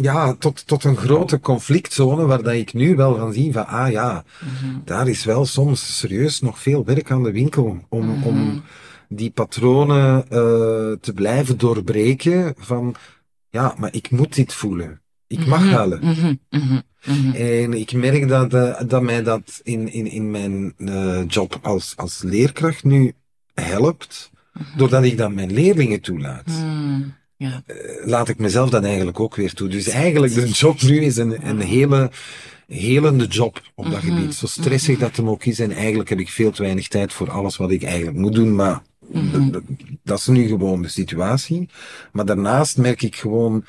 ja, 0.00 0.34
tot, 0.34 0.66
tot 0.66 0.84
een 0.84 0.96
grote 0.96 1.40
conflictzone 1.40 2.26
waar 2.26 2.42
dat 2.42 2.52
ik 2.54 2.72
nu 2.74 2.96
wel 2.96 3.16
van 3.18 3.32
zie 3.32 3.52
van, 3.52 3.66
ah 3.66 3.90
ja, 3.90 4.24
Mhm. 4.40 4.78
daar 4.84 5.08
is 5.08 5.24
wel 5.24 5.46
soms 5.46 5.98
serieus 5.98 6.40
nog 6.40 6.58
veel 6.58 6.84
werk 6.84 7.10
aan 7.10 7.22
de 7.22 7.32
winkel 7.32 7.84
om, 7.88 8.04
Mhm. 8.06 8.22
om 8.26 8.62
die 9.08 9.30
patronen 9.30 10.22
eh, 10.22 10.38
te 11.00 11.12
blijven 11.14 11.58
doorbreken 11.58 12.54
van, 12.58 12.94
ja, 13.50 13.74
maar 13.78 13.94
ik 13.94 14.10
moet 14.10 14.34
dit 14.34 14.54
voelen. 14.54 15.00
Ik 15.28 15.46
mag 15.46 15.70
huilen. 15.70 15.98
Mhm, 16.02 16.34
mhm, 16.50 16.80
mhm. 17.06 17.34
En 17.34 17.72
ik 17.72 17.92
merk 17.92 18.28
dat, 18.28 18.54
eh, 18.54 18.80
dat 18.86 19.02
mij 19.02 19.22
dat 19.22 19.60
in, 19.62 19.92
in, 19.92 20.06
in 20.06 20.30
mijn 20.30 20.72
eh, 20.76 21.20
job 21.28 21.58
als, 21.62 21.92
als 21.96 22.22
leerkracht 22.22 22.84
nu 22.84 23.12
helpt, 23.54 24.30
doordat 24.76 25.04
ik 25.04 25.16
dat 25.16 25.32
mijn 25.32 25.52
leerlingen 25.52 26.00
toelaat. 26.00 26.46
Mm, 26.46 27.14
Ja. 27.36 27.62
Eh, 27.66 27.76
Laat 28.06 28.28
ik 28.28 28.38
mezelf 28.38 28.70
dat 28.70 28.84
eigenlijk 28.84 29.20
ook 29.20 29.34
weer 29.36 29.52
toe. 29.54 29.68
Dus 29.68 29.88
eigenlijk 29.88 30.34
de 30.34 30.48
job 30.48 30.82
nu 30.82 31.00
is 31.00 31.16
een, 31.16 31.48
een 31.48 31.60
hele 31.60 32.10
helende 32.66 33.26
job 33.26 33.60
op 33.74 33.90
dat 33.90 34.00
gebied. 34.02 34.34
Zo 34.34 34.46
stressig 34.46 34.98
dat 34.98 35.16
hem 35.16 35.28
ook 35.28 35.44
is. 35.44 35.58
En 35.60 35.70
eigenlijk 35.72 36.08
heb 36.08 36.18
ik 36.18 36.28
veel 36.28 36.50
te 36.50 36.62
weinig 36.62 36.88
tijd 36.88 37.12
voor 37.12 37.30
alles 37.30 37.56
wat 37.56 37.70
ik 37.70 37.82
eigenlijk 37.82 38.16
moet 38.16 38.34
doen. 38.34 38.54
Maar 38.54 38.82
dat 40.04 40.18
is 40.18 40.26
nu 40.26 40.46
gewoon 40.46 40.82
de 40.82 40.88
situatie. 40.88 41.68
Maar 42.12 42.24
daarnaast 42.24 42.76
merk 42.78 43.02
ik 43.02 43.16
gewoon 43.16 43.64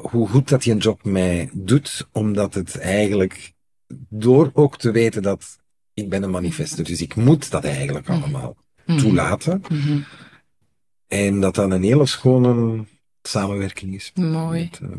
hoe 0.00 0.28
goed 0.28 0.48
dat 0.48 0.62
die 0.62 0.72
een 0.72 0.78
job 0.78 1.04
mij 1.04 1.50
doet. 1.52 2.08
Omdat 2.12 2.54
het 2.54 2.78
eigenlijk, 2.78 3.52
door 4.08 4.50
ook 4.52 4.78
te 4.78 4.90
weten 4.90 5.22
dat 5.22 5.58
ik 5.94 6.08
ben 6.08 6.22
een 6.22 6.30
manifester, 6.30 6.84
dus 6.84 7.00
ik 7.00 7.14
moet 7.14 7.50
dat 7.50 7.64
eigenlijk 7.64 8.08
allemaal 8.08 8.56
Mhm. 8.86 8.98
toelaten. 8.98 9.62
Mhm. 9.68 10.00
En 11.08 11.40
dat 11.40 11.54
dan 11.54 11.70
een 11.70 11.82
hele 11.82 12.06
schone 12.06 12.84
samenwerking 13.22 13.94
is. 13.94 14.10
Mooi. 14.14 14.68
Met, 14.80 14.90
eh, 14.90 14.96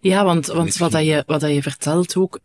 Ja, 0.00 0.24
want, 0.24 0.46
want 0.46 0.76
wat, 0.76 0.90
dat 0.92 1.04
je, 1.04 1.22
wat 1.26 1.40
dat 1.40 1.50
je 1.54 1.62
vertelt 1.62 2.16
ook, 2.16 2.40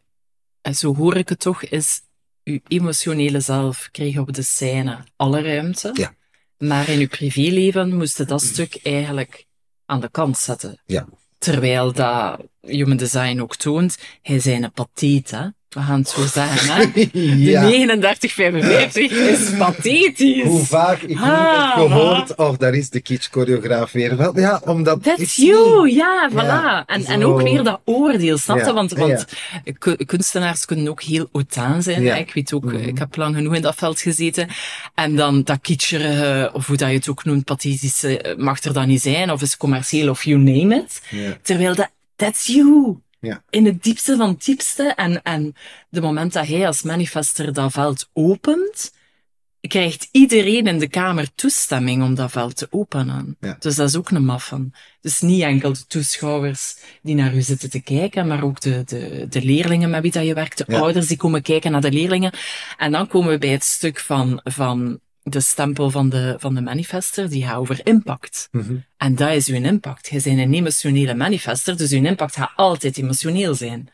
en 0.61 0.75
zo 0.75 0.95
hoor 0.95 1.15
ik 1.15 1.29
het 1.29 1.39
toch, 1.39 1.63
is 1.63 2.01
uw 2.43 2.59
emotionele 2.67 3.39
zelf 3.39 3.89
kreeg 3.91 4.17
op 4.17 4.33
de 4.33 4.41
scène 4.41 4.97
alle 5.15 5.41
ruimte. 5.41 5.91
Ja. 5.93 6.13
Maar 6.57 6.89
in 6.89 6.99
uw 6.99 7.07
privéleven 7.07 7.95
moest 7.95 8.17
je 8.17 8.25
dat 8.25 8.41
stuk 8.41 8.79
eigenlijk 8.83 9.45
aan 9.85 9.99
de 10.01 10.09
kant 10.11 10.37
zetten. 10.37 10.81
Ja. 10.85 11.07
Terwijl 11.37 11.93
dat 11.93 12.39
Human 12.61 12.97
Design 12.97 13.39
ook 13.39 13.55
toont, 13.55 13.97
hij 14.21 14.39
zijn 14.39 14.63
een 14.63 14.71
patheet, 14.71 15.31
hè. 15.31 15.47
We 15.69 15.79
gaan 15.81 15.99
het 15.99 16.09
zo 16.09 16.25
zeggen, 16.25 16.75
hè. 16.75 16.85
De 17.11 17.39
ja. 17.39 17.61
3955 17.61 19.11
is 19.11 19.49
pathetisch. 19.57 20.43
Hoe 20.43 20.65
vaak 20.65 21.01
ik 21.01 21.07
nu 21.09 21.15
Ah. 21.21 21.75
heb 21.75 21.87
gehoord, 21.87 22.35
oh, 22.35 22.57
daar 22.57 22.73
is 22.73 22.89
de 22.89 22.99
kitsch-choreograaf 23.01 23.91
weer. 23.91 24.17
Wel, 24.17 24.39
ja, 24.39 24.61
omdat... 24.65 25.03
That's 25.03 25.35
you, 25.35 25.89
ja, 25.91 26.29
voilà. 26.31 26.85
En, 26.85 27.05
en 27.05 27.23
ook 27.25 27.41
weer 27.41 27.63
dat 27.63 27.81
oordeel, 27.85 28.37
snap 28.37 28.57
je? 28.57 28.73
Want, 28.73 28.91
want 28.91 29.25
ku- 29.77 29.95
kunstenaars 30.05 30.65
kunnen 30.65 30.87
ook 30.89 31.01
heel 31.01 31.29
autaan 31.31 31.83
zijn. 31.83 32.17
Ik 32.17 32.33
weet 32.33 32.53
ook, 32.53 32.63
Mhm. 32.65 32.75
ik 32.75 32.97
heb 32.97 33.15
lang 33.15 33.35
genoeg 33.35 33.55
in 33.55 33.61
dat 33.61 33.75
veld 33.75 33.99
gezeten. 34.01 34.47
En 34.95 35.15
dan 35.15 35.43
dat 35.43 35.59
kitscherige, 35.61 36.49
of 36.53 36.67
hoe 36.67 36.77
dat 36.77 36.89
je 36.89 36.95
het 36.95 37.09
ook 37.09 37.23
noemt, 37.23 37.45
pathetische, 37.45 38.21
eh, 38.21 38.37
mag 38.37 38.63
er 38.63 38.73
dan 38.73 38.87
niet 38.87 39.01
zijn, 39.01 39.31
of 39.31 39.41
is 39.41 39.57
commercieel, 39.57 40.09
of 40.09 40.23
you 40.23 40.39
name 40.39 40.75
it. 40.75 41.01
Terwijl 41.41 41.75
dat, 41.75 41.89
that's 42.15 42.45
you. 42.45 42.97
Ja. 43.27 43.43
In 43.49 43.65
het 43.65 43.83
diepste 43.83 44.15
van 44.15 44.29
het 44.29 44.45
diepste. 44.45 44.83
En, 44.83 45.21
en 45.23 45.53
de 45.89 46.01
moment 46.01 46.33
dat 46.33 46.47
hij 46.47 46.67
als 46.67 46.81
manifester 46.81 47.53
dat 47.53 47.71
veld 47.71 48.09
opent, 48.13 48.91
krijgt 49.61 50.09
iedereen 50.11 50.67
in 50.67 50.79
de 50.79 50.87
kamer 50.87 51.27
toestemming 51.35 52.03
om 52.03 52.15
dat 52.15 52.31
veld 52.31 52.55
te 52.55 52.67
openen. 52.69 53.37
Ja. 53.39 53.55
Dus 53.59 53.75
dat 53.75 53.89
is 53.89 53.95
ook 53.95 54.09
een 54.09 54.25
maffen. 54.25 54.73
Dus 55.01 55.21
niet 55.21 55.41
enkel 55.41 55.73
de 55.73 55.85
toeschouwers 55.87 56.77
die 57.01 57.15
naar 57.15 57.35
u 57.35 57.41
zitten 57.41 57.69
te 57.69 57.81
kijken, 57.81 58.27
maar 58.27 58.43
ook 58.43 58.59
de, 58.61 58.83
de, 58.85 59.25
de 59.29 59.41
leerlingen 59.41 59.89
met 59.89 60.01
wie 60.01 60.11
dat 60.11 60.25
je 60.25 60.33
werkt, 60.33 60.57
de 60.57 60.63
Ja. 60.67 60.79
ouders 60.79 61.07
die 61.07 61.17
komen 61.17 61.41
kijken 61.41 61.71
naar 61.71 61.81
de 61.81 61.91
leerlingen. 61.91 62.33
En 62.77 62.91
dan 62.91 63.07
komen 63.07 63.29
we 63.29 63.37
bij 63.37 63.49
het 63.49 63.63
stuk 63.63 63.99
van, 63.99 64.41
van 64.43 64.99
de 65.31 65.39
stempel 65.39 65.89
van 65.89 66.09
de, 66.09 66.35
van 66.39 66.53
de 66.55 66.61
manifester, 66.61 67.29
die 67.29 67.43
gaat 67.45 67.55
over 67.57 67.79
impact. 67.83 68.47
Mhm. 68.51 68.75
En 68.97 69.15
dat 69.15 69.31
is 69.31 69.47
uw 69.47 69.55
impact. 69.55 70.07
Je 70.09 70.21
bent 70.23 70.39
een 70.39 70.53
emotionele 70.53 71.13
manifester, 71.13 71.77
dus 71.77 71.91
uw 71.91 72.03
impact 72.03 72.35
gaat 72.35 72.51
altijd 72.55 72.97
emotioneel 72.97 73.55
zijn. 73.55 73.87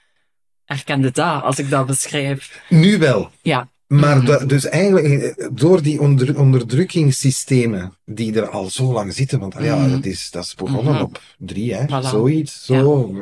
Herkende 0.65 1.11
dat, 1.11 1.43
als 1.43 1.59
ik 1.59 1.69
dat 1.69 1.85
beschrijf. 1.85 2.61
Nu 2.69 2.97
wel. 2.97 3.31
Ja. 3.41 3.71
Maar 3.87 4.17
Mhm. 4.23 4.47
dus 4.47 4.65
eigenlijk, 4.65 5.05
eh, 5.37 5.47
door 5.51 5.81
die 5.81 6.01
onder, 6.01 6.39
onderdrukkingssystemen 6.39 7.93
die 8.05 8.33
er 8.35 8.49
al 8.49 8.69
zo 8.69 8.93
lang 8.93 9.13
zitten, 9.13 9.39
want 9.39 9.55
ah 9.55 9.63
ja, 9.65 9.75
Mhm. 9.75 9.89
dat, 9.89 10.05
is, 10.05 10.31
dat 10.31 10.43
is 10.43 10.55
begonnen 10.55 10.93
Mhm. 10.93 11.03
op 11.03 11.21
drie, 11.37 11.73
hè, 11.75 11.83
Voilà. 11.85 12.07
zoiets, 12.09 12.65
zo. 12.65 13.13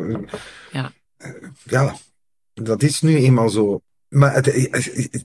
Ja. 0.71 0.91
eh, 1.17 1.31
Ja, 1.63 1.95
dat 2.53 2.83
is 2.83 3.01
nu 3.01 3.15
eenmaal 3.15 3.49
zo. 3.49 3.81
Maar 4.07 4.33
het, 4.33 4.47
eh, 4.47 4.73
eh, 4.73 5.21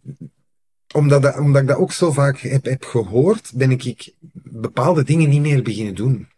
omdat, 0.94 1.22
dat, 1.22 1.38
omdat 1.38 1.62
ik 1.62 1.68
dat 1.68 1.76
ook 1.76 1.92
zo 1.92 2.12
vaak 2.12 2.38
heb, 2.38 2.64
heb 2.64 2.84
gehoord, 2.84 3.52
ben 3.54 3.70
ik, 3.70 3.84
ik 3.84 4.14
bepaalde 4.42 5.04
dingen 5.04 5.28
niet 5.28 5.40
meer 5.40 5.62
beginnen 5.62 5.94
doen. 5.94 6.28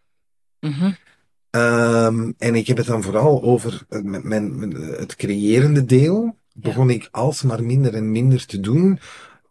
Mhm. 0.61 0.93
Ehm, 1.51 2.33
en 2.39 2.55
ik 2.55 2.67
heb 2.67 2.77
het 2.77 2.87
dan 2.87 3.03
vooral 3.03 3.43
over 3.43 3.87
mijn, 4.03 4.61
het 4.77 5.17
creërende 5.17 5.85
deel. 5.85 6.37
Begon 6.55 6.91
ik 6.91 7.09
alsmaar 7.11 7.63
minder 7.63 7.95
en 7.95 8.13
minder 8.13 8.47
te 8.47 8.61
doen. 8.61 8.99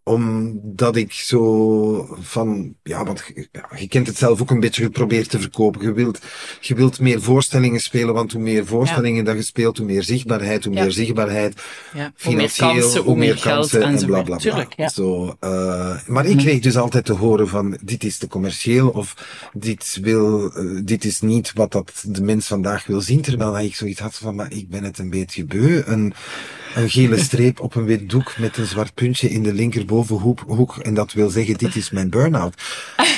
Omdat 0.08 0.95
ik 0.95 1.12
zo 1.14 2.18
van, 2.20 2.76
ja, 2.84 3.03
want 3.05 3.24
je- 3.36 3.47
ja, 3.51 3.70
je 3.78 3.88
kent 3.88 4.08
het 4.08 4.18
zelf 4.18 4.41
ook 4.41 4.51
een 4.51 4.60
beetje 4.60 4.84
geprobeerd 4.84 5.30
te 5.30 5.39
verkopen. 5.39 5.82
Je 5.82 5.93
wilt, 5.93 6.20
je 6.62 6.76
wilt 6.76 6.99
meer 6.99 7.22
voorstellingen 7.22 7.80
spelen, 7.80 8.14
want 8.14 8.32
hoe 8.32 8.41
meer 8.41 8.66
voorstellingen 8.66 9.26
dat 9.26 9.36
je 9.36 9.41
speelt, 9.41 9.78
hoe 9.78 9.86
meer 9.86 10.03
zichtbaarheid, 10.03 10.66
hoe 10.66 10.74
Ja. 10.74 10.82
meer 10.82 10.91
zichtbaarheid. 10.91 11.62
Ja. 11.93 12.12
Hoe 12.24 12.36
meer 12.36 12.49
Financieel, 12.49 12.82
kansen, 12.82 13.01
hoe 13.01 13.18
meer 13.18 13.38
geld 13.38 13.74
en 13.74 13.82
enzovoort. 13.82 14.05
bla 14.08 14.22
bla 14.22 14.24
bla. 14.24 14.38
Tuurlijk, 14.38 14.74
ja. 14.76 14.89
Zo, 14.89 15.36
eh, 15.39 15.97
maar 16.08 16.26
ik 16.26 16.36
Mhm. 16.36 16.43
kreeg 16.43 16.60
dus 16.60 16.78
altijd 16.78 17.05
te 17.05 17.14
horen 17.14 17.47
van 17.47 17.78
dit 17.84 18.03
is 18.03 18.18
te 18.18 18.28
commercieel 18.28 18.89
of 18.89 19.16
dit 19.53 19.97
wil, 20.01 20.51
eh, 20.53 20.64
dit 20.84 21.03
is 21.05 21.22
niet 21.22 21.51
wat 21.53 21.72
dat 21.72 22.03
de 22.08 22.22
mens 22.24 22.47
vandaag 22.47 22.86
wil 22.86 23.01
zien. 23.01 23.22
Terwijl 23.22 23.60
ik 23.60 23.76
zoiets 23.76 23.99
had 23.99 24.16
van, 24.16 24.36
maar 24.36 24.51
ik 24.51 24.70
ben 24.70 24.84
het 24.84 24.97
een 24.97 25.10
beetje 25.10 25.45
beu. 25.45 25.82
Een, 25.86 26.14
een 26.78 26.89
gele 26.89 27.17
streep 27.17 27.59
op 27.59 27.75
een 27.75 27.86
wit 27.86 28.09
doek 28.09 28.38
met 28.38 28.57
een 28.57 28.65
zwart 28.65 28.93
puntje 28.93 29.30
in 29.30 29.43
de 29.43 29.53
linkerbovenhoek. 29.53 30.43
Hoek, 30.47 30.78
en 30.78 30.93
dat 30.93 31.13
wil 31.13 31.30
zeggen, 31.30 31.57
dit 31.57 31.75
is 31.75 31.89
mijn 31.89 32.09
burn-out. 32.09 32.61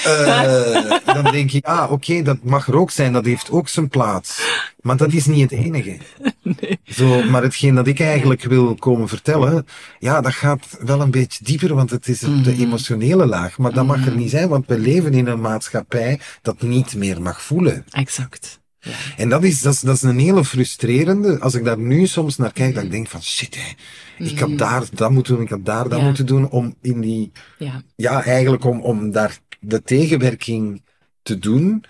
Eh, 0.03 0.91
dan 1.05 1.31
denk 1.31 1.51
ik, 1.51 1.65
ah, 1.65 1.91
oké, 1.91 2.21
dat 2.21 2.37
mag 2.43 2.67
er 2.67 2.75
ook 2.75 2.91
zijn. 2.91 3.13
Dat 3.13 3.25
heeft 3.25 3.51
ook 3.51 3.67
zijn 3.67 3.87
plaats. 3.89 4.41
Maar 4.81 4.97
dat 4.97 5.13
is 5.13 5.25
niet 5.25 5.51
het 5.51 5.59
enige. 5.59 5.97
Zo, 6.83 7.23
maar 7.23 7.43
hetgeen 7.43 7.75
dat 7.75 7.87
ik 7.87 7.99
eigenlijk 7.99 8.43
wil 8.43 8.75
komen 8.75 9.07
vertellen, 9.07 9.65
ja, 9.99 10.21
dat 10.21 10.33
gaat 10.33 10.77
wel 10.79 11.01
een 11.01 11.11
beetje 11.11 11.43
dieper, 11.43 11.75
want 11.75 11.89
het 11.89 12.07
is 12.07 12.23
op 12.23 12.43
de 12.43 12.51
Mhm. 12.51 12.61
emotionele 12.61 13.25
laag. 13.25 13.57
Maar 13.57 13.73
dat 13.73 13.85
mag 13.85 14.05
er 14.05 14.15
niet 14.15 14.29
zijn, 14.29 14.49
want 14.49 14.67
we 14.67 14.79
leven 14.79 15.13
in 15.13 15.27
een 15.27 15.41
maatschappij 15.41 16.19
dat 16.41 16.61
niet 16.61 16.95
meer 16.95 17.21
mag 17.21 17.41
voelen. 17.41 17.85
Exact. 17.89 18.59
Ja. 18.79 18.91
En 19.17 19.29
dat 19.29 19.43
is, 19.43 19.61
dat 19.61 19.73
is, 19.73 19.79
dat 19.79 19.95
is 19.95 20.01
een 20.01 20.19
hele 20.19 20.45
frustrerende, 20.45 21.39
als 21.39 21.53
ik 21.53 21.63
daar 21.63 21.77
nu 21.79 22.05
soms 22.07 22.37
naar 22.37 22.53
kijk, 22.53 22.75
dat 22.75 22.83
ik 22.83 22.91
denk 22.91 23.07
van, 23.07 23.21
shit 23.21 23.55
hè, 23.55 23.73
ik 24.25 24.39
had 24.39 24.57
daar 24.57 24.83
dat 24.93 25.11
moeten 25.11 25.33
doen, 25.33 25.43
ik 25.43 25.49
had 25.49 25.65
daar 25.65 25.89
dat. 25.89 25.99
Ja. 25.99 26.05
moeten 26.05 26.25
doen, 26.25 26.49
om 26.49 26.75
in 26.81 27.01
die, 27.01 27.31
Ja. 27.57 27.81
ja, 27.95 28.23
eigenlijk 28.23 28.63
om, 28.63 28.81
om 28.81 29.11
daar 29.11 29.37
de 29.59 29.81
tegenwerking 29.81 30.81
te 31.21 31.39
doen, 31.39 31.83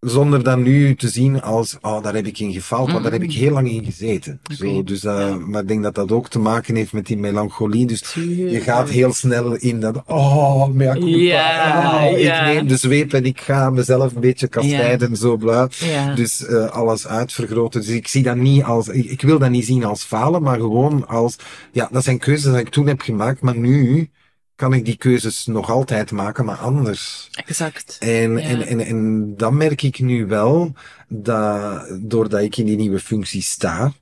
zonder 0.00 0.42
dat 0.44 0.58
nu 0.58 0.94
te 0.94 1.08
zien 1.08 1.42
als, 1.42 1.76
oh, 1.80 2.02
daar 2.02 2.14
heb 2.14 2.26
ik 2.26 2.38
in 2.38 2.52
gefaald, 2.52 2.90
want 2.90 3.02
daar 3.02 3.12
heb 3.12 3.22
ik 3.22 3.32
heel 3.32 3.52
lang 3.52 3.70
in 3.70 3.84
gezeten. 3.84 4.40
Zo, 4.56 4.84
dus, 4.84 5.04
uh, 5.04 5.18
Ja. 5.18 5.36
maar 5.36 5.62
ik 5.62 5.68
denk 5.68 5.82
dat 5.82 5.94
dat 5.94 6.12
ook 6.12 6.28
te 6.28 6.38
maken 6.38 6.74
heeft 6.76 6.92
met 6.92 7.06
die 7.06 7.16
melancholie. 7.16 7.86
Dus 7.86 8.00
Tuurlijk. 8.00 8.50
je 8.50 8.60
gaat 8.60 8.88
heel 8.88 9.12
snel 9.12 9.54
in 9.54 9.80
dat, 9.80 10.02
oh, 10.06 10.68
mea 10.68 10.92
culpa, 10.92 11.08
Ja, 11.08 12.06
oh, 12.06 12.18
ja. 12.18 12.46
ik 12.46 12.54
neem 12.54 12.66
de 12.68 12.76
zweep 12.76 13.12
en 13.12 13.24
ik 13.24 13.40
ga 13.40 13.70
mezelf 13.70 14.14
een 14.14 14.20
beetje 14.20 14.48
kastijden, 14.48 15.16
zo 15.16 15.36
bla. 15.36 15.68
Dus 16.14 16.40
uh, 16.40 16.64
alles 16.70 17.06
uitvergroten. 17.06 17.80
Dus 17.80 17.90
ik 17.90 18.08
zie 18.08 18.22
dat 18.22 18.36
niet 18.36 18.62
als, 18.62 18.88
ik, 18.88 19.04
ik 19.04 19.20
wil 19.20 19.38
dat 19.38 19.50
niet 19.50 19.66
zien 19.66 19.84
als 19.84 20.02
falen, 20.04 20.42
maar 20.42 20.58
gewoon 20.58 21.06
als, 21.06 21.36
ja, 21.72 21.88
dat 21.92 22.04
zijn 22.04 22.18
keuzes 22.18 22.52
die 22.52 22.60
ik 22.60 22.68
toen 22.68 22.86
heb 22.86 23.00
gemaakt, 23.00 23.40
maar 23.40 23.56
nu 23.56 24.08
kan 24.58 24.72
ik 24.74 24.84
die 24.84 24.96
keuzes 24.96 25.46
nog 25.46 25.70
altijd 25.70 26.10
maken, 26.12 26.44
maar 26.44 26.56
anders. 26.56 27.28
Exact. 27.46 27.96
En, 28.00 28.32
Ja. 28.32 28.38
en, 28.38 28.66
en, 28.66 28.80
en 28.80 29.32
dan 29.36 29.56
merk 29.56 29.82
ik 29.82 29.98
nu 29.98 30.26
wel 30.26 30.72
dat, 31.08 31.88
doordat 32.00 32.40
ik 32.40 32.56
in 32.56 32.66
die 32.66 32.76
nieuwe 32.76 33.00
functie 33.00 33.42
sta, 33.42 33.92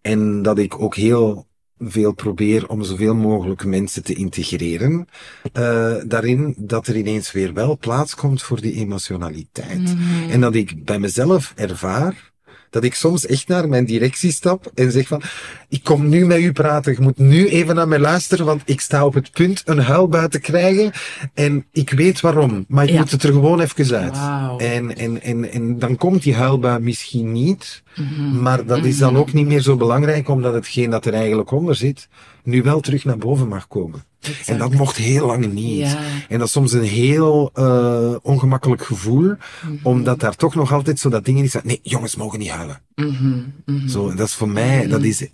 en 0.00 0.42
dat 0.42 0.58
ik 0.58 0.80
ook 0.80 0.96
heel 0.96 1.46
veel 1.78 2.12
probeer 2.12 2.68
om 2.68 2.84
zoveel 2.84 3.14
mogelijk 3.14 3.64
mensen 3.64 4.04
te 4.04 4.14
integreren, 4.14 5.06
uh, 5.52 5.94
daarin 6.06 6.54
dat 6.58 6.86
er 6.86 6.96
ineens 6.96 7.32
weer 7.32 7.52
wel 7.52 7.78
plaats 7.78 8.14
komt 8.14 8.42
voor 8.42 8.60
die 8.60 8.74
emotionaliteit. 8.74 9.82
Mhm. 9.82 10.30
En 10.30 10.40
dat 10.40 10.54
ik 10.54 10.84
bij 10.84 10.98
mezelf 10.98 11.52
ervaar 11.56 12.32
dat 12.74 12.84
ik 12.84 12.94
soms 12.94 13.26
echt 13.26 13.48
naar 13.48 13.68
mijn 13.68 13.84
directie 13.84 14.32
stap 14.32 14.70
en 14.74 14.92
zeg 14.92 15.06
van, 15.06 15.22
ik 15.68 15.82
kom 15.84 16.08
nu 16.08 16.26
met 16.26 16.38
u 16.38 16.52
praten, 16.52 16.92
je 16.92 17.00
moet 17.00 17.18
nu 17.18 17.48
even 17.48 17.74
naar 17.74 17.88
mij 17.88 17.98
luisteren, 17.98 18.46
want 18.46 18.62
ik 18.64 18.80
sta 18.80 19.04
op 19.06 19.14
het 19.14 19.30
punt 19.32 19.62
een 19.64 19.78
huilbui 19.78 20.28
te 20.28 20.38
krijgen 20.40 20.90
en 21.34 21.66
ik 21.72 21.90
weet 21.90 22.20
waarom, 22.20 22.64
maar 22.68 22.84
ik 22.84 22.90
Ja. 22.90 22.98
moet 22.98 23.10
het 23.10 23.22
er 23.22 23.32
gewoon 23.32 23.60
even 23.60 23.96
uit. 23.98 24.60
En, 24.60 24.96
en, 24.96 25.22
en, 25.22 25.50
en 25.52 25.78
dan 25.78 25.96
komt 25.96 26.22
die 26.22 26.34
huilbui 26.34 26.78
misschien 26.80 27.32
niet, 27.32 27.82
Mhm. 27.96 28.42
maar 28.42 28.66
dat 28.66 28.84
is 28.84 28.98
dan 28.98 29.16
ook 29.16 29.32
niet 29.32 29.46
meer 29.46 29.60
zo 29.60 29.76
belangrijk, 29.76 30.28
omdat 30.28 30.54
hetgeen 30.54 30.90
dat 30.90 31.06
er 31.06 31.12
eigenlijk 31.14 31.50
onder 31.50 31.74
zit, 31.74 32.08
nu 32.44 32.62
wel 32.62 32.80
terug 32.80 33.04
naar 33.04 33.18
boven 33.18 33.48
mag 33.48 33.68
komen. 33.68 34.04
Exact. 34.20 34.48
En 34.48 34.58
dat 34.58 34.74
mocht 34.74 34.96
heel 34.96 35.26
lang 35.26 35.52
niet. 35.52 35.78
Ja. 35.78 35.98
En 36.28 36.38
dat 36.38 36.46
is 36.46 36.52
soms 36.52 36.72
een 36.72 36.82
heel 36.82 37.50
uh, 37.54 38.14
ongemakkelijk 38.22 38.84
gevoel, 38.84 39.22
Mhm. 39.62 39.74
omdat 39.82 40.20
daar 40.20 40.36
toch 40.36 40.54
nog 40.54 40.72
altijd 40.72 40.98
zo 40.98 41.08
dat 41.08 41.24
dingen 41.24 41.44
is 41.44 41.54
nee, 41.62 41.80
jongens 41.82 42.16
mogen 42.16 42.38
niet 42.38 42.48
huilen. 42.50 42.80
Mhm. 42.94 43.38
Mhm. 43.66 43.88
Zo, 43.88 44.14
dat 44.14 44.26
is 44.28 44.34
voor 44.34 44.48
mij, 44.48 44.86
dat 44.86 45.02
is, 45.02 45.22
uh, 45.22 45.28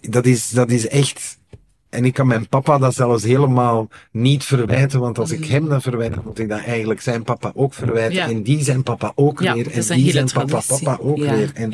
dat 0.00 0.26
is, 0.26 0.48
dat 0.50 0.70
is 0.70 0.88
echt, 0.88 1.38
En 1.90 2.04
ik 2.04 2.12
kan 2.14 2.26
mijn 2.26 2.48
papa 2.48 2.78
dat 2.78 2.94
zelfs 2.94 3.22
helemaal 3.24 3.88
niet 4.12 4.44
verwijten, 4.44 5.00
want 5.00 5.18
als 5.18 5.30
ik 5.30 5.44
hem 5.44 5.68
dat 5.68 5.82
verwijt, 5.82 6.24
moet 6.24 6.38
ik 6.38 6.48
dat 6.48 6.60
eigenlijk 6.64 7.00
zijn 7.00 7.22
papa 7.22 7.52
ook 7.54 7.74
verwijten. 7.74 8.14
Ja. 8.14 8.28
En 8.28 8.42
die 8.42 8.62
zijn 8.64 8.82
papa 8.82 9.12
ook 9.14 9.40
Ja, 9.42 9.54
weer. 9.54 9.70
En 9.70 9.82
die 9.96 10.10
zijn 10.12 10.30
papa, 10.32 10.46
traditie. 10.46 10.84
papa 10.84 11.02
ook 11.02 11.16
ja, 11.18 11.34
weer. 11.34 11.50
En, 11.54 11.72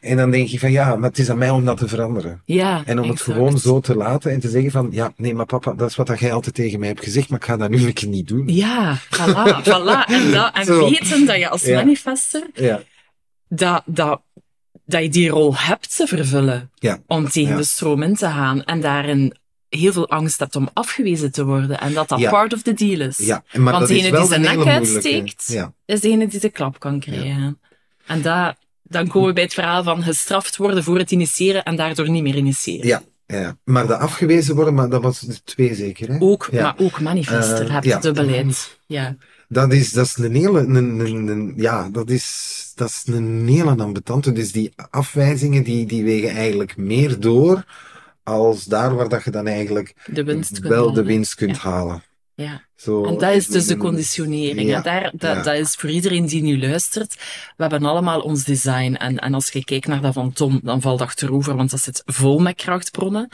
en 0.00 0.16
dan 0.16 0.30
denk 0.30 0.48
je 0.48 0.58
van 0.58 0.70
ja, 0.72 0.96
maar 0.96 1.08
het 1.08 1.18
is 1.18 1.30
aan 1.30 1.38
mij 1.38 1.50
om 1.50 1.64
dat 1.64 1.76
te 1.76 1.88
veranderen. 1.88 2.42
ja, 2.44 2.82
En 2.84 3.00
om 3.00 3.08
het 3.08 3.20
gewoon 3.20 3.58
zo 3.58 3.80
te 3.80 3.96
laten 3.96 4.30
en 4.32 4.40
te 4.40 4.48
zeggen 4.48 4.70
van, 4.70 4.88
ja, 4.90 5.12
nee, 5.16 5.34
maar 5.34 5.46
papa, 5.46 5.72
dat 5.74 5.90
is 5.90 5.96
wat 5.96 6.06
dat 6.06 6.18
jij 6.20 6.32
altijd 6.32 6.54
tegen 6.54 6.78
mij 6.78 6.88
hebt 6.88 7.04
gezegd, 7.04 7.28
maar 7.28 7.38
ik 7.38 7.44
ga 7.44 7.56
dat 7.56 7.70
nu 7.70 7.86
een 7.86 7.92
keer 7.92 8.08
niet 8.08 8.28
doen. 8.28 8.42
Ja, 8.46 8.98
voilà, 8.98 9.62
voilà. 9.64 10.04
En, 10.12 10.30
dat, 10.30 10.54
en 10.54 10.64
Zo. 10.74 10.90
weten 10.90 11.26
dat 11.26 11.36
je 11.36 11.48
als 11.48 11.62
Ja. 11.62 11.74
manifester, 11.76 12.42
dat, 13.48 13.82
dat, 13.86 14.20
dat 14.92 15.02
je 15.02 15.08
die 15.08 15.28
rol 15.28 15.56
hebt 15.56 15.96
te 15.96 16.06
vervullen. 16.06 16.70
Ja. 16.74 16.98
Om 17.06 17.28
tegen 17.28 17.50
Ja. 17.50 17.56
de 17.56 17.64
stroom 17.64 18.02
in 18.02 18.14
te 18.14 18.26
gaan. 18.26 18.64
En 18.64 18.80
daarin 18.80 19.36
heel 19.68 19.92
veel 19.92 20.08
angst 20.10 20.38
hebt 20.38 20.56
om 20.56 20.68
afgewezen 20.72 21.32
te 21.32 21.44
worden. 21.44 21.80
En 21.80 21.92
dat 21.92 22.08
dat 22.08 22.18
Ja. 22.18 22.30
part 22.30 22.52
of 22.52 22.62
the 22.62 22.72
deal 22.74 23.00
is. 23.00 23.18
ja. 23.18 23.44
Maar 23.52 23.62
Want 23.72 23.78
dat 23.78 23.88
degene 23.88 24.16
die 24.18 24.26
zijn 24.26 24.40
nek 24.40 24.66
uitsteekt, 24.66 25.56
is 25.86 26.00
degene 26.00 26.28
die 26.28 26.40
de 26.40 26.50
klap 26.50 26.78
kan 26.78 27.00
krijgen. 27.00 27.60
En 28.06 28.22
dat, 28.22 28.56
dan 28.82 29.08
komen 29.08 29.28
we 29.28 29.34
bij 29.34 29.42
het 29.42 29.54
verhaal 29.54 29.82
van 29.82 30.02
gestraft 30.02 30.56
worden 30.56 30.84
voor 30.84 30.98
het 30.98 31.10
initiëren 31.10 31.62
en 31.62 31.76
daardoor 31.76 32.10
niet 32.10 32.22
meer 32.22 32.36
initiëren. 32.36 32.86
ja, 32.86 33.02
ja. 33.26 33.56
Maar 33.64 33.86
de 33.86 33.96
afgewezen 33.96 34.54
worden, 34.54 34.74
maar 34.74 34.88
dat 34.88 35.02
was 35.02 35.20
de 35.20 35.42
twee 35.44 35.74
zeker, 35.74 36.08
hè? 36.12 36.16
Ook, 36.20 36.48
Ja. 36.52 36.62
maar 36.62 36.74
ook 36.78 37.00
manifester, 37.00 37.66
Eh, 37.66 37.72
heb 37.74 37.84
ja. 37.84 37.94
je 37.96 38.00
dubbelheid. 38.02 38.78
Ja. 38.86 39.16
Dat 39.52 39.72
is, 39.72 39.92
dat 39.92 40.06
is 40.06 40.16
een 40.16 40.34
hele, 40.34 40.60
een, 40.60 40.74
een, 40.74 41.26
een- 41.28 41.52
ja, 41.56 41.88
dat 41.90 42.10
is, 42.10 42.72
dat 42.74 42.88
is 42.88 43.02
een 43.06 43.48
hele 43.48 43.74
ambetante. 43.82 44.32
Dus 44.32 44.52
die 44.52 44.72
afwijzingen, 44.90 45.62
die, 45.62 45.86
die 45.86 46.04
wegen 46.04 46.30
eigenlijk 46.30 46.76
meer 46.76 47.20
door 47.20 47.64
als 48.22 48.64
daar 48.64 48.94
waar 48.94 49.08
dat 49.08 49.24
je 49.24 49.30
dan 49.30 49.46
eigenlijk 49.46 49.94
De 50.12 50.24
wel 50.60 50.92
de 50.92 51.02
winst 51.04 51.34
kunt 51.34 51.56
Ja. 51.56 51.62
halen. 51.70 52.02
Ja. 52.34 52.62
Zo, 52.82 53.04
En 53.04 53.18
dat 53.18 53.34
is 53.34 53.46
dus 53.46 53.66
de 53.66 53.76
conditionering. 53.76 54.68
Ja, 54.68 54.80
daar, 54.80 55.02
dat, 55.14 55.36
ja. 55.36 55.42
dat 55.42 55.54
is 55.54 55.74
voor 55.74 55.90
iedereen 55.90 56.26
die 56.26 56.42
nu 56.42 56.60
luistert. 56.60 57.14
We 57.56 57.62
hebben 57.62 57.84
allemaal 57.84 58.20
ons 58.20 58.44
design. 58.44 58.94
En, 58.94 59.18
en 59.18 59.34
als 59.34 59.48
je 59.50 59.64
kijkt 59.64 59.86
naar 59.86 60.00
dat 60.00 60.12
van 60.14 60.32
Tom, 60.32 60.60
dan 60.62 60.80
valt 60.80 60.98
dat 60.98 61.08
achterover, 61.08 61.56
want 61.56 61.70
dat 61.70 61.80
zit 61.80 62.02
vol 62.06 62.38
met 62.38 62.54
krachtbronnen. 62.56 63.28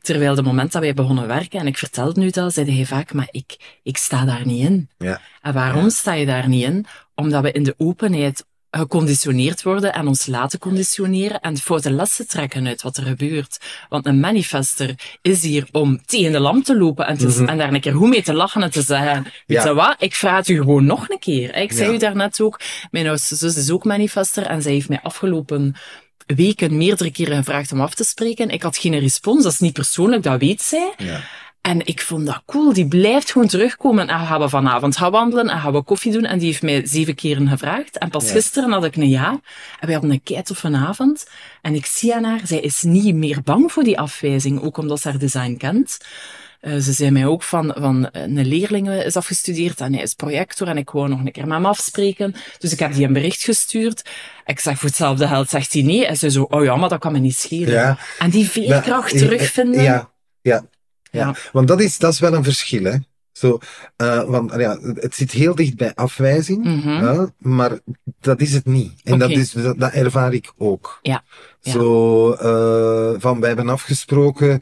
Terwijl 0.00 0.34
de 0.34 0.42
moment 0.42 0.72
dat 0.72 0.82
wij 0.82 0.94
begonnen 0.94 1.26
werken, 1.26 1.60
en 1.60 1.66
ik 1.66 1.78
vertelde 1.78 2.20
nu 2.20 2.30
dat, 2.30 2.52
zei 2.54 2.76
hij 2.76 2.86
vaak, 2.86 3.12
maar 3.12 3.28
ik, 3.30 3.78
ik 3.82 3.96
sta 3.96 4.24
daar 4.24 4.46
niet 4.46 4.64
in. 4.64 4.88
Ja. 4.98 5.20
En 5.42 5.52
waarom 5.52 5.82
Ja. 5.84 5.88
sta 5.90 6.12
je 6.12 6.26
daar 6.26 6.48
niet 6.48 6.64
in? 6.64 6.86
Omdat 7.14 7.42
we 7.42 7.52
in 7.52 7.62
de 7.62 7.74
openheid 7.76 8.44
geconditioneerd 8.70 9.62
worden 9.62 9.92
en 9.92 10.06
ons 10.06 10.26
laten 10.26 10.58
conditioneren 10.58 11.40
en 11.40 11.56
foute 11.58 11.90
lessen 11.90 12.28
trekken 12.28 12.66
uit 12.66 12.82
wat 12.82 12.96
er 12.96 13.02
gebeurt. 13.04 13.58
Want 13.88 14.06
een 14.06 14.20
manifester 14.20 14.94
is 15.22 15.42
hier 15.42 15.68
om 15.72 16.00
tegen 16.06 16.32
de 16.32 16.40
lamp 16.40 16.64
te 16.64 16.76
lopen 16.76 17.06
en, 17.06 17.18
te, 17.18 17.26
Mhm. 17.26 17.44
en 17.48 17.58
daar 17.58 17.72
een 17.72 17.80
keer 17.80 17.94
goed 17.94 18.08
mee 18.08 18.22
te 18.22 18.32
lachen 18.34 18.62
en 18.62 18.70
te 18.70 18.82
zeggen, 18.82 19.22
weet 19.22 19.62
Ja. 19.62 19.64
je 19.64 19.74
wat, 19.74 19.94
ik 19.98 20.14
vraag 20.14 20.36
het 20.36 20.48
u 20.48 20.56
gewoon 20.56 20.84
nog 20.84 21.08
een 21.08 21.18
keer. 21.18 21.54
Ik 21.56 21.72
zei 21.72 21.88
Ja. 21.88 21.94
u 21.94 21.98
daarnet 21.98 22.40
ook, 22.40 22.60
mijn 22.90 23.06
oudste 23.08 23.36
zus 23.36 23.56
is 23.56 23.70
ook 23.70 23.84
manifester 23.84 24.46
en 24.46 24.62
zij 24.62 24.72
heeft 24.72 24.88
mij 24.88 25.00
afgelopen 25.02 25.74
weken 26.26 26.76
meerdere 26.76 27.10
keren 27.10 27.36
gevraagd 27.36 27.72
om 27.72 27.80
af 27.80 27.94
te 27.94 28.04
spreken. 28.04 28.48
Ik 28.50 28.62
had 28.62 28.76
geen 28.76 28.98
respons, 28.98 29.42
dat 29.42 29.52
is 29.52 29.58
niet 29.58 29.72
persoonlijk, 29.72 30.22
dat 30.22 30.40
weet 30.40 30.62
zij. 30.62 30.94
Ja. 30.96 31.20
En 31.60 31.86
ik 31.86 32.00
vond 32.00 32.26
dat 32.26 32.42
cool. 32.46 32.72
Die 32.72 32.88
blijft 32.88 33.32
gewoon 33.32 33.48
terugkomen. 33.48 34.08
En 34.08 34.26
gaan 34.26 34.40
we 34.40 34.48
vanavond 34.48 34.96
gaan 34.96 35.10
wandelen 35.10 35.48
en 35.48 35.60
gaan 35.60 35.72
we 35.72 35.82
koffie 35.82 36.12
doen. 36.12 36.24
En 36.24 36.38
die 36.38 36.46
heeft 36.46 36.62
mij 36.62 36.86
zeven 36.86 37.14
keren 37.14 37.48
gevraagd. 37.48 37.98
En 37.98 38.10
pas 38.10 38.26
Ja. 38.26 38.32
gisteren 38.32 38.72
had 38.72 38.84
ik 38.84 38.96
een 38.96 39.08
ja. 39.08 39.30
En 39.30 39.40
wij 39.80 39.92
hadden 39.92 40.10
een 40.10 40.22
keitoffe 40.22 40.72
avond. 40.76 41.26
En 41.62 41.74
ik 41.74 41.86
zie 41.86 42.14
aan 42.14 42.24
haar, 42.24 42.40
zij 42.44 42.60
is 42.60 42.82
niet 42.82 43.14
meer 43.14 43.42
bang 43.44 43.72
voor 43.72 43.82
die 43.82 43.98
afwijzing. 43.98 44.62
Ook 44.62 44.76
omdat 44.76 45.00
ze 45.00 45.08
haar 45.08 45.18
design 45.18 45.56
kent. 45.56 45.98
Eh, 46.60 46.76
ze 46.76 46.92
zei 46.92 47.10
mij 47.10 47.26
ook 47.26 47.42
van, 47.42 47.74
van 47.78 48.10
eh, 48.10 48.22
een 48.22 48.46
leerling 48.46 48.90
is 48.90 49.16
afgestudeerd 49.16 49.80
en 49.80 49.92
hij 49.92 50.02
is 50.02 50.14
projector 50.14 50.68
en 50.68 50.76
ik 50.76 50.90
wou 50.90 51.08
nog 51.08 51.18
een 51.18 51.32
keer 51.32 51.46
met 51.46 51.52
hem 51.52 51.66
afspreken. 51.66 52.34
Dus 52.58 52.72
ik 52.72 52.78
heb 52.78 52.92
die 52.94 53.06
een 53.06 53.12
bericht 53.12 53.42
gestuurd. 53.42 54.08
Ik 54.46 54.60
zeg 54.60 54.78
voor 54.78 54.88
hetzelfde 54.88 55.26
geld, 55.28 55.50
zegt 55.50 55.72
hij 55.72 55.82
nee. 55.82 56.06
En 56.06 56.16
ze 56.16 56.30
zo, 56.30 56.42
oh 56.42 56.64
ja, 56.64 56.76
maar 56.76 56.88
dat 56.88 56.98
kan 57.00 57.12
me 57.12 57.18
niet 57.18 57.36
schelen. 57.38 57.72
Ja. 57.72 57.98
En 58.18 58.30
die 58.30 58.48
veerkracht 58.50 59.12
eh, 59.12 59.18
terugvinden. 59.18 59.82
Ja, 59.82 60.10
ja, 60.42 60.64
ja. 61.10 61.26
Ja. 61.26 61.34
Want 61.52 61.68
dat 61.68 61.80
is, 61.80 61.98
dat 61.98 62.12
is 62.12 62.18
wel 62.20 62.34
een 62.34 62.44
verschil, 62.44 62.84
hè. 62.84 62.96
Zo, 63.32 63.58
eh, 63.96 64.22
want 64.24 64.52
ja, 64.56 64.78
het 64.94 65.14
zit 65.14 65.30
heel 65.32 65.54
dicht 65.54 65.76
bij 65.76 65.94
afwijzing, 65.94 66.64
Mhm. 66.64 66.88
hè, 66.88 67.24
maar 67.38 67.78
dat 68.20 68.40
is 68.40 68.52
het 68.52 68.64
niet. 68.66 69.00
En 69.04 69.18
dat, 69.18 69.30
is, 69.30 69.50
dat, 69.52 69.78
dat 69.78 69.92
ervaar 69.92 70.32
ik 70.32 70.52
ook. 70.58 70.98
Ja, 71.02 71.22
ja. 71.60 71.72
Zo, 71.72 72.32
eh, 72.32 73.20
van 73.20 73.40
wij 73.40 73.48
hebben 73.48 73.68
afgesproken, 73.68 74.60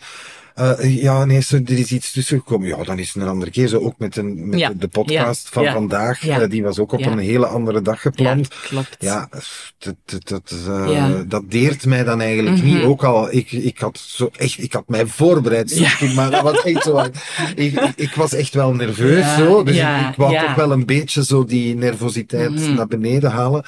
eh, 0.59 1.03
ja, 1.03 1.25
nee, 1.25 1.41
zo, 1.43 1.57
er 1.57 1.79
is 1.79 1.93
iets 1.93 2.13
tussen 2.13 2.39
gekomen. 2.39 2.69
Ja, 2.69 2.83
dan 2.85 2.99
is 2.99 3.13
het 3.13 3.23
een 3.23 3.29
andere 3.29 3.51
keer. 3.51 3.69
Zo 3.69 3.79
ook 3.79 3.95
met, 3.99 4.17
een, 4.17 4.49
met 4.49 4.59
Ja, 4.59 4.73
de 4.77 4.89
podcast 4.89 5.45
ja, 5.45 5.51
van 5.53 5.63
ja, 5.63 5.73
vandaag. 5.73 6.21
ja. 6.25 6.41
eh, 6.41 6.51
die 6.51 6.63
was 6.63 6.79
ook 6.79 6.93
op 6.93 6.99
Ja. 7.01 7.07
een 7.11 7.19
hele 7.19 7.47
andere 7.47 7.83
dag 7.83 7.95
ja, 7.95 8.01
gepland. 8.01 8.49
klopt. 8.49 8.97
Ja, 8.99 9.29
dat, 9.79 9.95
dat, 10.05 10.29
dat, 10.29 10.55
eh, 10.69 10.85
Ja. 10.93 11.23
dat 11.29 11.51
deert 11.51 11.87
mij 11.87 12.05
dan 12.05 12.21
eigenlijk 12.21 12.57
Mhm. 12.57 12.67
niet. 12.67 12.83
Ook 12.83 13.05
al, 13.05 13.33
ik, 13.33 13.53
ik 13.53 13.79
had 13.79 13.99
zo 13.99 14.31
echt, 14.37 14.63
ik 14.63 14.73
had 14.73 14.89
mij 14.89 15.07
voorbereid, 15.07 15.79
Ja. 15.79 16.13
Maar 16.15 16.31
dat 16.31 16.43
was 16.43 16.63
echt 16.63 16.83
zo. 16.83 16.97
Ik, 17.55 17.81
ik, 17.97 18.15
was 18.15 18.33
echt 18.35 18.55
wel 18.55 18.73
nerveus, 18.75 19.25
Ja, 19.25 19.37
zo. 19.37 19.63
Dus 19.63 19.77
ja, 19.77 20.05
ik, 20.05 20.11
ik 20.11 20.17
wou 20.17 20.33
ja. 20.33 20.45
toch 20.47 20.55
wel 20.55 20.73
een 20.73 20.87
beetje 20.87 21.25
zo 21.25 21.45
die 21.45 21.75
nervositeit 21.75 22.51
Mhm. 22.51 22.75
naar 22.75 22.87
beneden 22.87 23.31
halen. 23.31 23.65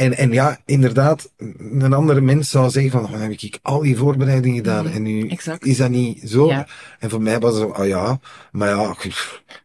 En, 0.00 0.16
en 0.16 0.32
ja, 0.32 0.58
inderdaad, 0.64 1.32
een 1.68 1.92
andere 1.92 2.20
mens 2.20 2.50
zou 2.50 2.70
zeggen 2.70 2.90
van, 2.92 3.04
oh, 3.04 3.10
dan 3.10 3.20
heb 3.20 3.30
ik 3.30 3.58
al 3.62 3.80
die 3.80 3.96
voorbereidingen 3.96 4.56
gedaan 4.56 4.84
Mhm, 4.84 4.94
en 4.94 5.02
nu 5.02 5.28
exact. 5.28 5.66
is 5.66 5.76
dat 5.76 5.90
niet 5.90 6.22
zo. 6.30 6.48
Ja. 6.48 6.66
En 6.98 7.10
voor 7.10 7.22
mij 7.22 7.38
was 7.38 7.54
het 7.54 7.62
zo, 7.62 7.82
oh 7.82 7.86
ja, 7.86 8.20
maar 8.52 8.68
ja, 8.68 8.94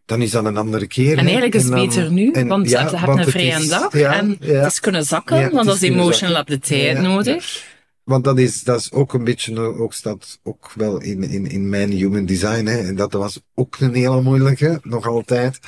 dan 0.05 0.21
is 0.21 0.31
dat 0.31 0.45
een 0.45 0.57
andere 0.57 0.87
keer. 0.87 1.11
En 1.11 1.17
hè. 1.17 1.23
eigenlijk 1.23 1.55
is 1.55 1.63
het 1.63 1.73
beter 1.73 2.11
nu, 2.11 2.31
en 2.31 2.47
want 2.47 2.69
ja, 2.69 2.81
je 2.81 2.95
hebt 2.95 3.05
want 3.05 3.19
een 3.19 3.31
vrije 3.31 3.67
dag 3.67 3.97
ja, 3.97 4.13
en 4.13 4.37
het 4.39 4.71
is 4.71 4.79
kunnen 4.79 5.03
zakken, 5.03 5.51
want 5.51 5.65
is 5.65 5.71
als 5.71 5.79
kunnen 5.79 5.99
emotion 5.99 6.29
zakken. 6.29 6.37
heb 6.37 6.47
de 6.47 6.59
tijd 6.59 7.01
nodig. 7.01 7.63
Want 8.03 8.23
dat 8.23 8.39
is, 8.39 8.63
dat 8.63 8.79
is 8.79 8.91
ook 8.91 9.13
een 9.13 9.23
beetje, 9.23 9.59
ook 9.59 9.93
staat 9.93 10.39
ook 10.43 10.71
wel 10.75 11.01
in, 11.01 11.23
in, 11.23 11.49
in 11.49 11.69
mijn 11.69 11.91
human 11.91 12.25
design, 12.25 12.65
hè. 12.65 12.77
En 12.77 12.95
dat 12.95 13.13
was 13.13 13.41
ook 13.53 13.75
een 13.79 13.93
hele 13.93 14.21
moeilijke, 14.21 14.79
nog 14.83 15.07
altijd. 15.07 15.59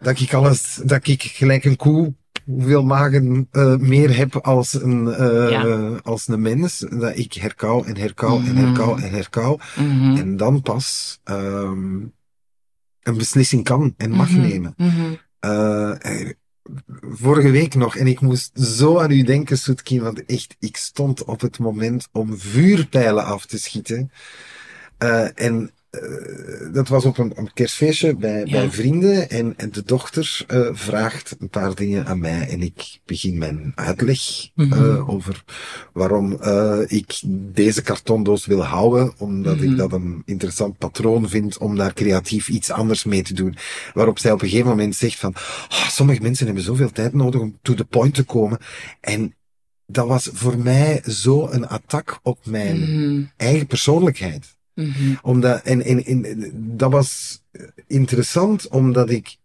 Dat 0.00 0.20
ik 0.20 0.34
alles, 0.34 0.80
dat 0.84 1.06
ik 1.06 1.22
gelijk 1.22 1.64
een 1.64 1.76
koe, 1.76 2.14
hoeveel 2.52 2.84
magen 2.84 3.48
eh, 3.50 3.76
meer 3.76 4.16
heb 4.16 4.36
als 4.36 4.82
een, 4.82 5.08
eh, 5.12 5.50
Ja. 5.50 5.64
als 6.02 6.28
een 6.28 6.42
mens. 6.42 6.78
Dat 6.78 7.16
ik 7.16 7.32
herkauw 7.32 7.84
en 7.84 7.96
herkauw 7.96 8.36
en 8.36 8.54
Mhm. 8.54 8.64
herkauw 8.64 8.96
en 8.96 9.10
herkauw. 9.10 9.58
Mhm. 9.76 10.16
En 10.16 10.36
dan 10.36 10.62
pas, 10.62 11.20
ehm 11.24 12.00
een 13.02 13.16
beslissing 13.16 13.64
kan 13.64 13.94
en 13.96 14.10
mag 14.10 14.30
Mhm. 14.30 14.40
nemen. 14.40 14.74
Eh, 15.40 15.92
vorige 17.10 17.50
week 17.50 17.74
nog, 17.74 17.96
en 17.96 18.06
ik 18.06 18.20
moest 18.20 18.60
zo 18.60 18.98
aan 18.98 19.10
u 19.10 19.22
denken, 19.22 19.58
Soetkin, 19.58 20.02
want 20.02 20.24
echt, 20.24 20.56
ik 20.58 20.76
stond 20.76 21.24
op 21.24 21.40
het 21.40 21.58
moment 21.58 22.08
om 22.12 22.38
vuurpijlen 22.38 23.24
af 23.24 23.46
te 23.46 23.58
schieten. 23.58 24.10
En 25.34 25.70
eh, 25.92 26.72
dat 26.72 26.88
was 26.88 27.04
op 27.04 27.18
een, 27.18 27.32
een 27.34 27.52
kerstfeestje 27.52 28.16
bij, 28.16 28.38
Ja. 28.44 28.50
bij 28.50 28.70
vrienden, 28.70 29.30
en, 29.30 29.54
en 29.56 29.70
de 29.72 29.82
dochter 29.84 30.44
eh, 30.46 30.68
vraagt 30.72 31.36
een 31.38 31.48
paar 31.48 31.74
dingen 31.74 32.06
aan 32.06 32.18
mij, 32.18 32.48
en 32.48 32.62
ik 32.62 32.98
begin 33.04 33.38
mijn 33.38 33.72
uitleg 33.74 34.20
Mhm. 34.54 34.72
eh, 34.72 35.08
over 35.08 35.44
waarom 35.92 36.32
ik 36.86 37.20
deze 37.52 37.82
kartondoos 37.82 38.46
wil 38.46 38.62
houden, 38.64 39.12
omdat 39.18 39.56
Mhm. 39.56 39.70
ik 39.70 39.76
dat 39.76 39.92
een 39.92 40.22
interessant 40.24 40.78
patroon 40.78 41.28
vind 41.28 41.58
om 41.58 41.76
daar 41.76 41.92
creatief 41.94 42.48
iets 42.48 42.70
anders 42.70 43.04
mee 43.04 43.22
te 43.22 43.34
doen. 43.34 43.56
Waarop 43.94 44.18
zij 44.18 44.32
op 44.32 44.42
een 44.42 44.48
gegeven 44.48 44.70
moment 44.70 44.96
zegt 44.96 45.18
van, 45.18 45.34
"Ah, 45.68 45.88
sommige 45.88 46.22
mensen 46.22 46.46
hebben 46.46 46.64
zoveel 46.64 46.90
tijd 46.92 47.12
nodig 47.12 47.40
om 47.40 47.58
to 47.62 47.74
the 47.74 47.84
point 47.84 48.14
te 48.14 48.22
komen. 48.24 48.58
En 49.00 49.34
dat 49.86 50.06
was 50.06 50.30
voor 50.32 50.58
mij 50.58 51.02
zo 51.06 51.48
een 51.50 51.66
attack 51.68 52.18
op 52.22 52.38
mijn 52.46 52.80
Mhm. 52.80 53.22
eigen 53.36 53.66
persoonlijkheid. 53.66 54.56
Mhm. 54.74 55.14
Omdat, 55.22 55.62
en, 55.62 55.84
en, 55.84 56.04
en 56.04 56.52
dat 56.54 56.92
was 56.92 57.42
interessant, 57.86 58.68
omdat 58.68 59.10
ik, 59.10 59.36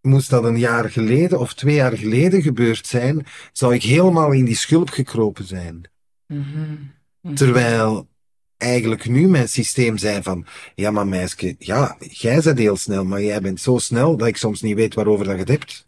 moest 0.00 0.30
dat 0.30 0.44
een 0.44 0.58
jaar 0.58 0.90
geleden 0.90 1.38
of 1.38 1.54
twee 1.54 1.74
jaar 1.74 1.96
geleden 1.96 2.42
gebeurd 2.42 2.86
zijn, 2.86 3.26
zou 3.52 3.74
ik 3.74 3.82
helemaal 3.82 4.32
in 4.32 4.44
die 4.44 4.56
schulp 4.56 4.90
gekropen 4.90 5.44
zijn. 5.44 5.90
Mhm. 6.26 7.34
Terwijl 7.34 8.08
eigenlijk 8.56 9.08
nu 9.08 9.28
mijn 9.28 9.48
systeem 9.48 9.98
zei 9.98 10.22
van, 10.22 10.46
ja 10.74 10.90
maar 10.90 11.06
meisje, 11.06 11.54
ja, 11.58 11.96
jij 11.98 12.40
bent 12.40 12.58
heel 12.58 12.76
snel, 12.76 13.04
maar 13.04 13.22
jij 13.22 13.40
bent 13.40 13.60
zo 13.60 13.78
snel 13.78 14.16
dat 14.16 14.28
ik 14.28 14.36
soms 14.36 14.62
niet 14.62 14.74
weet 14.76 14.94
waarover 14.94 15.24
dat 15.24 15.34
je 15.34 15.40
het 15.40 15.48
hebt. 15.48 15.86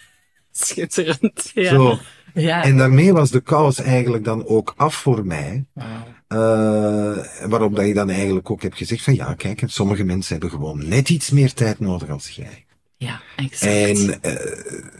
Schitterend. 0.50 1.50
Ja. 1.54 1.70
Zo. 1.70 1.98
Ja. 2.34 2.62
En 2.62 2.76
daarmee 2.76 3.12
was 3.12 3.30
de 3.30 3.40
kous 3.40 3.80
eigenlijk 3.80 4.24
dan 4.24 4.46
ook 4.46 4.74
af 4.76 4.94
voor 4.94 5.26
mij. 5.26 5.64
Uh, 6.28 7.16
waarop 7.48 7.76
dat 7.76 7.86
je 7.86 7.94
dan 7.94 8.10
eigenlijk 8.10 8.50
ook 8.50 8.62
hebt 8.62 8.76
gezegd 8.76 9.04
van 9.04 9.14
ja, 9.14 9.34
kijk, 9.34 9.62
sommige 9.66 10.04
mensen 10.04 10.32
hebben 10.32 10.50
gewoon 10.50 10.88
net 10.88 11.08
iets 11.08 11.30
meer 11.30 11.52
tijd 11.52 11.80
nodig 11.80 12.10
als 12.10 12.28
jij. 12.28 12.64
Ja, 12.96 13.20
exact. 13.36 13.62
En 13.62 14.20
uh, 14.22 14.94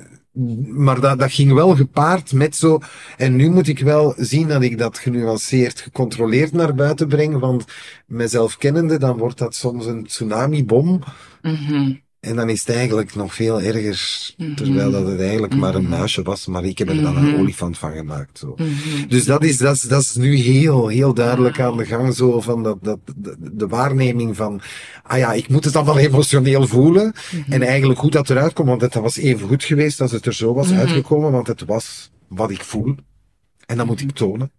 maar 0.66 1.00
dat, 1.00 1.18
dat 1.18 1.32
ging 1.32 1.52
wel 1.52 1.76
gepaard 1.76 2.32
met 2.32 2.56
zo. 2.56 2.80
En 3.16 3.36
nu 3.36 3.50
moet 3.50 3.68
ik 3.68 3.78
wel 3.78 4.14
zien 4.16 4.48
dat 4.48 4.62
ik 4.62 4.78
dat 4.78 4.98
genuanceerd, 4.98 5.80
gecontroleerd 5.80 6.52
naar 6.52 6.74
buiten 6.74 7.08
breng. 7.08 7.38
Want 7.38 7.64
mezelf 8.06 8.56
kennende, 8.56 8.98
dan 8.98 9.18
wordt 9.18 9.38
dat 9.38 9.54
soms 9.54 9.86
een 9.86 10.06
tsunami-bom. 10.06 11.02
Mhm. 11.42 11.92
En 12.24 12.36
dan 12.36 12.48
is 12.48 12.60
het 12.60 12.76
eigenlijk 12.76 13.14
nog 13.14 13.34
veel 13.34 13.60
erger. 13.60 14.32
Mhm. 14.36 14.54
Terwijl 14.54 14.90
dat 14.90 15.06
het 15.06 15.20
eigenlijk 15.20 15.56
maar 15.56 15.74
een 15.74 15.88
muisje 15.88 16.22
was. 16.22 16.46
Maar 16.46 16.64
ik 16.64 16.78
heb 16.78 16.88
er 16.88 17.02
dan 17.02 17.16
een 17.16 17.38
olifant 17.38 17.78
van 17.78 17.92
gemaakt. 17.92 18.38
Zo. 18.38 18.56
Dus 19.08 19.24
dat 19.24 19.44
is, 19.44 19.56
dat, 19.56 19.74
is, 19.74 19.80
dat 19.80 20.00
is 20.00 20.14
nu 20.14 20.36
heel, 20.36 20.88
heel 20.88 21.14
duidelijk 21.14 21.60
aan 21.60 21.76
de 21.76 21.86
gang. 21.86 22.14
Zo 22.14 22.40
van 22.40 22.62
dat, 22.62 22.78
dat, 22.82 22.98
de, 23.16 23.36
de 23.38 23.66
waarneming 23.66 24.36
van. 24.36 24.60
Ah 25.02 25.18
ja, 25.18 25.32
ik 25.32 25.48
moet 25.48 25.64
het 25.64 25.72
dan 25.72 25.84
wel 25.84 25.98
emotioneel 25.98 26.66
voelen. 26.66 27.12
En 27.48 27.62
eigenlijk 27.62 28.00
hoe 28.00 28.10
dat 28.10 28.30
eruit 28.30 28.52
komt. 28.52 28.68
Want 28.68 28.80
het 28.80 28.94
was 28.94 29.16
even 29.16 29.48
goed 29.48 29.64
geweest 29.64 30.00
als 30.00 30.12
het 30.12 30.26
er 30.26 30.34
zo 30.34 30.54
was 30.54 30.72
uitgekomen. 30.72 31.32
Want 31.32 31.46
het 31.46 31.64
was 31.64 32.10
wat 32.28 32.50
ik 32.50 32.64
voel. 32.64 32.94
En 33.66 33.76
dat 33.76 33.86
moet 33.86 34.00
ik 34.00 34.10
tonen. 34.10 34.50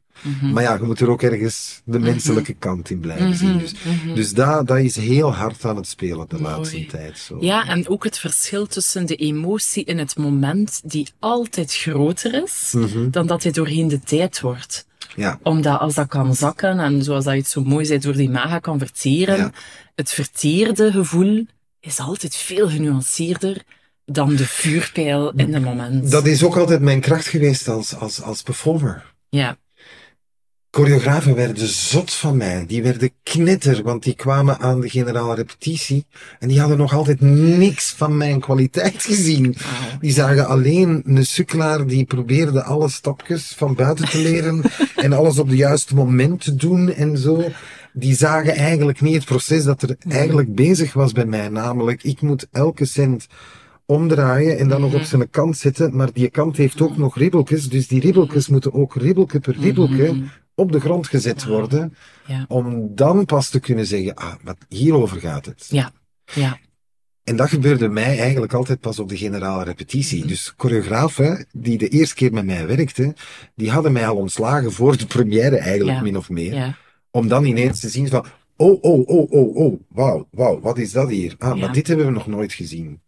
Maar 0.41 0.63
ja, 0.63 0.73
je 0.73 0.83
moet 0.83 0.99
er 0.99 1.09
ook 1.09 1.21
ergens 1.21 1.81
de 1.85 1.99
menselijke 1.99 2.53
kant 2.53 2.89
in 2.89 2.99
blijven 2.99 3.35
zien. 3.35 3.57
Dus, 3.57 3.73
dus 4.15 4.33
dat, 4.33 4.67
dat 4.67 4.77
is 4.77 4.95
heel 4.95 5.33
hard 5.33 5.65
aan 5.65 5.75
het 5.75 5.87
spelen 5.87 6.25
de 6.29 6.41
laatste 6.41 6.85
tijd. 6.85 7.17
Zo. 7.17 7.37
Ja, 7.39 7.67
en 7.67 7.87
ook 7.89 8.03
het 8.03 8.17
verschil 8.19 8.67
tussen 8.67 9.05
de 9.05 9.15
emotie 9.15 9.83
in 9.83 9.97
het 9.97 10.17
moment, 10.17 10.81
die 10.83 11.07
altijd 11.19 11.73
groter 11.75 12.43
is, 12.43 12.73
Mhm. 12.75 13.09
dan 13.09 13.27
dat 13.27 13.43
hij 13.43 13.51
doorheen 13.51 13.87
de 13.87 13.99
tijd 13.99 14.41
wordt. 14.41 14.87
Ja. 15.15 15.39
Omdat 15.43 15.79
als 15.79 15.93
dat 15.93 16.07
kan 16.07 16.35
zakken, 16.35 16.79
en 16.79 17.03
zoals 17.03 17.23
dat 17.23 17.33
je 17.33 17.39
het 17.39 17.49
zo 17.49 17.63
mooi 17.63 17.85
zei, 17.85 17.99
door 17.99 18.13
die 18.15 18.29
maga 18.29 18.59
kan 18.59 18.79
verteren, 18.79 19.37
Ja. 19.37 19.51
het 19.95 20.09
verteerde 20.11 20.91
gevoel 20.91 21.45
is 21.79 21.99
altijd 21.99 22.35
veel 22.35 22.69
genuanceerder 22.69 23.63
dan 24.05 24.35
de 24.35 24.45
vuurpijl 24.47 25.31
in 25.35 25.53
het 25.53 25.63
moment. 25.63 26.11
Dat 26.11 26.25
is 26.25 26.43
ook 26.43 26.57
altijd 26.57 26.81
mijn 26.81 26.99
kracht 27.01 27.27
geweest 27.27 27.67
als, 27.67 27.95
als, 27.95 28.21
als 28.21 28.41
performer. 28.41 29.13
Ja. 29.29 29.57
Choreografen 30.75 31.35
werden 31.35 31.67
zot 31.67 32.13
van 32.13 32.37
mij. 32.37 32.65
Die 32.67 32.83
werden 32.83 33.11
knetter, 33.23 33.83
want 33.83 34.03
die 34.03 34.15
kwamen 34.15 34.59
aan 34.59 34.81
de 34.81 34.89
generale 34.89 35.35
repetitie. 35.35 36.05
En 36.39 36.47
die 36.47 36.59
hadden 36.59 36.77
nog 36.77 36.93
altijd 36.93 37.21
niks 37.21 37.91
van 37.91 38.17
mijn 38.17 38.39
kwaliteit 38.39 39.03
gezien. 39.03 39.55
Die 39.99 40.11
zagen 40.11 40.47
alleen 40.47 41.01
een 41.05 41.25
sukkelaar 41.25 41.87
die 41.87 42.05
probeerde 42.05 42.63
alle 42.63 42.89
stapjes 42.89 43.53
van 43.57 43.75
buiten 43.75 44.09
te 44.09 44.17
leren. 44.17 44.61
en 44.95 45.13
alles 45.13 45.39
op 45.39 45.47
het 45.47 45.57
juiste 45.57 45.95
moment 45.95 46.41
te 46.41 46.55
doen 46.55 46.93
en 46.93 47.17
zo. 47.17 47.43
Die 47.93 48.15
zagen 48.15 48.55
eigenlijk 48.55 49.01
niet 49.01 49.15
het 49.15 49.25
proces 49.25 49.63
dat 49.63 49.81
er 49.81 49.95
eigenlijk 50.09 50.55
bezig 50.55 50.93
was 50.93 51.11
bij 51.11 51.25
mij. 51.25 51.49
Namelijk, 51.49 52.03
ik 52.03 52.21
moet 52.21 52.47
elke 52.51 52.85
cent 52.85 53.27
omdraaien 53.85 54.57
en 54.57 54.67
dan 54.67 54.81
nog 54.81 54.93
op 54.93 55.01
zijn 55.01 55.29
kant 55.29 55.57
zetten. 55.57 55.95
Maar 55.95 56.09
die 56.13 56.29
kant 56.29 56.57
heeft 56.57 56.81
ook 56.81 56.97
nog 56.97 57.17
ribbeltjes. 57.17 57.69
Dus 57.69 57.87
die 57.87 58.01
ribbeltjes 58.01 58.47
moeten 58.47 58.73
ook 58.73 58.95
ribbeltje 58.95 59.39
per 59.39 59.55
ribbeltje 59.59 60.23
op 60.55 60.71
de 60.71 60.79
grond 60.79 61.07
gezet 61.07 61.45
worden. 61.45 61.95
Ja. 62.25 62.45
Om 62.47 62.95
dan 62.95 63.25
pas 63.25 63.49
te 63.49 63.59
kunnen 63.59 63.85
zeggen, 63.85 64.15
ah, 64.15 64.33
wat 64.43 64.57
hierover 64.69 65.19
gaat 65.19 65.45
het. 65.45 65.67
Ja. 65.69 65.91
Ja. 66.33 66.57
En 67.23 67.35
dat 67.35 67.49
gebeurde 67.49 67.87
mij 67.87 68.19
eigenlijk 68.19 68.53
altijd 68.53 68.79
pas 68.79 68.99
op 68.99 69.09
de 69.09 69.17
generale 69.17 69.63
repetitie. 69.63 70.19
Mhm. 70.19 70.27
Dus 70.27 70.53
choreografen 70.57 71.45
die 71.51 71.77
de 71.77 71.87
eerste 71.87 72.15
keer 72.15 72.33
met 72.33 72.45
mij 72.45 72.67
werkten, 72.67 73.15
die 73.55 73.71
hadden 73.71 73.91
mij 73.91 74.07
al 74.07 74.15
ontslagen 74.15 74.71
voor 74.71 74.97
de 74.97 75.05
première 75.05 75.57
eigenlijk 75.57 75.97
Ja. 75.97 76.03
min 76.03 76.17
of 76.17 76.29
meer. 76.29 76.53
Ja. 76.53 76.75
Om 77.11 77.27
dan 77.27 77.45
ineens 77.45 77.79
te 77.79 77.89
zien 77.89 78.07
van, 78.09 78.25
oh, 78.55 78.83
oh, 78.83 79.07
oh, 79.07 79.31
oh, 79.31 79.55
oh, 79.55 79.81
wauw, 79.87 80.27
wauw, 80.31 80.59
wat 80.59 80.77
is 80.77 80.91
dat 80.91 81.09
hier? 81.09 81.35
Ah, 81.37 81.59
maar 81.59 81.73
dit 81.73 81.87
hebben 81.87 82.05
we 82.05 82.11
nog 82.11 82.27
nooit 82.27 82.53
gezien. 82.53 83.01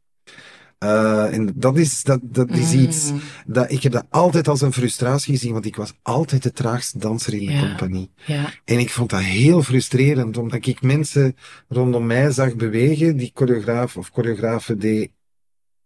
Eh, 0.78 1.34
en 1.34 1.52
dat 1.56 1.78
is, 1.78 2.04
dat, 2.04 2.20
dat 2.24 2.50
is 2.50 2.74
Mm. 2.74 2.80
iets, 2.80 3.12
dat, 3.46 3.72
ik 3.72 3.84
heb 3.84 3.92
dat 3.92 4.06
altijd 4.10 4.48
als 4.48 4.62
een 4.62 4.74
frustratie 4.74 5.34
gezien, 5.34 5.54
want 5.54 5.66
ik 5.66 5.76
was 5.76 5.94
altijd 6.02 6.44
de 6.44 6.52
traagste 6.52 6.98
danser 6.98 7.34
in 7.34 7.46
de 7.46 7.52
Ja. 7.52 7.60
compagnie. 7.60 8.10
Ja. 8.26 8.50
En 8.66 8.80
ik 8.80 8.90
vond 8.90 9.10
dat 9.10 9.20
heel 9.22 9.64
frustrerend, 9.64 10.38
omdat 10.38 10.66
ik 10.66 10.82
mensen 10.82 11.36
rondom 11.68 12.06
mij 12.06 12.32
zag 12.32 12.56
bewegen, 12.56 13.18
die 13.18 13.32
choreograaf 13.34 13.98
of 13.98 14.10
choreografen 14.14 14.80
deed 14.80 15.12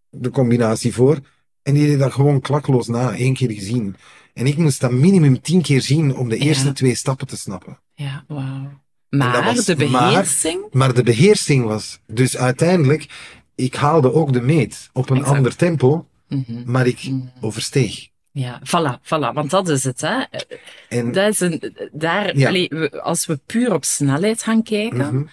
de 0.09 0.29
combinatie 0.29 0.93
voor, 0.93 1.19
en 1.63 1.73
die 1.73 1.87
deed 1.87 1.99
dat 1.99 2.13
gewoon 2.13 2.41
klakloos 2.41 2.87
na, 2.87 3.13
één 3.15 3.33
keer 3.33 3.51
gezien. 3.51 3.95
En 4.33 4.45
ik 4.47 4.57
moest 4.57 4.79
dat 4.81 4.91
minimum 4.91 5.41
tien 5.41 5.61
keer 5.61 5.81
zien 5.81 6.15
om 6.15 6.29
de 6.29 6.37
Ja. 6.37 6.43
eerste 6.45 6.71
twee 6.71 6.95
stappen 6.95 7.27
te 7.27 7.37
snappen. 7.37 7.79
Ja, 7.93 8.23
wauw. 8.27 8.79
Maar 9.09 9.53
de 9.65 9.87
maar- 9.89 10.09
beheersing, 10.11 10.65
Maar 10.71 10.93
de 10.93 11.03
beheersing 11.03 11.63
was, 11.65 11.99
dus 12.07 12.37
uiteindelijk, 12.37 13.07
ik 13.55 13.75
haalde 13.75 14.13
ook 14.13 14.33
de 14.33 14.41
meet 14.41 14.89
op 14.93 15.09
een 15.09 15.17
Exact. 15.17 15.35
ander 15.37 15.55
tempo, 15.55 16.07
Mhm. 16.27 16.71
maar 16.71 16.87
ik 16.87 17.03
Mhm. 17.03 17.19
oversteeg. 17.41 18.09
ja, 18.31 18.61
voilà, 18.65 19.01
voilà, 19.03 19.33
want 19.33 19.49
dat 19.49 19.67
is 19.69 19.83
het, 19.83 20.01
hè. 20.01 20.23
En, 20.89 21.11
Dat 21.11 21.27
is 21.29 21.39
een, 21.39 21.75
daar, 21.91 22.37
Ja. 22.37 22.47
allee, 22.47 22.89
als 22.89 23.25
we 23.25 23.39
puur 23.45 23.73
op 23.73 23.85
snelheid 23.85 24.43
gaan 24.43 24.63
kijken, 24.63 24.97
Mhm. 25.15 25.23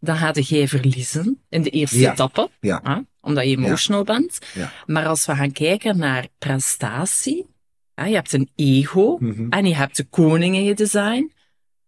dan 0.00 0.16
gaat 0.16 0.48
jij 0.48 0.68
verliezen 0.68 1.40
in 1.48 1.62
de 1.62 1.70
eerste 1.70 1.98
Ja. 1.98 2.12
etappe, 2.12 2.50
Ja. 2.60 2.80
hè, 2.82 2.96
omdat 3.20 3.44
je 3.44 3.56
emotional 3.56 4.04
bent. 4.04 4.38
Ja. 4.54 4.72
Maar 4.86 5.06
als 5.06 5.26
we 5.26 5.34
gaan 5.34 5.52
kijken 5.52 5.96
naar 5.98 6.26
prestatie, 6.38 7.46
hè, 7.94 8.04
je 8.06 8.14
hebt 8.14 8.32
een 8.32 8.50
ego 8.56 9.18
en 9.50 9.66
je 9.66 9.74
hebt 9.74 9.96
de 9.96 10.04
koning 10.04 10.54
in 10.54 10.64
je 10.64 10.74
design, 10.74 11.32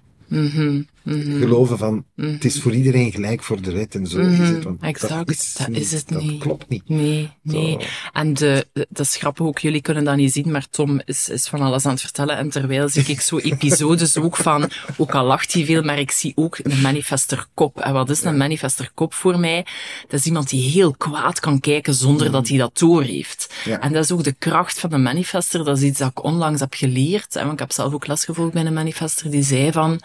Mhm, 1.04 1.30
mhm. 1.30 1.40
geloven 1.40 1.78
van, 1.78 2.06
het 2.16 2.46
is 2.46 2.62
voor 2.62 2.74
iedereen 2.74 3.12
gelijk 3.12 3.44
voor 3.44 3.62
de 3.62 3.72
wet 3.72 3.96
en 3.96 4.08
zo 4.08 4.20
is 4.20 4.38
het. 4.38 4.64
Want 4.64 4.82
exact, 4.82 5.28
dat 5.28 5.30
is, 5.30 5.54
dat 5.58 5.68
niet, 5.68 5.78
is 5.82 5.92
het 5.92 6.08
dat 6.08 6.22
niet. 6.22 6.40
klopt 6.40 6.70
niet. 6.70 6.90
Nee, 6.90 7.30
nee. 7.42 7.72
Zo. 7.80 7.86
En 8.14 8.34
de, 8.34 8.68
de- 8.74 8.88
dat 8.90 9.06
is 9.06 9.16
grappig 9.16 9.46
ook, 9.46 9.60
jullie 9.60 9.82
kunnen 9.82 10.04
dat 10.04 10.16
niet 10.16 10.32
zien, 10.32 10.52
maar 10.52 10.70
Tom 10.70 11.02
is, 11.06 11.30
is 11.30 11.48
van 11.48 11.62
alles 11.62 11.86
aan 11.86 11.92
het 11.92 12.02
vertellen. 12.02 12.38
En 12.38 12.50
terwijl 12.50 12.90
zie 12.90 13.04
ik 13.08 13.22
zo 13.22 13.38
episodes 13.38 14.18
ook 14.18 14.36
van, 14.36 14.70
ook 14.98 15.16
al 15.16 15.26
lacht 15.26 15.54
hij 15.54 15.66
veel, 15.66 15.82
maar 15.84 16.00
ik 16.00 16.12
zie 16.12 16.32
ook 16.36 16.58
een 16.64 16.82
manifesterkop. 16.82 17.80
En 17.80 17.94
wat 17.94 18.10
is 18.10 18.24
een 18.24 18.38
manifesterkop 18.38 19.14
voor 19.14 19.40
mij? 19.40 19.66
Dat 20.08 20.20
is 20.20 20.26
iemand 20.26 20.50
die 20.50 20.70
heel 20.70 20.92
kwaad 20.98 21.40
kan 21.40 21.60
kijken 21.60 21.94
zonder 21.94 22.32
dat 22.32 22.48
hij 22.48 22.58
dat 22.58 22.78
door 22.78 23.04
heeft. 23.04 23.54
Ja. 23.66 23.80
En 23.80 23.94
dat 23.94 24.04
is 24.04 24.12
ook 24.12 24.24
de 24.24 24.36
kracht 24.40 24.80
van 24.80 24.90
de 24.90 24.98
manifester. 24.98 25.64
Dat 25.64 25.78
is 25.78 25.84
iets 25.84 26.00
dat 26.00 26.10
ik 26.10 26.24
onlangs 26.24 26.60
heb 26.60 26.74
geleerd. 26.74 27.36
En 27.36 27.52
ik 27.52 27.60
heb 27.60 27.72
zelf 27.72 27.94
ook 27.94 28.08
les 28.08 28.26
gevolgd 28.26 28.54
bij 28.54 28.66
een 28.66 28.74
manifester 28.74 29.32
die 29.32 29.44
zei 29.44 29.72
van, 29.72 30.00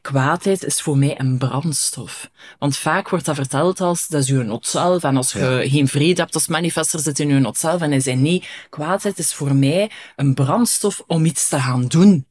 kwaadheid 0.00 0.64
is 0.64 0.80
voor 0.80 0.98
mij 0.98 1.20
een 1.20 1.38
brandstof. 1.38 2.30
Want 2.58 2.76
vaak 2.76 3.08
wordt 3.08 3.24
dat 3.24 3.34
verteld 3.34 3.80
als, 3.80 4.06
dat 4.06 4.22
is 4.22 4.30
uw 4.30 4.42
not 4.42 4.66
zelf. 4.66 5.02
En 5.02 5.16
als 5.16 5.32
je 5.32 5.64
geen 5.66 5.88
vrede 5.88 6.20
hebt 6.20 6.34
als 6.34 6.46
manifester, 6.48 7.00
zit 7.00 7.18
in 7.18 7.30
uw 7.30 7.38
not 7.38 7.58
zelf. 7.58 7.80
En 7.80 7.90
hij 7.90 8.00
zei, 8.00 8.16
nee, 8.16 8.44
kwaadheid 8.70 9.18
is 9.18 9.34
voor 9.34 9.54
mij 9.54 9.90
een 10.16 10.34
brandstof 10.34 11.02
om 11.06 11.24
iets 11.24 11.48
te 11.48 11.58
gaan 11.58 11.86
doen. 11.86 12.26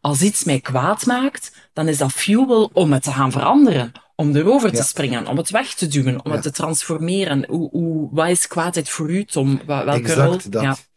als 0.00 0.22
iets 0.22 0.44
mij 0.44 0.60
kwaad 0.60 1.06
maakt, 1.06 1.52
dan 1.72 1.88
is 1.88 1.98
dat 1.98 2.12
fuel 2.12 2.70
om 2.72 2.92
het 2.92 3.02
te 3.02 3.10
gaan 3.12 3.32
veranderen. 3.32 3.92
Om 4.14 4.36
erover 4.36 4.72
te 4.72 4.82
springen, 4.82 5.26
om 5.26 5.36
het 5.36 5.50
weg 5.50 5.74
te 5.74 5.86
duwen, 5.86 6.24
om 6.24 6.30
Ja. 6.30 6.32
het 6.32 6.42
te 6.42 6.50
transformeren. 6.50 7.44
Hoe, 7.48 7.70
hoe, 7.70 8.08
wat 8.12 8.28
is 8.28 8.46
kwaadheid 8.46 8.88
voor 8.88 9.10
u, 9.10 9.24
Tom? 9.24 9.60
Welke 9.66 9.90
exact 9.90 10.18
rol? 10.42 10.50
dat. 10.50 10.88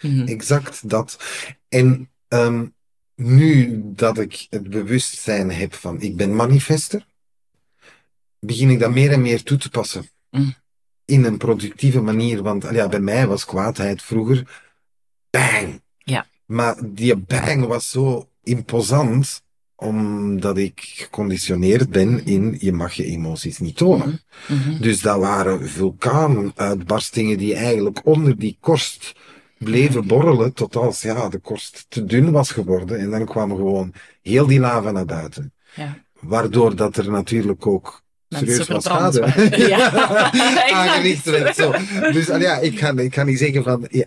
Mhm. 0.00 0.26
Exact 0.26 0.88
dat. 0.88 1.18
En 1.68 2.10
ehm, 2.28 2.66
nu 3.18 3.82
dat 3.84 4.18
ik 4.18 4.46
het 4.50 4.70
bewustzijn 4.70 5.50
heb 5.50 5.74
van 5.74 6.00
ik 6.00 6.16
ben 6.16 6.36
manifester, 6.36 7.06
begin 8.40 8.70
ik 8.70 8.78
dat 8.78 8.90
meer 8.90 9.12
en 9.12 9.22
meer 9.22 9.42
toe 9.42 9.58
te 9.58 9.70
passen. 9.70 10.08
Mm. 10.30 10.54
In 11.04 11.24
een 11.24 11.36
productieve 11.36 12.00
manier. 12.00 12.42
Want 12.42 12.66
ja, 12.70 12.88
bij 12.88 13.00
mij 13.00 13.26
was 13.26 13.44
kwaadheid 13.44 14.02
vroeger 14.02 14.62
bang. 15.30 15.82
Ja. 15.98 16.26
Maar 16.46 16.76
die 16.84 17.16
bang 17.16 17.66
was 17.66 17.90
zo 17.90 18.28
imposant 18.42 19.42
omdat 19.80 20.58
ik 20.58 20.80
geconditioneerd 20.80 21.90
ben 21.90 22.26
in 22.26 22.56
je 22.60 22.72
mag 22.72 22.92
je 22.92 23.04
emoties 23.04 23.58
niet 23.58 23.76
tonen. 23.76 24.20
Mhm. 24.48 24.80
Dus 24.80 25.00
dat 25.00 25.18
waren 25.18 25.68
vulkaanuitbarstingen 25.68 27.38
die 27.38 27.54
eigenlijk 27.54 28.06
onder 28.06 28.38
die 28.38 28.56
korst 28.60 29.14
bleven 29.58 30.06
borrelen 30.06 30.52
tot 30.52 30.76
als 30.76 31.02
ja, 31.02 31.28
de 31.28 31.38
korst 31.38 31.86
te 31.88 32.04
dun 32.04 32.30
was 32.30 32.50
geworden. 32.50 32.98
En 32.98 33.10
dan 33.10 33.24
kwam 33.24 33.50
gewoon 33.50 33.92
heel 34.22 34.46
die 34.46 34.60
lava 34.60 34.90
naar 34.90 35.04
buiten. 35.04 35.52
Ja. 35.74 36.04
Waardoor 36.20 36.76
dat 36.76 36.96
er 36.96 37.10
natuurlijk 37.10 37.66
ook 37.66 38.02
serieus 38.28 38.68
wat 38.68 38.82
schade. 38.82 39.26
Ja. 39.68 39.92
aangericht 40.72 41.24
werd. 41.24 41.56
Zo. 41.56 41.72
Dus 42.12 42.30
ah 42.30 42.40
ja, 42.40 42.58
ik 42.58 42.78
ga, 42.78 42.96
ik 42.96 43.14
ga 43.14 43.22
niet 43.22 43.38
zeggen 43.38 43.62
van, 43.62 43.86
ja, 43.90 44.04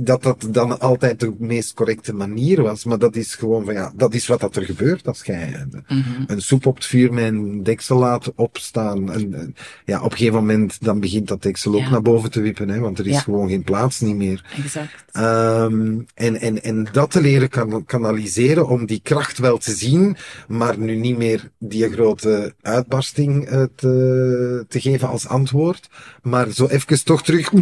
dat 0.00 0.22
dat 0.22 0.46
dan 0.50 0.80
altijd 0.80 1.20
de 1.20 1.34
meest 1.38 1.74
correcte 1.74 2.12
manier 2.14 2.62
was, 2.62 2.84
maar 2.84 2.98
dat 2.98 3.16
is 3.16 3.34
gewoon 3.34 3.64
van 3.64 3.74
ja, 3.74 3.92
dat 3.96 4.14
is 4.14 4.26
wat 4.26 4.40
dat 4.40 4.56
er 4.56 4.64
gebeurt 4.64 5.06
als 5.06 5.22
jij 5.24 5.66
Mhm. 5.88 6.00
een 6.26 6.40
soep 6.42 6.66
op 6.66 6.74
het 6.74 6.84
vuur 6.86 7.12
met 7.12 7.24
een 7.24 7.62
deksel 7.62 7.98
laat 7.98 8.32
opstaan. 8.34 9.12
En, 9.12 9.54
ja, 9.84 9.98
op 10.02 10.10
een 10.10 10.16
gegeven 10.16 10.38
moment 10.38 10.84
dan 10.84 11.00
begint 11.00 11.28
dat 11.28 11.42
deksel 11.42 11.74
ook 11.74 11.80
Ja. 11.80 11.90
naar 11.90 12.02
boven 12.02 12.30
te 12.30 12.40
wippen, 12.40 12.68
hè, 12.68 12.78
want 12.78 12.98
er 12.98 13.06
is 13.06 13.20
gewoon 13.22 13.48
geen 13.48 13.62
plaats 13.62 14.00
niet 14.00 14.16
meer. 14.16 14.44
Exact. 14.64 15.04
Ehm, 15.12 15.98
en, 16.14 16.40
en, 16.40 16.62
en 16.62 16.86
dat 16.92 17.10
te 17.10 17.20
leren 17.20 17.48
kan, 17.48 17.84
kanaliseren 17.84 18.68
om 18.68 18.86
die 18.86 19.00
kracht 19.02 19.38
wel 19.38 19.58
te 19.58 19.72
zien, 19.72 20.16
maar 20.48 20.78
nu 20.78 20.96
niet 20.96 21.16
meer 21.16 21.50
die 21.58 21.90
grote 21.90 22.54
uitbarsting 22.62 23.44
eh, 23.46 23.59
te, 23.76 24.64
te 24.68 24.80
geven 24.80 25.08
als 25.08 25.26
antwoord, 25.28 25.88
maar 26.22 26.50
zo 26.50 26.66
even 26.66 27.04
toch 27.04 27.22
terug 27.22 27.52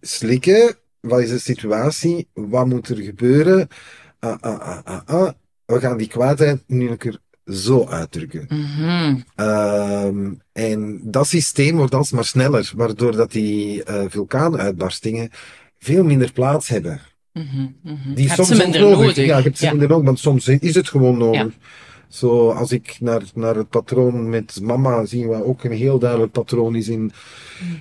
slikken. 0.00 0.74
Wat 1.00 1.20
is 1.20 1.28
de 1.28 1.38
situatie? 1.38 2.28
Wat 2.34 2.66
moet 2.66 2.88
er 2.88 2.96
gebeuren? 2.96 3.68
Ah, 4.18 4.36
ah, 4.40 5.00
ah. 5.06 5.30
We 5.64 5.80
gaan 5.80 5.96
die 5.96 6.08
kwaadheid 6.08 6.62
nu 6.66 6.88
een 6.90 6.96
keer 6.96 7.18
zo 7.44 7.86
uitdrukken. 7.86 8.46
Mhm. 8.48 9.16
Ehm, 9.34 10.32
en 10.52 11.00
dat 11.04 11.26
systeem 11.26 11.76
wordt 11.76 11.94
alsmaar 11.94 12.24
sneller, 12.24 12.72
waardoor 12.76 13.12
dat 13.16 13.32
die 13.32 13.84
eh, 13.84 14.04
vulkaanuitbarstingen 14.08 15.30
veel 15.78 16.04
minder 16.04 16.32
plaats 16.32 16.68
hebben. 16.68 17.00
Mhm. 17.32 17.66
Mhm. 17.82 18.14
Die 18.14 18.28
Heb 18.28 18.36
soms 18.36 18.50
ook 18.62 18.66
nodig. 18.66 18.80
nodig. 18.98 19.16
Ja, 19.16 19.36
je 19.36 19.42
hebt 19.42 19.58
ze 19.58 19.64
Ja. 19.64 19.70
minder 19.70 19.88
nodig, 19.88 20.04
want 20.04 20.18
soms 20.18 20.48
is 20.48 20.74
het 20.74 20.88
gewoon 20.88 21.18
nodig. 21.18 21.52
Zo, 22.08 22.50
als 22.50 22.72
ik 22.72 22.96
naar, 23.00 23.22
naar 23.34 23.54
het 23.56 23.68
patroon 23.68 24.28
met 24.28 24.60
mama 24.62 25.04
zie, 25.04 25.26
wat 25.26 25.42
ook 25.42 25.64
een 25.64 25.72
heel 25.72 25.98
duidelijk 25.98 26.32
patroon 26.32 26.74
is 26.76 26.88
in, 26.88 27.12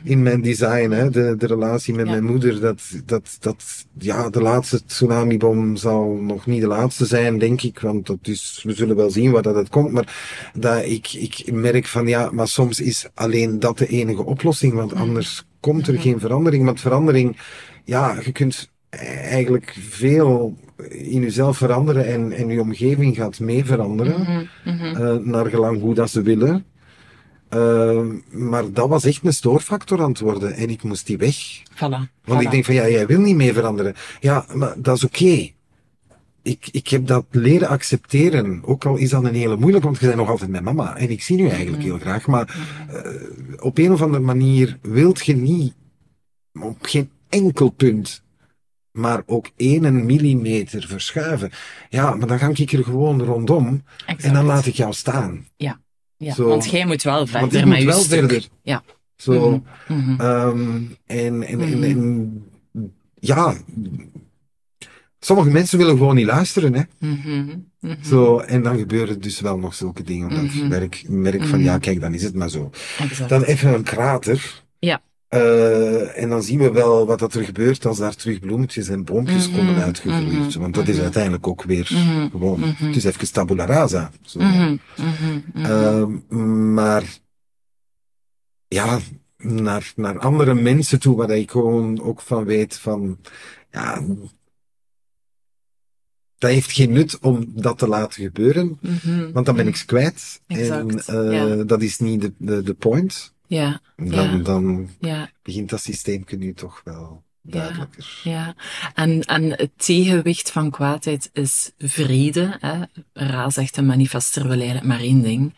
in 0.03 0.23
mijn 0.23 0.41
design, 0.41 0.89
hè, 0.89 1.09
de, 1.09 1.36
de 1.38 1.45
relatie 1.47 1.93
met 1.93 2.05
Mhm. 2.05 2.13
Ja. 2.13 2.21
mijn 2.21 2.32
moeder, 2.32 2.59
dat, 2.59 2.82
dat, 3.05 3.38
dat, 3.39 3.86
ja, 3.97 4.30
de 4.30 4.41
laatste 4.41 4.86
tsunamibom 4.86 5.75
zal 5.75 6.05
nog 6.21 6.45
niet 6.45 6.61
de 6.61 6.67
laatste 6.67 7.05
zijn, 7.05 7.38
denk 7.38 7.61
ik, 7.61 7.80
want 7.80 8.05
dat 8.07 8.17
is, 8.21 8.61
we 8.63 8.73
zullen 8.73 8.95
wel 8.95 9.09
zien 9.09 9.32
waar 9.32 9.41
dat 9.41 9.55
het 9.55 9.69
komt, 9.69 9.91
maar 9.91 10.51
dat 10.53 10.84
ik, 10.86 11.13
ik 11.13 11.51
merk 11.51 11.86
van, 11.86 12.07
ja, 12.07 12.30
maar 12.32 12.47
soms 12.47 12.80
is 12.80 13.07
alleen 13.13 13.59
dat 13.59 13.78
de 13.78 13.88
enige 13.88 14.25
oplossing, 14.25 14.73
want 14.73 14.91
Mhm. 14.93 15.01
anders 15.01 15.45
komt 15.59 15.88
er 15.88 15.99
geen 15.99 16.19
verandering, 16.19 16.65
want 16.65 16.80
verandering, 16.82 17.38
ja, 17.84 18.19
je 18.25 18.32
kunt 18.32 18.69
eigenlijk 18.89 19.75
veel 19.89 20.57
in 20.89 21.21
jezelf 21.21 21.57
veranderen 21.57 22.05
en, 22.05 22.32
en 22.32 22.47
je 22.47 22.61
omgeving 22.61 23.15
gaat 23.15 23.39
mee 23.39 23.65
veranderen, 23.65 24.21
Mhm. 24.21 24.45
Mhm. 24.75 24.95
eh, 25.03 25.15
naar 25.15 25.45
gelang 25.45 25.82
hoe 25.82 25.93
dat 25.93 26.09
ze 26.09 26.21
willen. 26.21 26.65
Eh, 27.49 28.01
maar 28.32 28.71
dat 28.71 28.89
was 28.89 29.05
echt 29.05 29.25
een 29.25 29.34
stoorfactor 29.34 30.01
aan 30.01 30.09
het 30.09 30.19
worden 30.19 30.53
en 30.53 30.69
ik 30.69 30.84
moest 30.84 31.05
die 31.07 31.17
weg. 31.17 31.36
Voilà. 31.75 31.78
Want 31.80 32.09
Voilà. 32.41 32.43
ik 32.45 32.51
denk 32.51 32.65
van 32.65 32.73
ja, 32.75 32.89
jij 32.89 33.05
wil 33.07 33.19
niet 33.19 33.36
mee 33.36 33.53
veranderen. 33.53 33.93
Ja, 34.19 34.45
maar 34.53 34.73
dat 34.78 34.95
is 34.95 35.03
oké. 35.03 35.49
Ik, 36.41 36.67
ik 36.71 36.88
heb 36.88 37.07
dat 37.07 37.25
leren 37.32 37.67
accepteren. 37.67 38.61
Ook 38.65 38.86
al 38.86 38.95
is 38.95 39.09
dat 39.09 39.23
een 39.23 39.34
hele 39.36 39.57
moeilijk, 39.57 39.84
want 39.84 39.99
je 39.99 40.05
bent 40.05 40.17
nog 40.17 40.30
altijd 40.30 40.49
mijn 40.49 40.63
mama. 40.63 40.97
En 40.97 41.09
ik 41.09 41.21
zie 41.21 41.38
nu 41.38 41.47
eigenlijk 41.49 41.84
heel 41.84 41.97
graag. 41.99 42.28
Maar 42.28 42.67
eh, 42.89 43.11
op 43.59 43.78
een 43.78 43.91
of 43.91 44.01
andere 44.01 44.23
manier 44.23 44.78
wilt 44.82 45.25
je 45.25 45.36
niet 45.36 45.73
op 46.61 46.78
geen 46.82 47.09
enkel 47.30 47.69
punt 47.69 48.23
maar 48.98 49.22
ook 49.26 49.50
één 49.56 50.06
millimeter 50.06 50.88
verschuiven. 50.88 51.52
Ja, 51.89 52.16
maar 52.16 52.28
dan 52.28 52.39
ga 52.39 52.50
ik 52.54 52.72
er 52.72 52.84
gewoon 52.84 53.22
rondom 53.24 53.84
Exact. 54.06 54.24
en 54.24 54.34
dan 54.34 54.45
laat 54.45 54.66
ik 54.66 54.74
jou 54.76 54.93
staan. 54.93 55.45
Ja, 55.56 55.80
Zo. 56.34 56.48
want 56.48 56.70
jij 56.70 56.86
moet 56.86 57.04
wel 57.04 57.16
Want 57.18 57.30
verder 57.30 57.60
ik 57.60 57.66
met 57.66 57.78
moet 57.78 57.86
wel 57.88 58.00
stuk. 58.00 58.20
verder. 58.20 58.48
Ja. 58.62 58.84
Zo, 59.16 59.64
Mhm. 59.88 60.00
Mhm. 60.00 60.22
ehm, 60.22 60.82
en, 61.06 61.43
en, 61.43 61.62
en, 61.62 61.70
Mhm. 61.80 61.84
en 61.84 62.43
ja, 63.20 63.56
sommige 65.20 65.50
mensen 65.50 65.78
willen 65.78 65.98
gewoon 65.98 66.16
niet 66.16 66.26
luisteren, 66.26 66.74
hè. 66.74 66.82
Mhm. 67.00 67.58
Mhm. 67.80 68.04
Zo, 68.04 68.39
en 68.39 68.64
dan 68.64 68.78
gebeuren 68.78 69.22
dus 69.22 69.39
wel 69.39 69.58
nog 69.58 69.74
zulke 69.74 70.04
dingen. 70.04 70.30
Want 70.36 70.54
ik 70.54 70.68
merk, 70.68 71.04
merk 71.08 71.43
van, 71.45 71.64
ja, 71.64 71.78
kijk, 71.78 72.02
dan 72.02 72.14
is 72.14 72.24
het 72.24 72.36
maar 72.36 72.50
zo. 72.50 72.70
Exact. 73.00 73.30
Dan 73.30 73.43
even 73.43 73.74
een 73.74 73.84
krater. 73.84 74.64
Ja. 74.80 75.02
Eh, 75.28 76.21
en 76.21 76.30
dan 76.30 76.43
zien 76.43 76.59
we 76.59 76.71
wel 76.71 77.05
wat 77.05 77.19
dat 77.19 77.34
er 77.34 77.43
gebeurt 77.43 77.86
als 77.86 77.97
daar 77.97 78.15
terug 78.15 78.39
bloemetjes 78.39 78.88
en 78.88 79.03
boompjes 79.03 79.49
Mhm, 79.49 79.57
komen 79.57 79.84
uitgegroeid. 79.84 80.49
mhm, 80.49 80.59
Want 80.59 80.75
dat 80.75 80.88
is 80.88 80.93
mhm. 80.95 81.03
uiteindelijk 81.03 81.47
ook 81.47 81.63
weer 81.63 81.86
gewoon, 82.32 82.63
het 82.63 82.95
is 82.95 83.03
even 83.03 83.32
tabula 83.32 83.65
rasa. 83.65 84.11
Zo. 84.21 84.39
Ehm, 85.53 86.73
maar 86.73 87.03
ja, 88.67 88.99
naar, 89.38 89.91
naar 89.95 90.19
andere 90.19 90.53
mensen 90.53 90.99
toe, 90.99 91.15
waar 91.15 91.30
ik 91.30 91.51
gewoon 91.51 92.01
ook 92.01 92.21
van 92.21 92.45
weet 92.45 92.78
van, 92.78 93.17
ja, 93.71 94.03
dat 96.38 96.51
heeft 96.51 96.71
geen 96.71 96.91
nut 96.91 97.19
om 97.19 97.45
dat 97.55 97.78
te 97.78 97.88
laten 97.88 98.23
gebeuren, 98.23 98.80
want 99.34 99.45
dan 99.45 99.55
ben 99.55 99.67
ik 99.67 99.84
kwijt. 99.86 100.41
Exact, 100.47 101.05
En 101.07 101.30
eh, 101.30 101.57
ja. 101.57 101.63
dat 101.63 101.82
is 101.82 101.99
niet 101.99 102.21
de, 102.21 102.34
de, 102.38 102.63
de 102.63 102.73
point. 102.73 103.36
Ja, 103.48 103.82
Dan, 103.95 104.38
Ja. 104.38 104.38
dan 104.43 104.89
ja, 105.00 105.30
begint 105.43 105.70
dat 105.70 105.82
systeem 105.82 106.24
nu 106.38 106.54
toch 106.54 106.82
wel 106.84 107.24
duidelijker. 107.41 108.20
ja. 108.24 108.56
En, 108.93 109.22
en 109.22 109.50
het 109.52 109.72
tegenwicht 109.76 110.52
van 110.52 110.72
kwaadheid 110.72 111.30
is 111.34 111.72
vrede. 111.78 112.58
Hè. 112.60 112.80
Ra 113.14 113.50
zegt, 113.50 113.78
een 113.78 113.86
manifester 113.86 114.43
wil 114.43 114.52
eigenlijk 114.58 114.86
maar 114.86 115.00
één 115.00 115.22
ding. 115.22 115.54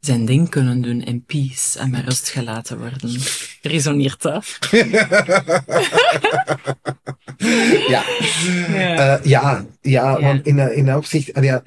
Zijn 0.00 0.24
ding 0.24 0.48
kunnen 0.48 0.82
doen 0.82 1.02
in 1.02 1.24
peace 1.24 1.78
en 1.78 1.90
met 1.90 2.04
rust 2.04 2.28
gelaten 2.28 2.78
worden. 2.78 3.20
Resoneert 3.62 4.22
dat? 4.22 4.58
Ja. 7.88 8.04
Ja. 8.68 9.16
Eh, 9.18 9.24
ja, 9.24 9.66
ja, 9.80 10.18
Ja. 10.18 10.20
want 10.20 10.46
in, 10.46 10.56
dat- 10.56 10.72
in 10.72 10.86
dat 10.86 10.96
opzicht, 10.96 11.34
ah, 11.34 11.44
ja, 11.44 11.62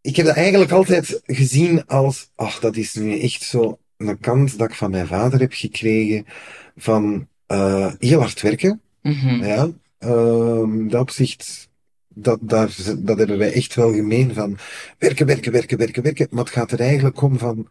ik 0.00 0.16
heb 0.16 0.26
dat 0.26 0.34
eigenlijk 0.36 0.70
altijd 0.70 1.20
gezien 1.26 1.86
als, 1.86 2.30
ach, 2.34 2.58
dat 2.60 2.76
is 2.76 2.94
nu 2.94 3.20
echt 3.20 3.42
zo 3.42 3.78
een 3.98 4.18
kant 4.20 4.58
dat 4.58 4.68
ik 4.68 4.74
van 4.74 4.90
mijn 4.90 5.06
vader 5.06 5.40
heb 5.40 5.52
gekregen 5.52 6.24
van 6.76 7.28
eh, 7.46 7.92
heel 7.98 8.20
hard 8.20 8.40
werken. 8.40 8.80
Mhm. 9.02 9.44
Ja, 9.44 9.70
Ehm, 9.98 10.88
dat 10.88 11.00
opzicht, 11.00 11.68
dat, 12.08 12.38
daar, 12.40 12.76
dat 12.98 13.18
hebben 13.18 13.38
wij 13.38 13.52
echt 13.52 13.74
wel 13.74 13.92
gemeen 13.92 14.34
van 14.34 14.58
werken, 14.98 15.26
werken, 15.26 15.52
werken, 15.52 15.78
werken, 15.78 16.02
werken. 16.02 16.26
Maar 16.30 16.44
het 16.44 16.52
gaat 16.52 16.72
er 16.72 16.80
eigenlijk 16.80 17.22
om 17.22 17.38
van, 17.38 17.68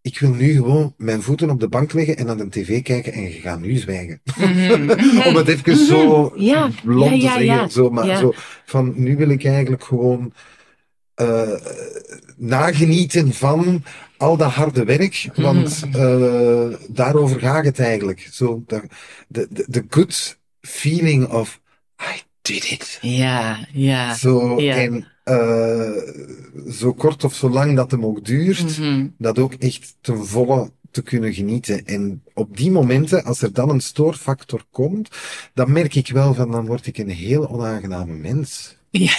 ik 0.00 0.18
wil 0.18 0.30
nu 0.34 0.52
gewoon 0.52 0.94
mijn 0.96 1.22
voeten 1.22 1.50
op 1.50 1.60
de 1.60 1.68
bank 1.68 1.92
leggen 1.92 2.16
en 2.16 2.26
naar 2.26 2.36
de 2.36 2.48
tv 2.48 2.82
kijken 2.82 3.12
en 3.12 3.22
je 3.22 3.30
gaat 3.30 3.60
nu 3.60 3.76
zwijgen. 3.76 4.20
Mhm. 4.36 4.90
Om 5.28 5.34
het 5.36 5.48
even 5.48 5.76
zo 5.76 6.32
Ja, 6.36 6.70
blond 6.84 7.10
ja, 7.10 7.16
te 7.16 7.24
ja, 7.24 7.32
zeggen. 7.32 7.44
ja. 7.44 7.68
Zo, 7.68 7.90
maar 7.90 8.16
zo 8.16 8.32
van, 8.64 8.92
nu 8.96 9.16
wil 9.16 9.28
ik 9.28 9.44
eigenlijk 9.44 9.84
gewoon 9.84 10.32
eh, 11.18 11.52
nagenieten 12.36 13.32
van 13.32 13.82
al 14.16 14.36
dat 14.36 14.50
harde 14.52 14.84
werk, 14.84 15.28
want 15.34 15.82
eh, 15.92 16.66
daarover 16.88 17.40
gaat 17.40 17.64
het 17.64 17.78
eigenlijk. 17.78 18.28
Zo, 18.32 18.62
de, 18.66 18.82
de, 19.28 19.46
de- 19.50 19.64
de 19.68 19.84
good 19.90 20.38
feeling 20.60 21.26
of 21.28 21.60
I 22.00 22.22
did 22.42 22.70
it. 22.70 22.98
Ja, 23.00 23.66
ja. 23.72 24.14
Zo, 24.14 24.60
ja. 24.60 24.74
en 24.76 25.06
eh, 25.24 25.90
zo 26.72 26.92
kort 26.92 27.24
of 27.24 27.34
zo 27.34 27.50
lang 27.50 27.76
dat 27.76 27.90
hem 27.90 28.04
ook 28.04 28.24
duurt, 28.24 28.78
Mhm. 28.78 29.06
dat 29.18 29.38
ook 29.38 29.54
echt 29.54 29.94
ten 30.00 30.26
volle 30.26 30.70
te 30.90 31.02
kunnen 31.02 31.34
genieten. 31.34 31.84
En 31.86 32.22
op 32.34 32.56
die 32.56 32.70
momenten, 32.70 33.24
als 33.24 33.42
er 33.42 33.52
dan 33.52 33.70
een 33.70 33.80
stoorfactor 33.80 34.62
komt, 34.70 35.08
dan 35.54 35.72
merk 35.72 35.94
ik 35.94 36.08
wel 36.08 36.34
van, 36.34 36.50
dan 36.50 36.66
word 36.66 36.86
ik 36.86 36.98
een 36.98 37.10
heel 37.10 37.48
onaangename 37.48 38.12
mens. 38.14 38.76
Ja. 38.90 39.12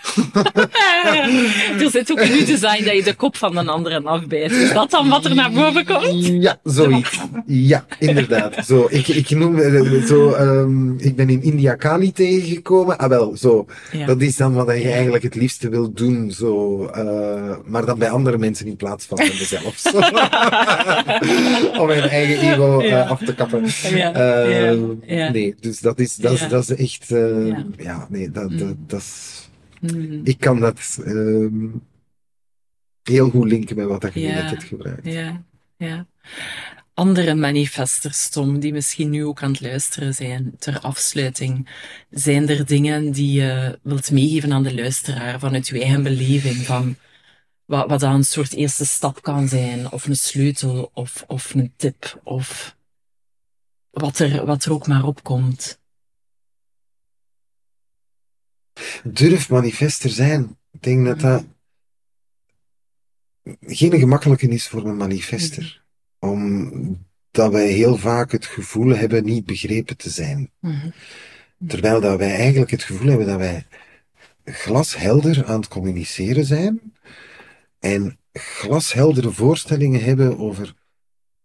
er 1.80 1.90
zit 1.90 2.10
ook 2.12 2.20
in 2.20 2.32
uw 2.32 2.44
design 2.44 2.84
dat 2.84 2.94
je 2.94 3.02
de 3.02 3.14
kop 3.14 3.36
van 3.36 3.56
een 3.56 3.68
andere 3.68 4.02
afbijt. 4.02 4.52
Is 4.52 4.72
dat 4.72 4.90
dan 4.90 5.08
wat 5.08 5.24
er 5.24 5.34
naar 5.34 5.52
boven 5.52 5.84
komt? 5.84 6.26
Ja, 6.26 6.58
zoiets. 6.64 7.18
Ja, 7.46 7.84
inderdaad. 7.98 8.66
Zo, 8.66 8.86
ik, 8.90 9.08
ik 9.08 9.30
noem 9.30 9.58
eh, 9.58 10.04
zo, 10.04 10.34
um, 10.34 10.98
ik 10.98 11.16
ben 11.16 11.28
in 11.28 11.42
India 11.42 11.74
Kali 11.74 12.12
tegengekomen. 12.12 12.98
Ah 12.98 13.08
wel, 13.08 13.36
zo. 13.36 13.66
Ja. 13.92 14.06
Dat 14.06 14.20
is 14.20 14.36
dan 14.36 14.52
wat 14.52 14.66
je 14.66 14.90
eigenlijk 14.90 15.22
het 15.22 15.34
liefste 15.34 15.68
wil 15.68 15.92
doen. 15.92 16.30
Zo, 16.30 16.82
uh, 16.96 17.56
maar 17.64 17.86
dan 17.86 17.98
bij 17.98 18.10
andere 18.10 18.38
mensen 18.38 18.66
in 18.66 18.76
plaats 18.76 19.06
van 19.06 19.16
bij 19.16 19.32
mezelf. 19.38 19.82
Om 21.80 21.86
mijn 21.86 22.02
eigen 22.02 22.52
ego 22.52 22.80
uh, 22.80 22.88
ja. 22.88 23.02
af 23.02 23.24
te 23.24 23.34
kappen. 23.34 23.64
Ja. 23.90 25.30
Nee, 25.30 25.54
dus 25.60 25.80
dat 25.80 25.98
is, 25.98 26.14
dat 26.14 26.32
is, 26.32 26.48
dat 26.48 26.70
is 26.70 26.76
echt, 26.76 27.08
ja. 27.76 28.06
nee, 28.08 28.30
dat, 28.30 28.50
dat, 28.58 28.74
dat 28.86 29.00
is, 29.00 29.49
Mm. 29.80 30.20
Ik 30.24 30.38
kan 30.38 30.60
dat 30.60 30.98
uh, 31.04 31.52
heel 33.02 33.30
goed 33.30 33.48
linken 33.48 33.76
met 33.76 33.86
wat 33.86 34.14
je 34.14 34.20
net 34.20 34.50
hebt 34.50 34.64
gebruikt. 34.64 35.06
Ja, 35.06 35.42
ja. 35.76 36.06
Andere 36.94 37.34
manifesters, 37.34 38.28
Tom, 38.28 38.58
die 38.58 38.72
misschien 38.72 39.10
nu 39.10 39.24
ook 39.24 39.42
aan 39.42 39.50
het 39.50 39.60
luisteren 39.60 40.14
zijn 40.14 40.52
ter 40.58 40.80
afsluiting. 40.80 41.68
Zijn 42.10 42.48
er 42.48 42.66
dingen 42.66 43.12
die 43.12 43.32
je 43.32 43.78
wilt 43.82 44.10
meegeven 44.10 44.52
aan 44.52 44.62
de 44.62 44.74
luisteraar 44.74 45.38
vanuit 45.38 45.68
uw 45.68 45.80
eigen 45.80 46.02
beleving? 46.02 46.56
Van 46.56 46.96
wat, 47.64 47.88
wat 47.88 48.00
dan 48.00 48.14
een 48.14 48.24
soort 48.24 48.52
eerste 48.52 48.86
stap 48.86 49.22
kan 49.22 49.48
zijn, 49.48 49.92
of 49.92 50.06
een 50.06 50.16
sleutel, 50.16 50.90
of, 50.94 51.24
of 51.26 51.54
een 51.54 51.72
tip, 51.76 52.20
of 52.24 52.76
wat 53.90 54.18
er, 54.18 54.46
wat 54.46 54.64
er 54.64 54.72
ook 54.72 54.86
maar 54.86 55.04
opkomt. 55.04 55.79
Durf 59.04 59.50
manifester 59.50 60.10
zijn. 60.10 60.58
Ik 60.70 60.82
denk 60.82 61.06
dat 61.06 61.20
dat 61.20 61.44
geen 63.60 63.98
gemakkelijke 63.98 64.48
is 64.48 64.68
voor 64.68 64.86
een 64.86 64.96
manifester. 64.96 65.84
Omdat 66.18 67.52
wij 67.52 67.68
heel 67.68 67.96
vaak 67.96 68.32
het 68.32 68.46
gevoel 68.46 68.96
hebben 68.96 69.24
niet 69.24 69.44
begrepen 69.44 69.96
te 69.96 70.10
zijn. 70.10 70.50
Terwijl 71.66 72.00
dat 72.00 72.18
wij 72.18 72.34
eigenlijk 72.34 72.70
het 72.70 72.82
gevoel 72.82 73.08
hebben 73.08 73.26
dat 73.26 73.38
wij 73.38 73.66
glashelder 74.44 75.44
aan 75.44 75.60
het 75.60 75.68
communiceren 75.68 76.44
zijn. 76.44 76.92
En 77.78 78.18
glasheldere 78.32 79.30
voorstellingen 79.30 80.04
hebben 80.04 80.38
over 80.38 80.74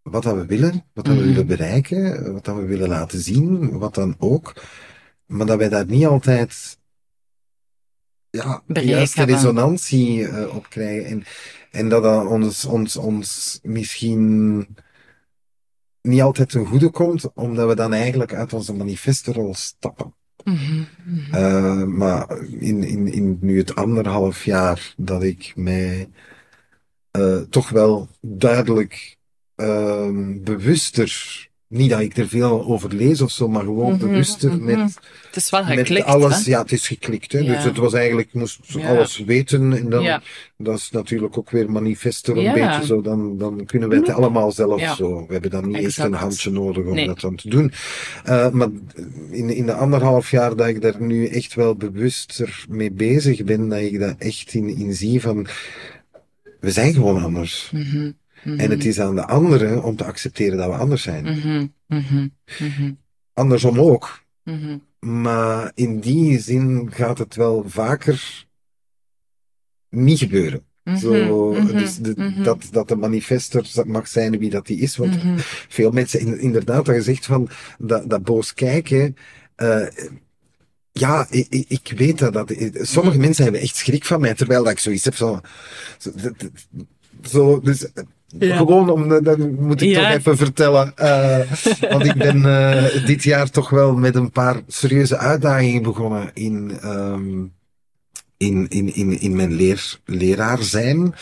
wat 0.01 0.23
dat 0.23 0.36
we 0.36 0.45
willen, 0.45 0.86
wat 0.93 1.05
dat 1.05 1.17
we 1.17 1.23
willen 1.23 1.47
bereiken, 1.47 2.34
wat 2.34 2.45
dat 2.45 2.55
we 2.55 2.65
willen 2.65 2.88
laten 2.88 3.19
zien, 3.19 3.78
wat 3.78 3.95
dan 3.95 4.15
ook. 4.17 4.63
Maar 5.26 5.45
dat 5.45 5.57
wij 5.57 5.69
daar 5.69 5.86
niet 5.86 6.05
altijd 6.05 6.78
ja, 8.36 8.64
de 8.68 8.86
juiste 8.86 9.24
resonantie 9.24 10.20
uh, 10.20 10.56
op 10.56 10.70
krijgen. 10.70 11.06
En, 11.06 11.24
en 11.72 11.90
dat 11.90 12.04
dat 12.04 12.26
ons, 12.26 12.66
ons, 12.66 12.96
ons 12.96 13.60
misschien 13.64 14.68
niet 16.02 16.22
altijd 16.22 16.50
ten 16.50 16.66
goede 16.66 16.90
komt, 16.90 17.34
omdat 17.34 17.68
we 17.68 17.76
dan 17.76 17.94
eigenlijk 17.94 18.34
uit 18.34 18.54
onze 18.54 18.74
manifestrol 18.74 19.54
stappen. 19.54 20.14
Mm 20.44 20.58
-hmm. 20.58 20.88
uh, 21.34 21.84
maar 21.84 22.44
in, 22.60 22.84
in, 22.84 23.08
in 23.08 23.38
nu 23.42 23.58
het 23.58 23.76
anderhalf 23.76 24.46
jaar 24.46 24.94
dat 24.98 25.24
ik 25.24 25.54
mij 25.56 26.10
uh, 27.18 27.38
toch 27.38 27.70
wel 27.70 28.10
duidelijk 28.22 29.18
ehm, 29.56 30.44
bewuster 30.44 31.50
niet 31.78 31.89
dat 31.89 31.99
ik 31.99 32.17
er 32.17 32.28
veel 32.28 32.65
over 32.65 32.93
lees 32.93 33.21
of 33.21 33.32
zo, 33.32 33.47
maar 33.47 33.63
gewoon 33.63 33.93
mm 33.93 33.99
-hmm, 33.99 34.09
bewuster 34.09 34.51
mm 34.51 34.57
-hmm. 34.57 34.65
met, 34.65 34.99
het 35.26 35.36
is 35.36 35.49
wel 35.49 35.63
geklikt, 35.63 36.05
alles. 36.05 36.45
Hè? 36.45 36.51
Ja, 36.51 36.61
het 36.61 36.71
is 36.71 36.88
geklikt. 36.88 37.32
Hè? 37.32 37.39
Ja. 37.39 37.53
Dus 37.53 37.63
het 37.63 37.78
was 37.78 37.93
eigenlijk, 37.93 38.34
moest 38.34 38.59
ja. 38.67 38.88
alles 38.88 39.23
weten. 39.26 39.73
En 39.73 39.89
dan, 39.89 40.03
ja. 40.03 40.21
dat 40.57 40.78
is 40.78 40.89
natuurlijk 40.91 41.38
ook 41.38 41.49
weer 41.49 41.71
manifester 41.71 42.38
een 42.38 42.53
beetje 42.53 42.86
zo. 42.86 43.01
Dan, 43.01 43.38
dan 43.38 43.65
kunnen 43.65 43.89
wij 43.89 43.97
het 43.97 44.09
allemaal 44.09 44.51
zelf 44.51 44.95
zo. 44.95 45.26
We 45.28 45.34
hebben 45.34 45.51
dan 45.51 45.67
niet 45.67 45.76
exact. 45.76 45.97
eens 45.97 46.15
een 46.15 46.19
handje 46.19 46.51
nodig 46.51 46.86
om 46.86 46.93
nee. 46.93 47.05
dat 47.05 47.19
dan 47.19 47.36
te 47.36 47.49
doen. 47.49 47.71
Uh, 48.26 48.49
maar 48.49 48.69
in, 49.32 49.49
in 49.49 49.65
de 49.65 49.73
anderhalf 49.73 50.32
jaar 50.32 50.55
dat 50.55 50.67
ik 50.67 50.82
daar 50.82 51.01
nu 51.01 51.28
echt 51.28 51.53
wel 51.53 51.76
bewuster 51.76 52.65
mee 52.69 52.91
bezig 52.91 53.43
ben, 53.43 53.69
dat 53.69 53.80
ik 53.80 53.99
dat 53.99 54.15
echt 54.17 54.53
in, 54.53 54.78
in 54.78 54.93
zie 54.93 55.21
van, 55.21 55.47
we 56.59 56.71
zijn 56.71 56.93
gewoon 56.93 57.23
anders. 57.23 57.69
Mm 57.73 57.82
-hmm. 57.82 58.15
Mm-hmm. 58.46 58.60
En 58.60 58.70
het 58.70 58.86
is 58.86 59.00
aan 59.00 59.16
de 59.16 59.26
anderen 59.26 59.84
om 59.84 59.96
te 59.96 60.04
accepteren 60.04 60.58
dat 60.58 60.68
we 60.68 60.76
anders 60.76 61.04
zijn. 61.04 61.24
Mm-hmm. 61.24 61.74
Mm-hmm. 61.88 62.98
Andersom 63.34 63.80
ook. 63.80 64.24
Maar 65.00 65.72
in 65.76 66.00
die 66.00 66.39
zin 66.39 66.91
gaat 66.91 67.18
het 67.18 67.36
wel 67.36 67.64
vaker 67.68 68.46
niet 69.89 70.20
gebeuren. 70.20 70.64
Zo, 71.00 71.54
dus 71.72 71.98
de, 71.98 72.41
dat, 72.43 72.68
dat 72.72 72.88
de 72.88 72.96
manifester 72.96 73.84
mag 73.86 74.08
zijn 74.08 74.39
wie 74.39 74.50
dat 74.50 74.68
die 74.68 74.80
is. 74.80 74.96
Want 74.96 75.18
veel 75.68 75.91
mensen, 75.91 76.39
inderdaad, 76.39 76.86
dat 76.86 76.96
je 76.96 77.02
zegt 77.02 77.26
van 77.26 77.50
dat, 77.78 78.10
dat 78.10 78.24
boos 78.24 78.54
kijken. 78.54 79.16
Uh, 79.58 79.88
ja, 80.91 81.28
ik, 81.30 81.66
ik, 81.68 81.93
weet 81.98 82.20
dat. 82.20 82.34
dat 82.34 82.54
sommige 82.82 83.18
mensen 83.18 83.43
hebben 83.43 83.62
echt 83.62 83.76
schrik 83.76 84.06
van 84.06 84.22
mij, 84.22 84.34
terwijl 84.34 84.64
dat 84.64 84.72
ik 84.72 84.80
zoiets 84.80 85.04
heb 85.04 85.16
van. 85.16 85.43
Zo, 85.98 86.12
zo 87.22 87.60
dus 87.60 87.88
ja. 88.40 88.58
Gewoon 88.58 88.90
om, 88.90 89.24
dat 89.24 89.38
moet 89.38 89.82
ik 89.82 89.94
toch 89.94 90.10
even 90.10 90.38
vertellen. 90.38 90.94
Uh, 91.00 91.40
want 91.90 92.06
ik 92.06 92.16
ben 92.16 92.38
uh, 92.38 93.06
dit 93.06 93.24
jaar 93.24 93.50
toch 93.50 93.70
wel 93.70 93.96
met 93.96 94.16
een 94.16 94.32
paar 94.32 94.62
serieuze 94.68 95.18
uitdagingen 95.18 95.84
begonnen 95.84 96.32
in, 96.34 96.80
um, 96.84 97.54
in, 98.38 98.68
in, 98.70 98.96
in, 98.96 99.20
in 99.20 99.36
mijn 99.36 99.54
leer, 99.54 100.00
leraar 100.06 100.64
zijn. 100.64 101.16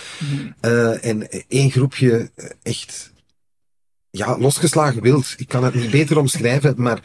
Uh, 0.62 1.06
en 1.06 1.28
één 1.48 1.72
groepje 1.72 2.32
echt, 2.64 3.14
ja, 4.10 4.38
losgeslagen 4.38 5.02
wild. 5.02 5.34
Ik 5.38 5.48
kan 5.48 5.64
het 5.64 5.74
niet 5.74 5.92
beter 5.92 6.18
omschrijven, 6.18 6.74
maar 6.78 7.00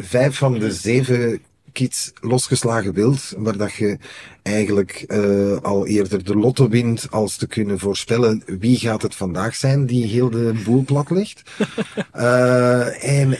vijf 0.00 0.36
van 0.36 0.58
de 0.58 0.72
zeven 0.72 1.40
kids 1.72 2.12
losgeslagen 2.20 2.92
wild, 2.92 3.34
waar 3.36 3.56
dat 3.56 3.72
je 3.72 3.98
eigenlijk 4.42 5.04
uh, 5.08 5.56
al 5.56 5.86
eerder 5.86 6.24
de 6.24 6.36
lotto 6.36 6.68
wint 6.68 7.10
als 7.10 7.36
te 7.36 7.46
kunnen 7.46 7.78
voorspellen 7.78 8.42
wie 8.46 8.78
gaat 8.78 9.02
het 9.02 9.14
vandaag 9.14 9.54
zijn 9.54 9.86
die 9.86 10.06
heel 10.06 10.30
de 10.30 10.60
boel 10.64 10.84
plat 10.84 11.10
ligt. 11.10 11.42
uh, 12.14 13.04
en 13.20 13.38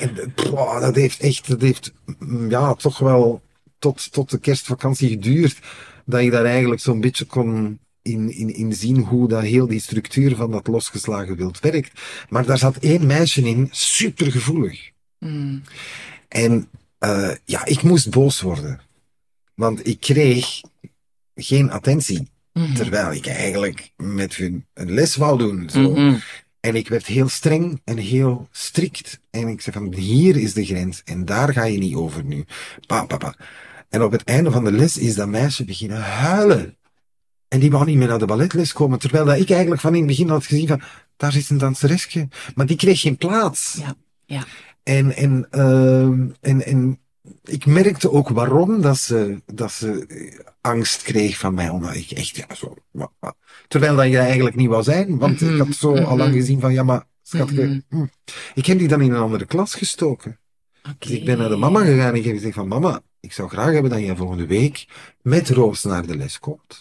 dat 0.80 0.95
heeft 0.95 1.20
echt, 1.20 1.49
dat 1.49 1.61
heeft 1.61 1.93
mm, 2.18 2.51
ja, 2.51 2.74
toch 2.74 2.99
wel 2.99 3.43
tot, 3.78 4.12
tot 4.12 4.30
de 4.30 4.39
kerstvakantie 4.39 5.09
geduurd, 5.09 5.59
dat 6.05 6.20
ik 6.20 6.30
daar 6.30 6.45
eigenlijk 6.45 6.80
zo'n 6.80 7.01
beetje 7.01 7.24
kon 7.24 7.78
in, 8.03 8.30
in, 8.30 8.55
in 8.55 8.72
zien 8.72 9.01
hoe 9.01 9.28
dat 9.28 9.43
heel 9.43 9.66
die 9.66 9.80
structuur 9.80 10.37
van 10.37 10.51
dat 10.51 10.66
losgeslagen 10.66 11.37
wild 11.37 11.61
werkt. 11.61 12.01
Maar 12.28 12.47
daar 12.47 12.59
zat 12.59 12.76
één 12.76 13.07
meisje 13.07 13.43
in, 13.43 13.68
super 13.70 14.33
gevoelig. 14.33 14.91
Mm. 15.18 15.62
En 16.28 16.68
uh, 17.05 17.30
ja, 17.44 17.64
ik 17.64 17.82
moest 17.82 18.11
boos 18.11 18.40
worden. 18.40 18.80
Want 19.55 19.86
ik 19.86 20.00
kreeg 20.00 20.61
geen 21.34 21.70
attentie. 21.70 22.30
Mm 22.53 22.64
-hmm. 22.64 22.74
Terwijl 22.74 23.12
ik 23.12 23.26
eigenlijk 23.26 23.92
met 23.96 24.34
hun 24.34 24.66
een 24.74 24.92
les 24.92 25.16
wou 25.16 25.38
doen. 25.38 25.70
Zo. 25.70 25.80
Mm 25.80 25.94
-hmm. 25.94 26.20
En 26.61 26.74
ik 26.74 26.88
werd 26.88 27.07
heel 27.07 27.28
streng 27.28 27.80
en 27.84 27.96
heel 27.96 28.48
strikt. 28.50 29.20
En 29.30 29.48
ik 29.48 29.61
zei 29.61 29.76
van, 29.76 29.94
hier 29.94 30.36
is 30.36 30.53
de 30.53 30.64
grens. 30.64 31.03
En 31.05 31.24
daar 31.24 31.53
ga 31.53 31.64
je 31.64 31.78
niet 31.78 31.94
over 31.94 32.24
nu. 32.24 32.44
Pa, 32.86 33.05
papa. 33.05 33.34
En 33.88 34.03
op 34.03 34.12
het 34.12 34.24
einde 34.24 34.50
van 34.50 34.64
de 34.64 34.72
les 34.72 34.96
is 34.96 35.14
dat 35.14 35.28
meisje 35.28 35.64
beginnen 35.64 36.00
huilen. 36.00 36.76
En 37.48 37.61
die 37.61 37.70
wou 37.70 37.84
niet 37.84 37.96
meer 37.96 38.09
naar 38.09 38.18
de 38.18 38.26
balletles 38.26 38.72
komen. 38.72 38.98
Terwijl 38.98 39.24
dat 39.24 39.38
ik 39.38 39.50
eigenlijk 39.50 39.80
van 39.80 39.92
in 39.92 39.98
het 39.98 40.09
begin 40.09 40.28
had 40.28 40.46
gezien 40.46 40.66
van, 40.66 40.82
daar 41.16 41.36
is 41.36 41.50
een 41.50 41.59
danseresje. 41.59 42.28
Maar 42.55 42.66
die 42.66 42.76
kreeg 42.76 43.00
geen 43.00 43.16
plaats. 43.16 43.74
Ja, 43.78 43.94
ja. 44.26 44.44
En, 44.83 45.16
en, 45.16 45.47
uh, 45.51 46.03
en, 46.41 46.64
en 46.64 47.01
ik 47.45 47.66
merkte 47.66 48.11
ook 48.11 48.28
waarom 48.28 48.80
dat 48.80 48.99
ze, 48.99 49.43
dat 49.55 49.72
ze 49.72 50.07
angst 50.61 51.03
kreeg 51.03 51.39
van 51.39 51.55
mij. 51.55 51.68
Omdat 51.68 51.95
ik 51.95 52.11
echt, 52.11 52.37
ja, 52.37 52.55
zo. 52.55 52.74
Terwijl 53.68 53.97
dat 53.97 54.09
je 54.09 54.18
eigenlijk 54.18 54.57
niet 54.57 54.68
wou 54.68 54.83
zijn. 54.83 55.18
Want 55.18 55.41
mm 55.41 55.49
-hmm. 55.49 55.57
ik 55.57 55.66
had 55.66 55.74
zo 55.74 55.91
mm 55.91 55.97
-hmm. 55.97 56.05
al 56.05 56.16
lang 56.16 56.33
gezien 56.33 56.61
van, 56.61 56.72
ja, 56.72 56.83
maar 56.83 57.05
schatje, 57.22 57.66
mm 57.66 57.83
-hmm. 57.89 58.11
ik 58.55 58.66
heb 58.66 58.78
die 58.78 58.89
dan 58.89 59.01
in 59.01 59.12
een 59.12 59.20
andere 59.20 59.47
klas 59.47 59.74
gestoken. 59.74 60.39
Okay. 60.80 60.95
Dus 60.99 61.11
ik 61.11 61.24
ben 61.24 61.39
naar 61.39 61.49
de 61.49 61.57
mama 61.57 61.85
gegaan 61.85 62.09
en 62.09 62.14
ik 62.14 62.24
heb 62.24 62.35
gezegd 62.35 62.55
van, 62.55 62.68
mama, 62.68 63.01
ik 63.20 63.33
zou 63.33 63.49
graag 63.49 63.72
hebben 63.72 63.91
dat 63.91 64.01
je 64.01 64.16
volgende 64.16 64.47
week 64.47 64.87
met 65.22 65.49
Roos 65.49 65.85
naar 65.85 66.07
de 66.07 66.16
les 66.16 66.39
komt. 66.39 66.80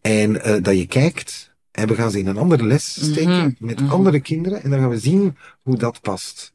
En 0.00 0.30
uh, 0.30 0.62
dat 0.62 0.76
je 0.76 0.86
kijkt 0.86 1.54
en 1.70 1.88
we 1.88 1.94
gaan 1.94 2.10
ze 2.10 2.18
in 2.18 2.26
een 2.26 2.38
andere 2.38 2.64
les 2.64 3.10
steken 3.10 3.56
met 3.58 3.80
andere 3.88 4.20
kinderen 4.20 4.62
en 4.62 4.70
dan 4.70 4.78
gaan 4.80 4.88
we 4.88 4.98
zien 4.98 5.36
hoe 5.62 5.76
dat 5.76 6.00
past. 6.00 6.52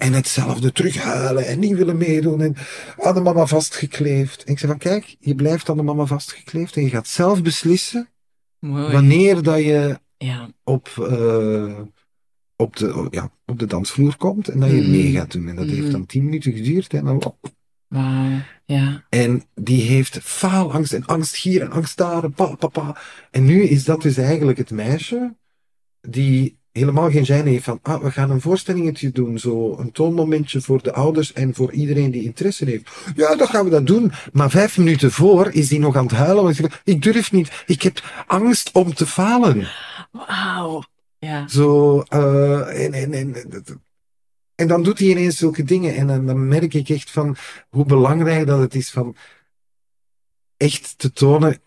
En 0.00 0.12
hetzelfde 0.12 0.72
terughuilen 0.72 1.46
en 1.46 1.58
niet 1.58 1.76
willen 1.76 1.96
meedoen 1.96 2.40
en 2.40 2.56
aan 2.98 3.14
de 3.14 3.20
mama 3.20 3.46
vastgekleefd. 3.46 4.44
En 4.44 4.52
ik 4.52 4.58
zei 4.58 4.70
van 4.70 4.80
kijk, 4.80 5.16
je 5.18 5.34
blijft 5.34 5.68
aan 5.68 5.76
de 5.76 5.82
mama 5.82 6.04
vastgekleefd 6.04 6.76
en 6.76 6.82
je 6.82 6.88
gaat 6.88 7.08
zelf 7.08 7.42
beslissen 7.42 8.08
Mooi. 8.58 8.92
wanneer 8.92 9.42
dat 9.42 9.58
je 9.58 9.98
ja. 10.16 10.50
op, 10.64 10.88
uh, 11.00 11.78
op, 12.56 12.76
de, 12.76 13.06
ja, 13.10 13.30
op 13.46 13.58
de 13.58 13.66
dansvloer 13.66 14.16
komt 14.16 14.48
en 14.48 14.60
dat 14.60 14.70
je 14.70 14.80
mm. 14.80 14.90
mee 14.90 15.12
gaat 15.12 15.32
doen. 15.32 15.48
En 15.48 15.56
dat 15.56 15.66
mm. 15.66 15.72
heeft 15.72 15.90
dan 15.90 16.06
tien 16.06 16.24
minuten 16.24 16.52
geduurd 16.52 16.92
en 16.92 17.04
dan 17.04 17.36
ja. 18.64 19.04
En 19.08 19.44
die 19.54 19.82
heeft 19.82 20.18
faalangst 20.22 20.92
en 20.92 21.04
angst 21.04 21.36
hier 21.36 21.62
en 21.62 21.70
angst 21.70 21.96
daar 21.96 22.24
en 22.24 22.32
pa, 22.32 22.54
pa, 22.54 22.66
pa. 22.66 23.00
En 23.30 23.44
nu 23.44 23.62
is 23.62 23.84
dat 23.84 24.02
dus 24.02 24.16
eigenlijk 24.16 24.58
het 24.58 24.70
meisje 24.70 25.34
die 26.00 26.59
helemaal 26.72 27.10
geen 27.10 27.24
gêne 27.24 27.48
heeft 27.48 27.64
van, 27.64 27.78
ah, 27.82 28.02
we 28.02 28.10
gaan 28.10 28.30
een 28.30 28.40
voorstellingetje 28.40 29.10
doen, 29.10 29.38
zo 29.38 29.76
een 29.78 29.92
toonmomentje 29.92 30.60
voor 30.60 30.82
de 30.82 30.92
ouders 30.92 31.32
en 31.32 31.54
voor 31.54 31.72
iedereen 31.72 32.10
die 32.10 32.22
interesse 32.22 32.64
heeft. 32.64 32.90
Ja, 33.16 33.36
dan 33.36 33.46
gaan 33.46 33.64
we 33.64 33.70
dat 33.70 33.86
doen. 33.86 34.12
Maar 34.32 34.50
vijf 34.50 34.78
minuten 34.78 35.12
voor 35.12 35.52
is 35.52 35.68
die 35.68 35.78
nog 35.78 35.96
aan 35.96 36.06
het 36.06 36.12
huilen, 36.12 36.42
want 36.42 36.58
ik, 36.58 36.80
ik 36.84 37.02
durf 37.02 37.32
niet, 37.32 37.62
ik 37.66 37.82
heb 37.82 38.24
angst 38.26 38.70
om 38.72 38.94
te 38.94 39.06
falen. 39.06 39.68
Wauw, 40.10 40.82
ja. 41.18 41.48
Zo, 41.48 42.02
uh, 42.08 42.84
en, 42.84 42.92
en, 42.92 43.12
en, 43.12 43.34
en 44.54 44.68
dan 44.68 44.82
doet 44.82 44.98
hij 44.98 45.08
ineens 45.08 45.36
zulke 45.36 45.64
dingen. 45.64 45.94
En 45.94 46.06
dan, 46.06 46.26
dan 46.26 46.48
merk 46.48 46.74
ik 46.74 46.88
echt 46.88 47.10
van 47.10 47.36
hoe 47.68 47.84
belangrijk 47.84 48.46
dat 48.46 48.58
het 48.58 48.74
is 48.74 48.90
van 48.90 49.16
echt 50.56 50.98
te 50.98 51.12
tonen. 51.12 51.60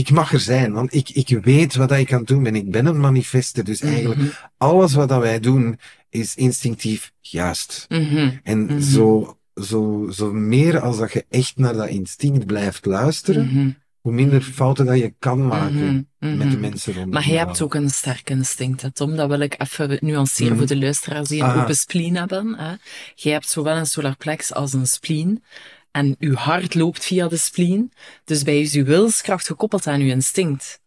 Ik 0.00 0.10
mag 0.10 0.32
er 0.32 0.40
zijn, 0.40 0.72
want 0.72 0.94
ik, 0.94 1.08
ik 1.10 1.28
weet 1.42 1.74
wat 1.74 1.92
ik 1.92 2.06
kan 2.06 2.24
doen 2.24 2.42
ben. 2.42 2.54
Ik 2.54 2.70
ben 2.70 2.86
een 2.86 3.00
manifester. 3.00 3.64
Dus 3.64 3.80
eigenlijk 3.80 4.20
Mhm. 4.20 4.28
alles 4.56 4.94
wat 4.94 5.08
dat 5.08 5.20
wij 5.20 5.40
doen 5.40 5.78
is 6.10 6.34
instinctief 6.34 7.12
juist. 7.20 7.86
Mhm. 7.88 8.30
En 8.42 8.64
Mhm. 8.64 8.80
zo, 8.80 9.38
zo, 9.62 10.08
zo 10.12 10.32
meer 10.32 10.80
als 10.80 10.98
dat 10.98 11.12
je 11.12 11.24
echt 11.28 11.56
naar 11.56 11.74
dat 11.74 11.88
instinct 11.88 12.46
blijft 12.46 12.86
luisteren, 12.86 13.76
hoe 14.00 14.12
minder 14.12 14.42
fouten 14.42 14.86
dat 14.86 14.98
je 14.98 15.14
kan 15.18 15.46
maken 15.46 16.08
met 16.18 16.50
de 16.50 16.56
mensen 16.56 16.92
rondom 16.92 17.12
Maar 17.12 17.26
jij 17.26 17.34
jou. 17.34 17.46
hebt 17.46 17.62
ook 17.62 17.74
een 17.74 17.90
sterk 17.90 18.30
instinct, 18.30 18.82
hè, 18.82 18.90
Tom. 18.90 19.16
Dat 19.16 19.28
wil 19.28 19.40
ik 19.40 19.54
even 19.58 19.98
nuanceren 20.00 20.56
voor 20.56 20.66
de 20.66 20.76
luisteraars 20.78 21.28
die 21.28 21.42
een 21.42 21.50
Ah. 21.50 21.60
open 21.62 21.76
spleen 21.76 22.16
hebben. 22.16 22.58
Hè. 22.58 22.72
Jij 23.14 23.32
hebt 23.32 23.48
zowel 23.48 23.76
een 23.76 23.86
solarplex 23.86 24.52
als 24.54 24.72
een 24.72 24.86
spleen. 24.86 25.42
En 25.90 26.16
uw 26.18 26.34
hart 26.34 26.74
loopt 26.74 27.04
via 27.04 27.28
de 27.28 27.36
spleen. 27.36 27.92
Dus 28.24 28.42
bij 28.42 28.60
is 28.60 28.74
uw 28.74 28.84
wilskracht 28.84 29.46
gekoppeld 29.46 29.86
aan 29.86 30.00
uw 30.00 30.08
instinct. 30.08 30.80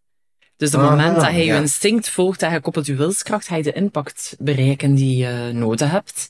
Dus 0.57 0.73
op 0.73 0.81
het 0.81 0.89
Aha, 0.89 0.95
moment 0.95 1.21
dat 1.21 1.31
je 1.31 1.45
je 1.45 1.53
instinct 1.55 2.09
volgt 2.09 2.41
en 2.41 2.53
je 2.53 2.59
koppelt 2.59 2.85
je 2.85 2.95
wilskracht, 2.95 3.47
ga 3.47 3.55
je 3.55 3.63
de 3.63 3.73
impact 3.73 4.35
bereiken 4.39 4.95
die 4.95 5.17
je 5.17 5.51
nodig 5.53 5.91
hebt. 5.91 6.27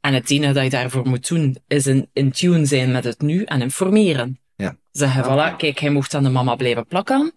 En 0.00 0.14
het 0.14 0.30
enige 0.30 0.52
dat 0.52 0.64
je 0.64 0.70
daarvoor 0.70 1.08
moet 1.08 1.28
doen, 1.28 1.56
is 1.66 1.86
in, 1.86 2.08
in 2.12 2.30
tune 2.32 2.64
zijn 2.66 2.92
met 2.92 3.04
het 3.04 3.20
nu 3.20 3.42
en 3.44 3.60
informeren. 3.62 4.40
Ja. 4.56 4.76
Zeggen, 4.92 5.24
Ah. 5.24 5.52
voilà, 5.52 5.56
kijk, 5.56 5.78
hij 5.78 5.90
mocht 5.90 6.14
aan 6.14 6.22
de 6.22 6.28
mama 6.30 6.54
blijven 6.54 6.86
plakken, 6.86 7.32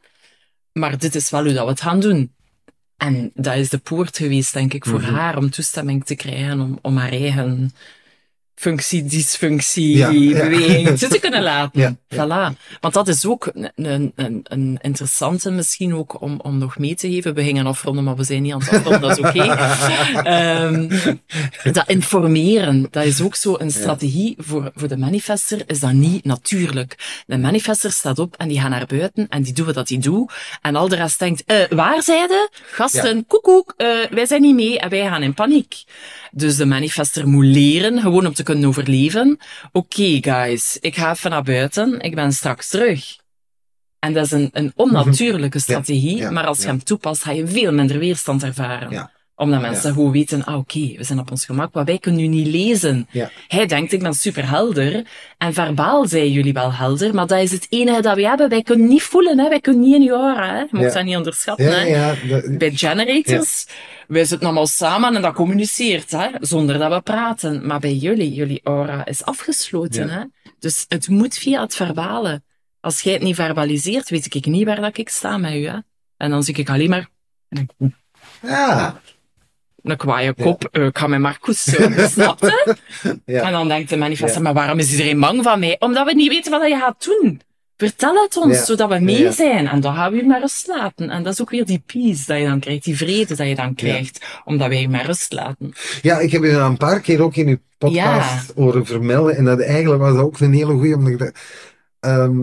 maar 0.74 0.98
dit 0.98 1.16
is 1.16 1.30
wel 1.30 1.44
hoe 1.44 1.54
dat 1.54 1.64
we 1.64 1.70
het 1.70 1.82
gaan 1.82 2.00
doen. 2.00 2.34
En 2.98 3.32
dat 3.34 3.56
is 3.56 3.70
de 3.70 3.78
poort 3.78 4.18
geweest, 4.18 4.54
denk 4.54 4.74
ik, 4.74 4.86
voor 4.86 5.02
Mhm. 5.02 5.14
haar 5.14 5.38
om 5.38 5.50
toestemming 5.50 6.06
te 6.06 6.16
krijgen 6.16 6.60
om, 6.60 6.80
om 6.82 6.98
haar 6.98 7.12
eigen 7.12 7.72
functie, 8.60 9.06
dysfunctie, 9.06 9.98
Ja, 9.98 10.10
beweging 10.10 10.98
te 10.98 11.20
kunnen 11.20 11.44
laten. 11.44 11.82
Ja, 11.82 11.96
Voilà. 12.16 12.58
Want 12.80 12.94
dat 12.94 13.08
is 13.08 13.26
ook 13.26 13.52
een, 13.54 14.12
een, 14.16 14.42
een, 14.44 14.78
interessante 14.82 15.52
misschien 15.52 15.96
ook 15.96 16.22
om, 16.22 16.40
om 16.40 16.58
nog 16.58 16.78
mee 16.78 16.96
te 16.96 17.10
geven. 17.10 17.34
We 17.34 17.44
gingen 17.44 17.66
afronden, 17.66 18.04
maar 18.04 18.16
we 18.16 18.24
zijn 18.24 18.42
niet 18.42 18.54
aan 18.54 18.60
het 18.60 18.74
afronden, 18.74 19.02
dat 19.02 19.18
is 19.18 19.26
oké. 19.26 19.44
Ehm, 20.24 20.88
dat 21.72 21.88
informeren, 21.88 22.88
dat 22.92 23.04
is 23.04 23.22
ook 23.22 23.36
zo 23.36 23.56
een 23.58 23.72
strategie 23.72 24.36
voor, 24.38 24.72
voor 24.76 24.88
de 24.88 24.98
manifester, 24.98 25.64
is 25.68 25.80
dat 25.80 25.94
niet 25.94 26.26
natuurlijk. 26.26 27.24
De 27.26 27.38
manifester 27.38 27.92
staat 27.92 28.20
op 28.20 28.36
en 28.38 28.48
die 28.48 28.60
gaat 28.60 28.70
naar 28.70 28.86
buiten 28.86 29.28
en 29.30 29.42
die 29.42 29.54
doet 29.54 29.76
wat 29.76 29.88
die 29.88 30.00
doet. 30.00 30.34
En 30.62 30.76
al 30.76 30.88
de 30.88 30.96
rest 30.96 31.20
denkt, 31.20 31.44
eh, 31.46 31.58
waar 31.70 32.04
zijde? 32.04 32.50
Gasten, 32.72 33.26
koekoek, 33.28 33.74
eh, 33.78 33.88
wij 34.10 34.26
zijn 34.26 34.42
niet 34.42 34.56
mee 34.56 34.80
en 34.80 34.90
wij 34.90 35.08
gaan 35.08 35.24
in 35.24 35.34
paniek. 35.34 35.84
Dus 36.32 36.56
de 36.56 36.66
manifester 36.66 37.28
moet 37.28 37.46
leren, 37.46 38.02
gewoon 38.02 38.26
om 38.26 38.34
te 38.34 38.44
kunnen 38.44 38.68
overleven. 38.68 39.40
Oké, 39.72 40.18
guys, 40.22 40.78
ik 40.82 40.96
ga 40.96 41.12
even 41.12 41.30
naar 41.30 41.44
buiten, 41.44 42.00
ik 42.00 42.16
ben 42.16 42.32
straks 42.32 42.70
terug. 42.70 43.18
En 44.00 44.14
dat 44.14 44.26
is 44.26 44.32
een, 44.32 44.50
een 44.54 44.72
onnatuurlijke 44.86 45.60
strategie, 45.60 46.16
ja, 46.16 46.32
maar 46.32 46.46
als 46.46 46.62
je 46.62 46.68
hem 46.68 46.84
toepast, 46.84 47.24
ga 47.24 47.32
je 47.32 47.48
veel 47.48 47.72
minder 47.72 48.00
weerstand 48.00 48.44
ervaren. 48.44 49.10
Omdat 49.40 49.62
mensen 49.62 49.94
gewoon 49.94 50.12
weten, 50.12 50.44
ah 50.44 50.58
oké, 50.58 50.80
we 50.98 51.04
zijn 51.04 51.20
op 51.20 51.32
ons 51.32 51.46
gemak, 51.46 51.74
maar 51.74 51.86
wij 51.86 52.00
kunnen 52.00 52.22
nu 52.22 52.28
niet 52.28 52.48
lezen. 52.48 53.08
Hij 53.48 53.66
denkt, 53.66 53.92
ik 53.92 54.02
ben 54.04 54.14
super 54.14 54.50
helder. 54.50 55.06
En 55.38 55.54
verbaal 55.54 56.08
zijn 56.08 56.32
jullie 56.32 56.54
wel 56.54 56.74
helder, 56.74 57.14
maar 57.14 57.28
dat 57.28 57.40
is 57.40 57.52
het 57.52 57.66
enige 57.70 58.02
dat 58.02 58.16
we 58.16 58.28
hebben. 58.28 58.50
Wij 58.50 58.62
kunnen 58.64 58.88
niet 58.88 59.04
voelen, 59.04 59.40
hè. 59.40 59.50
wij 59.50 59.60
kunnen 59.60 59.82
niet 59.82 59.96
in 59.96 60.02
je 60.02 60.12
aura. 60.12 60.54
Hè. 60.54 60.60
Je 60.60 60.68
moet 60.72 60.94
dat 60.94 61.04
niet 61.04 61.16
onderschatten. 61.16 61.66
Hè. 61.80 61.86
dat- 62.30 62.58
Bij 62.58 62.72
generators, 62.76 63.66
wij 64.08 64.26
zitten 64.26 64.48
allemaal 64.48 64.68
samen 64.68 65.16
en 65.16 65.22
dat 65.22 65.34
communiceert, 65.34 66.12
hè, 66.12 66.28
zonder 66.40 66.78
dat 66.80 66.94
we 66.94 67.02
praten. 67.02 67.68
Maar 67.68 67.80
bij 67.80 67.94
jullie, 67.96 68.34
jullie 68.34 68.62
aura 68.64 69.06
is 69.06 69.24
afgesloten. 69.24 70.08
Ja. 70.08 70.14
Hè. 70.14 70.24
Dus 70.60 70.86
het 70.88 71.08
moet 71.08 71.38
via 71.38 71.62
het 71.62 71.76
verbale. 71.76 72.42
Als 72.80 73.02
jij 73.02 73.14
het 73.14 73.22
niet 73.22 73.36
verbaliseert, 73.36 74.10
weet 74.10 74.36
ik 74.36 74.46
niet 74.46 74.66
waar 74.66 74.82
dat 74.82 74.98
ik 74.98 75.10
sta 75.10 75.38
met 75.38 75.54
u. 75.54 75.68
Hè. 75.68 75.78
En 76.18 76.30
dan 76.30 76.44
zie 76.44 76.56
ik 76.56 76.70
alleen 76.70 76.90
maar 76.90 77.10
ja, 78.42 79.00
een 79.90 79.98
kwaaie 79.98 80.34
kop, 80.34 80.68
eh, 80.72 80.86
ik 80.86 80.98
ga 80.98 81.08
met 81.08 81.20
Marcus 81.20 81.66
je? 81.66 82.76
Ja. 83.26 83.42
En 83.44 83.52
dan 83.52 83.68
denkt 83.68 83.90
de 83.90 83.98
manifester, 83.98 84.38
Ja. 84.38 84.44
maar 84.44 84.54
waarom 84.54 84.80
is 84.80 84.92
iedereen 84.92 85.20
bang 85.20 85.44
van 85.44 85.60
mij? 85.60 85.76
Omdat 85.80 86.06
we 86.06 86.14
niet 86.16 86.30
weten 86.30 86.52
wat 86.52 86.68
je 86.70 86.76
gaat 86.76 87.06
doen. 87.06 87.42
Vertel 87.78 88.24
het 88.24 88.38
ons, 88.38 88.58
Ja. 88.58 88.64
zodat 88.66 88.90
we 88.90 89.00
mee 89.00 89.22
Ja. 89.22 89.32
zijn. 89.32 89.68
En 89.68 89.80
dan 89.80 89.96
gaan 89.96 90.12
we 90.12 90.18
je 90.18 90.24
maar 90.26 90.40
rust 90.40 90.68
laten. 90.68 91.10
En 91.10 91.24
dat 91.24 91.34
is 91.34 91.42
ook 91.42 91.50
weer 91.50 91.66
die 91.66 91.84
peace 91.86 92.24
dat 92.26 92.40
je 92.40 92.46
dan 92.46 92.60
krijgt, 92.60 92.84
die 92.84 92.98
vrede 92.98 93.36
dat 93.36 93.48
je 93.48 93.56
dan 93.56 93.76
krijgt, 93.76 94.26
omdat 94.46 94.68
wij 94.68 94.82
je 94.82 94.90
maar 94.90 95.06
rust 95.06 95.34
laten. 95.34 95.74
Ja, 96.02 96.20
ik 96.20 96.32
heb 96.32 96.44
je 96.44 96.50
een 96.50 96.78
paar 96.78 97.00
keer 97.00 97.22
ook 97.22 97.36
in 97.36 97.48
uw 97.48 97.58
podcast 97.78 98.52
horen 98.56 98.86
vermelden. 98.86 99.36
En 99.38 99.46
dat 99.46 99.62
eigenlijk 99.62 100.02
was 100.02 100.14
dat 100.14 100.24
ook 100.24 100.40
een 100.40 100.54
hele 100.54 100.74
goeie, 100.74 100.96
omdat 100.96 101.12
ik 101.12 101.20
dat, 101.20 101.32
ehm, 102.00 102.40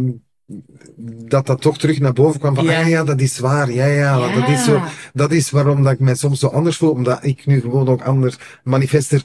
dat 1.28 1.46
dat 1.46 1.60
toch 1.60 1.78
terug 1.78 1.98
naar 1.98 2.12
boven 2.12 2.40
kwam 2.40 2.54
van, 2.54 2.64
Ja. 2.64 2.80
ah 2.80 2.88
ja, 2.88 3.04
dat 3.04 3.20
is 3.20 3.38
waar, 3.38 3.72
ja, 3.72 3.86
ja, 3.86 4.34
dat 4.34 4.48
is 4.48 4.64
zo, 4.64 4.82
dat 5.12 5.32
is 5.32 5.50
waarom 5.50 5.82
dat 5.82 5.92
ik 5.92 5.98
mij 6.00 6.14
soms 6.14 6.38
zo 6.40 6.46
anders 6.46 6.76
voel, 6.76 6.90
omdat 6.90 7.18
ik 7.24 7.46
nu 7.46 7.60
gewoon 7.60 7.88
ook 7.88 8.02
anders, 8.02 8.36
manifester 8.62 9.22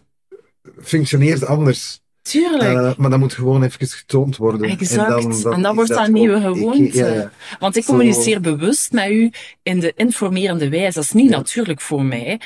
functioneert 0.82 1.45
anders. 1.45 1.99
Tuurlijk. 2.22 2.63
Eh, 2.63 2.95
maar 2.97 3.09
dat 3.09 3.19
moet 3.19 3.34
gewoon 3.34 3.63
even 3.63 3.88
getoond 3.88 4.38
worden. 4.38 4.69
Exact. 4.69 5.09
dan 5.43 5.53
En 5.53 5.61
dat 5.61 5.69
is 5.72 5.76
wordt 5.76 5.89
dan 5.89 6.05
ook- 6.05 6.07
nieuwe 6.11 6.41
gewoonte. 6.41 6.97
ja. 6.97 7.32
Want 7.59 7.76
ik 7.76 7.86
communiceer 7.86 8.41
bewust 8.41 8.91
met 8.91 9.09
u 9.09 9.32
in 9.63 9.80
de 9.80 9.93
informerende 9.95 10.69
wijze. 10.69 10.93
Dat 10.93 11.03
is 11.03 11.11
niet 11.11 11.30
natuurlijk 11.30 11.82
voor 11.82 12.03
mij. 12.05 12.39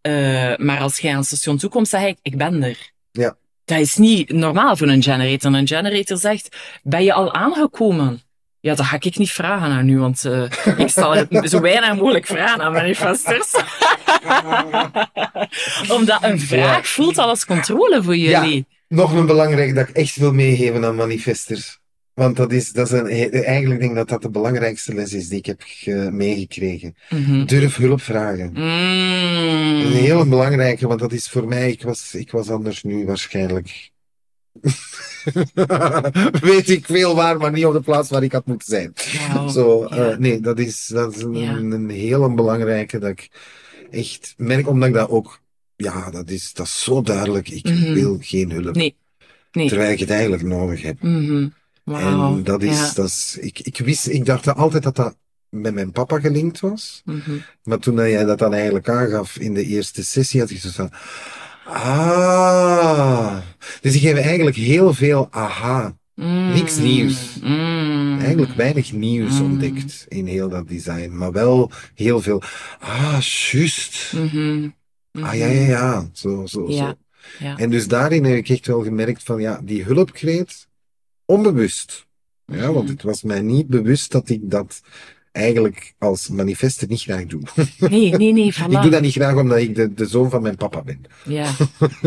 Eh, 0.00 0.12
maar 0.56 0.80
als 0.80 0.98
jij 0.98 1.10
aan 1.10 1.16
het 1.18 1.26
station 1.26 1.56
toekomt, 1.56 1.88
zeg 1.88 2.06
ik, 2.06 2.18
ik 2.22 2.36
ben 2.38 2.62
er. 2.62 2.90
Ja. 3.10 3.36
Dat 3.70 3.78
is 3.78 3.96
niet 3.96 4.32
normaal 4.32 4.76
voor 4.76 4.88
een 4.88 5.02
generator. 5.02 5.54
Een 5.54 5.66
generator 5.66 6.16
zegt, 6.16 6.56
ben 6.82 7.04
je 7.04 7.12
al 7.12 7.34
aangekomen? 7.34 8.22
Ja, 8.60 8.74
dat 8.74 8.86
ga 8.86 8.96
ik 9.00 9.16
niet 9.16 9.30
vragen 9.30 9.70
aan 9.70 9.88
u, 9.88 9.98
want 9.98 10.24
eh, 10.24 10.42
ik 10.76 10.88
stel 10.88 11.26
zo 11.42 11.60
weinig 11.60 11.94
mogelijk 11.94 12.26
vragen 12.26 12.60
aan 12.60 12.72
manifestors. 12.72 13.54
Omdat 15.96 16.22
een 16.22 16.40
vraag 16.40 16.86
voelt 16.86 17.18
al 17.18 17.28
als 17.28 17.44
controle 17.44 18.02
voor 18.02 18.16
jullie. 18.16 18.66
Nog 18.88 19.12
een 19.12 19.26
belangrijk 19.26 19.74
dat 19.74 19.88
ik 19.88 19.96
echt 19.96 20.16
wil 20.16 20.32
meegeven 20.32 20.84
aan 20.84 20.94
manifesters. 20.94 21.79
Want 22.20 22.36
dat 22.36 22.52
is, 22.52 22.72
dat 22.72 22.86
is 22.86 22.92
een, 22.92 23.06
eigenlijk 23.32 23.80
denk 23.80 23.90
ik 23.90 23.96
dat 23.96 24.08
dat 24.08 24.22
de 24.22 24.30
belangrijkste 24.30 24.94
les 24.94 25.12
is 25.12 25.28
die 25.28 25.38
ik 25.38 25.46
heb 25.46 25.60
ge- 25.64 26.08
meegekregen. 26.12 26.94
Mhm. 27.10 27.44
Durf 27.46 27.76
hulp 27.76 28.00
vragen. 28.00 28.50
Mm. 28.52 28.60
Een 29.86 29.92
hele 29.92 30.26
belangrijke, 30.26 30.86
want 30.86 31.00
dat 31.00 31.12
is 31.12 31.28
voor 31.28 31.48
mij, 31.48 31.70
ik 31.70 31.82
was, 31.82 32.14
ik 32.14 32.30
was 32.30 32.48
anders 32.50 32.82
nu 32.82 33.04
waarschijnlijk. 33.06 33.90
Weet 36.40 36.68
ik 36.68 36.86
veel 36.86 37.14
waar, 37.14 37.36
maar 37.38 37.52
niet 37.52 37.64
op 37.66 37.72
de 37.72 37.80
plaats 37.80 38.10
waar 38.10 38.22
ik 38.22 38.32
had 38.32 38.46
moeten 38.46 38.68
zijn. 38.68 38.92
Zo, 39.50 39.86
Ja. 39.90 40.10
eh, 40.10 40.16
nee, 40.18 40.40
dat 40.40 40.58
is, 40.58 40.86
dat 40.86 41.16
is 41.16 41.22
een, 41.22 41.34
Ja. 41.34 41.56
een 41.56 41.88
hele 41.90 42.34
belangrijke 42.34 42.98
dat 42.98 43.10
ik 43.10 43.28
echt 43.90 44.34
merk, 44.36 44.68
omdat 44.68 44.88
ik 44.88 44.94
dat 44.94 45.08
ook, 45.08 45.40
ja, 45.76 46.10
dat 46.10 46.30
is, 46.30 46.52
dat 46.52 46.66
is 46.66 46.82
zo 46.82 47.02
duidelijk. 47.02 47.48
Ik 47.48 47.64
Mhm. 47.64 47.92
wil 47.92 48.18
geen 48.20 48.50
hulp. 48.50 48.74
Nee. 48.74 48.94
Nee. 49.52 49.68
Terwijl 49.68 49.92
ik 49.92 49.98
het 49.98 50.10
eigenlijk 50.10 50.42
nodig 50.42 50.82
heb. 50.82 51.02
Mhm. 51.02 51.48
En 51.98 52.42
dat 52.42 52.62
is, 52.62 52.78
Ja. 52.78 52.92
dat 52.94 53.06
is 53.06 53.36
ik, 53.40 53.58
ik 53.60 53.78
wist, 53.78 54.06
ik 54.08 54.24
dacht 54.24 54.54
altijd 54.54 54.82
dat 54.82 54.96
dat 54.96 55.16
met 55.48 55.74
mijn 55.74 55.92
papa 55.92 56.20
gelinkt 56.20 56.60
was. 56.60 57.02
Mhm. 57.04 57.30
Maar 57.62 57.78
toen 57.78 57.94
jij 57.94 58.24
dat 58.24 58.38
dan 58.38 58.54
eigenlijk 58.54 58.88
aangaf 58.88 59.38
in 59.38 59.54
de 59.54 59.64
eerste 59.64 60.04
sessie, 60.04 60.40
had 60.40 60.50
ik 60.50 60.58
zo 60.58 60.68
van, 60.70 60.90
ah. 61.64 63.36
Dus 63.80 63.94
ik 63.94 64.00
geef 64.00 64.16
eigenlijk 64.18 64.56
heel 64.56 64.94
veel 64.94 65.28
aha. 65.30 65.98
Mm. 66.14 66.52
Niks 66.52 66.76
nieuws. 66.78 67.36
Mm. 67.42 68.18
Eigenlijk 68.20 68.52
weinig 68.52 68.92
nieuws 68.92 69.38
Mm. 69.38 69.44
ontdekt 69.44 70.04
in 70.08 70.26
heel 70.26 70.48
dat 70.48 70.68
design. 70.68 71.10
Maar 71.16 71.32
wel 71.32 71.70
heel 71.94 72.20
veel, 72.20 72.42
ah, 72.80 73.20
juist. 73.20 74.12
Mhm. 74.12 74.68
Ah, 75.12 75.34
ja, 75.34 75.46
ja, 75.46 75.60
ja. 75.68 76.08
Zo, 76.12 76.46
zo, 76.46 76.70
Ja. 76.70 76.76
zo. 76.86 76.94
Ja. 77.38 77.56
En 77.56 77.70
dus 77.70 77.88
daarin 77.88 78.24
heb 78.24 78.36
ik 78.36 78.48
echt 78.48 78.66
wel 78.66 78.82
gemerkt 78.82 79.22
van, 79.22 79.40
ja, 79.40 79.60
die 79.64 79.84
hulpkreet, 79.84 80.66
onbewust. 81.30 82.06
Ja, 82.46 82.72
want 82.72 82.88
het 82.88 83.02
was 83.02 83.22
mij 83.22 83.40
niet 83.40 83.66
bewust 83.66 84.10
dat 84.12 84.28
ik 84.28 84.40
dat 84.50 84.80
eigenlijk 85.32 85.94
als 85.98 86.28
manifester 86.28 86.88
niet 86.88 87.00
graag 87.00 87.24
doe. 87.26 87.40
Nee, 87.78 88.10
nee, 88.16 88.32
nee, 88.32 88.52
voilà. 88.58 88.70
Ik 88.70 88.82
doe 88.82 88.90
dat 88.90 89.00
niet 89.00 89.12
graag 89.12 89.34
omdat 89.36 89.58
ik 89.58 89.74
de, 89.74 89.94
de 89.94 90.06
zoon 90.06 90.30
van 90.30 90.42
mijn 90.42 90.56
papa 90.56 90.82
ben. 90.82 91.00
Ja. 91.24 91.50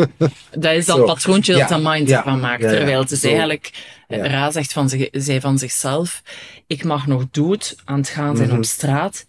Dat 0.51 0.73
is 0.73 0.85
dat 0.85 0.97
Zo. 0.97 1.03
patroontje 1.05 1.53
dat 1.53 1.69
Ja, 1.69 1.77
de 1.77 1.89
mind 1.89 2.09
ja, 2.09 2.17
ervan 2.17 2.39
maakt. 2.39 2.61
ja. 2.61 2.69
Terwijl 2.69 2.99
het 2.99 3.11
is 3.11 3.19
Zo. 3.19 3.27
eigenlijk. 3.27 3.71
Ra 4.07 4.51
zegt 4.51 4.73
van 4.73 4.89
zich, 4.89 5.07
zij 5.11 5.41
van 5.41 5.57
zichzelf, 5.57 6.21
ik 6.67 6.83
mag 6.83 7.07
nog 7.07 7.25
dood 7.31 7.75
aan 7.85 7.97
het 7.97 8.09
gaan 8.09 8.35
zijn 8.35 8.47
Mhm. 8.49 8.57
op 8.57 8.65
straat. 8.65 9.25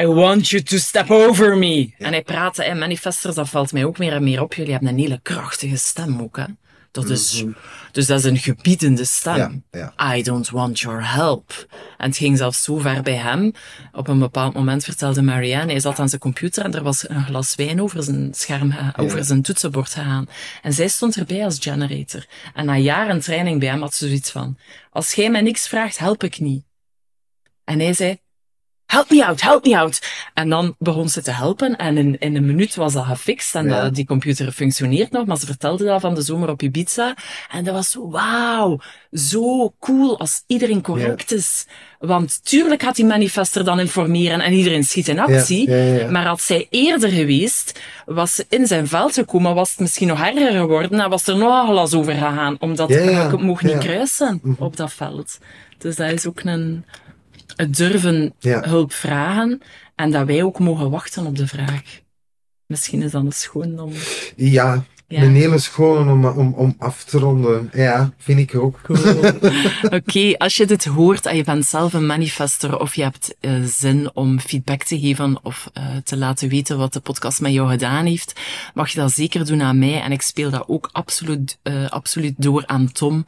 I 0.00 0.06
want 0.06 0.48
you 0.48 0.62
to 0.62 0.76
step 0.76 1.10
over 1.10 1.58
me. 1.58 1.90
En 1.98 2.12
hij 2.12 2.22
praat, 2.22 2.58
en 2.58 2.78
manifestors, 2.78 3.34
dat 3.34 3.48
valt 3.48 3.72
mij 3.72 3.84
ook 3.84 3.98
meer 3.98 4.12
en 4.12 4.24
meer 4.24 4.42
op. 4.42 4.54
Jullie 4.54 4.72
hebben 4.72 4.88
een 4.90 4.98
hele 4.98 5.20
krachtige 5.22 5.76
stem 5.76 6.20
ook, 6.20 6.36
hè. 6.36 6.44
Dat 6.90 7.08
is, 7.08 7.44
dus 7.92 8.06
dat 8.06 8.18
is 8.18 8.24
een 8.24 8.38
gebiedende 8.38 9.04
stem. 9.04 9.64
Ja, 9.70 9.92
ja. 9.96 10.14
I 10.16 10.22
don't 10.22 10.50
want 10.50 10.80
your 10.80 11.12
help. 11.14 11.66
En 11.96 12.08
het 12.08 12.16
ging 12.16 12.36
zelfs 12.38 12.62
zo 12.62 12.78
ver 12.78 13.02
bij 13.02 13.14
hem. 13.16 13.52
Op 13.92 14.08
een 14.08 14.18
bepaald 14.18 14.54
moment 14.54 14.84
vertelde 14.84 15.22
Marianne, 15.22 15.70
hij 15.70 15.80
zat 15.80 15.98
aan 15.98 16.08
zijn 16.08 16.20
computer 16.20 16.64
en 16.64 16.74
er 16.74 16.82
was 16.82 17.08
een 17.08 17.24
glas 17.24 17.54
wijn 17.54 17.82
over 17.82 18.02
zijn 18.02 18.34
scherm, 18.34 18.70
ge- 18.72 19.02
over 19.02 19.24
zijn 19.24 19.42
toetsenbord 19.42 19.88
gegaan. 19.92 20.26
En 20.62 20.72
zij 20.72 20.88
stond 20.88 21.16
erbij 21.16 21.44
als 21.44 21.58
generator. 21.60 22.26
En 22.54 22.64
na 22.66 22.76
jaren 22.76 23.20
training 23.20 23.60
bij 23.60 23.68
hem 23.68 23.80
had 23.80 23.94
ze 23.94 24.06
zoiets 24.06 24.30
van, 24.30 24.58
als 24.90 25.12
jij 25.12 25.30
mij 25.30 25.40
niks 25.40 25.68
vraagt, 25.68 25.98
help 25.98 26.24
ik 26.24 26.38
niet. 26.40 26.64
En 27.64 27.78
hij 27.80 27.92
zei, 27.92 28.18
help 28.90 29.10
me 29.10 29.26
out, 29.26 29.40
help 29.40 29.64
me 29.64 29.78
out. 29.78 30.02
En 30.34 30.48
dan 30.48 30.74
begon 30.78 31.08
ze 31.08 31.22
te 31.22 31.30
helpen 31.30 31.76
en 31.76 31.96
in, 31.96 32.18
in 32.18 32.36
een 32.36 32.46
minuut 32.46 32.74
was 32.74 32.92
dat 32.92 33.04
gefixt 33.04 33.54
en 33.54 33.68
Ja. 33.68 33.82
dat, 33.82 33.94
die 33.94 34.06
computer 34.06 34.52
functioneert 34.52 35.10
nog, 35.10 35.26
maar 35.26 35.36
ze 35.38 35.46
vertelde 35.46 35.84
dat 35.84 36.00
van 36.00 36.14
de 36.14 36.22
zomer 36.22 36.48
op 36.48 36.62
Ibiza. 36.62 37.14
En 37.50 37.64
dat 37.64 37.74
was 37.74 37.90
zo, 37.90 38.10
wauw, 38.10 38.78
zo 39.12 39.74
cool 39.80 40.18
als 40.18 40.42
iedereen 40.46 40.82
correct 40.82 41.32
is. 41.32 41.66
Want 41.98 42.44
tuurlijk 42.44 42.82
gaat 42.82 42.96
die 42.96 43.04
manifester 43.04 43.64
dan 43.64 43.80
informeren 43.80 44.40
en 44.40 44.52
iedereen 44.52 44.84
schiet 44.84 45.08
in 45.08 45.18
actie. 45.18 45.70
Ja. 45.70 46.10
Maar 46.10 46.28
als 46.28 46.46
zij 46.46 46.66
eerder 46.70 47.10
geweest, 47.10 47.80
was 48.06 48.34
ze 48.34 48.46
in 48.48 48.66
zijn 48.66 48.86
veld 48.88 49.14
gekomen, 49.14 49.54
was 49.54 49.70
het 49.70 49.78
misschien 49.78 50.08
nog 50.08 50.20
erger 50.20 50.52
geworden 50.52 51.00
en 51.00 51.10
was 51.10 51.26
er 51.26 51.36
nog 51.36 51.62
een 51.62 51.68
glas 51.68 51.94
over 51.94 52.12
gegaan, 52.12 52.56
omdat 52.58 52.90
ik 52.90 53.40
mocht 53.40 53.62
niet 53.62 53.78
kruisen 53.78 54.40
op 54.58 54.76
dat 54.76 54.92
veld. 54.92 55.38
Dus 55.78 55.96
dat 55.96 56.10
is 56.10 56.26
ook 56.26 56.40
een, 56.44 56.84
het 57.60 57.76
durven 57.76 58.34
Ja. 58.38 58.62
hulp 58.68 58.92
vragen 58.92 59.60
en 59.94 60.10
dat 60.10 60.26
wij 60.26 60.42
ook 60.42 60.58
mogen 60.58 60.90
wachten 60.90 61.26
op 61.26 61.36
de 61.36 61.46
vraag. 61.46 62.00
Misschien 62.66 63.02
is 63.02 63.10
dat 63.10 63.24
een 63.24 63.32
schoon 63.32 63.78
om... 63.78 63.92
Ja, 64.36 64.84
Ja. 65.10 65.22
een 65.22 65.34
hele 65.34 65.58
schone 65.58 66.12
om, 66.12 66.24
om, 66.24 66.52
om 66.52 66.74
af 66.78 67.04
te 67.04 67.18
ronden. 67.18 67.70
Ja, 67.72 68.12
vind 68.18 68.38
ik 68.38 68.54
ook. 68.54 68.80
Oké, 69.98 70.34
als 70.38 70.56
je 70.56 70.66
dit 70.66 70.84
hoort 70.84 71.26
en 71.26 71.36
je 71.36 71.44
bent 71.44 71.66
zelf 71.66 71.92
een 71.92 72.06
manifester 72.06 72.78
of 72.78 72.94
je 72.94 73.02
hebt 73.02 73.34
eh, 73.40 73.52
zin 73.64 74.10
om 74.14 74.40
feedback 74.40 74.82
te 74.82 75.00
geven 75.00 75.38
of 75.42 75.70
eh, 75.72 75.82
te 76.04 76.16
laten 76.16 76.48
weten 76.48 76.78
wat 76.78 76.92
de 76.92 77.00
podcast 77.00 77.40
met 77.40 77.52
jou 77.52 77.70
gedaan 77.70 78.06
heeft, 78.06 78.40
mag 78.74 78.90
je 78.90 79.00
dat 79.00 79.12
zeker 79.12 79.46
doen 79.46 79.62
aan 79.62 79.78
mij 79.78 80.00
en 80.00 80.12
ik 80.12 80.22
speel 80.22 80.50
dat 80.50 80.64
ook 80.66 80.88
absoluut, 80.92 81.58
eh, 81.62 81.88
absoluut 81.88 82.34
door 82.36 82.66
aan 82.66 82.92
Tom. 82.92 83.26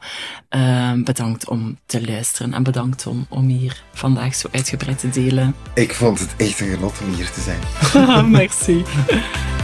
Eh, 0.49 0.91
bedankt 0.93 1.49
om 1.49 1.77
te 1.85 2.05
luisteren 2.05 2.53
en 2.53 2.63
bedankt 2.63 3.07
om, 3.07 3.25
om 3.29 3.47
hier 3.47 3.83
vandaag 3.93 4.35
zo 4.35 4.47
uitgebreid 4.51 4.99
te 4.99 5.09
delen. 5.09 5.55
Ik 5.73 5.93
vond 5.93 6.19
het 6.19 6.33
echt 6.37 6.59
een 6.59 6.67
genot 6.67 7.01
om 7.03 7.13
hier 7.13 7.31
te 7.31 7.41
zijn. 7.41 8.31
Merci. 8.31 8.83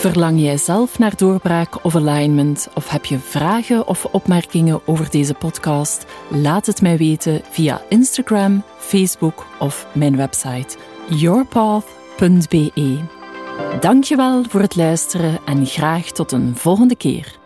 Verlang 0.00 0.40
jij 0.40 0.56
zelf 0.56 0.98
naar 0.98 1.16
doorbraak 1.16 1.84
of 1.84 1.96
alignment? 1.96 2.68
Of 2.74 2.88
heb 2.88 3.04
je 3.04 3.18
vragen 3.18 3.86
of 3.86 4.04
opmerkingen 4.04 4.80
over 4.84 5.10
deze 5.10 5.34
podcast? 5.34 6.06
Laat 6.28 6.66
het 6.66 6.82
mij 6.82 6.96
weten 6.96 7.40
via 7.50 7.82
Instagram, 7.88 8.62
Facebook 8.78 9.46
of 9.58 9.86
mijn 9.92 10.16
website 10.16 10.76
yourpath.be. 11.08 12.98
Dankjewel 13.80 14.44
voor 14.48 14.60
het 14.60 14.76
luisteren 14.76 15.38
en 15.44 15.66
graag 15.66 16.10
tot 16.10 16.32
een 16.32 16.56
volgende 16.56 16.96
keer. 16.96 17.39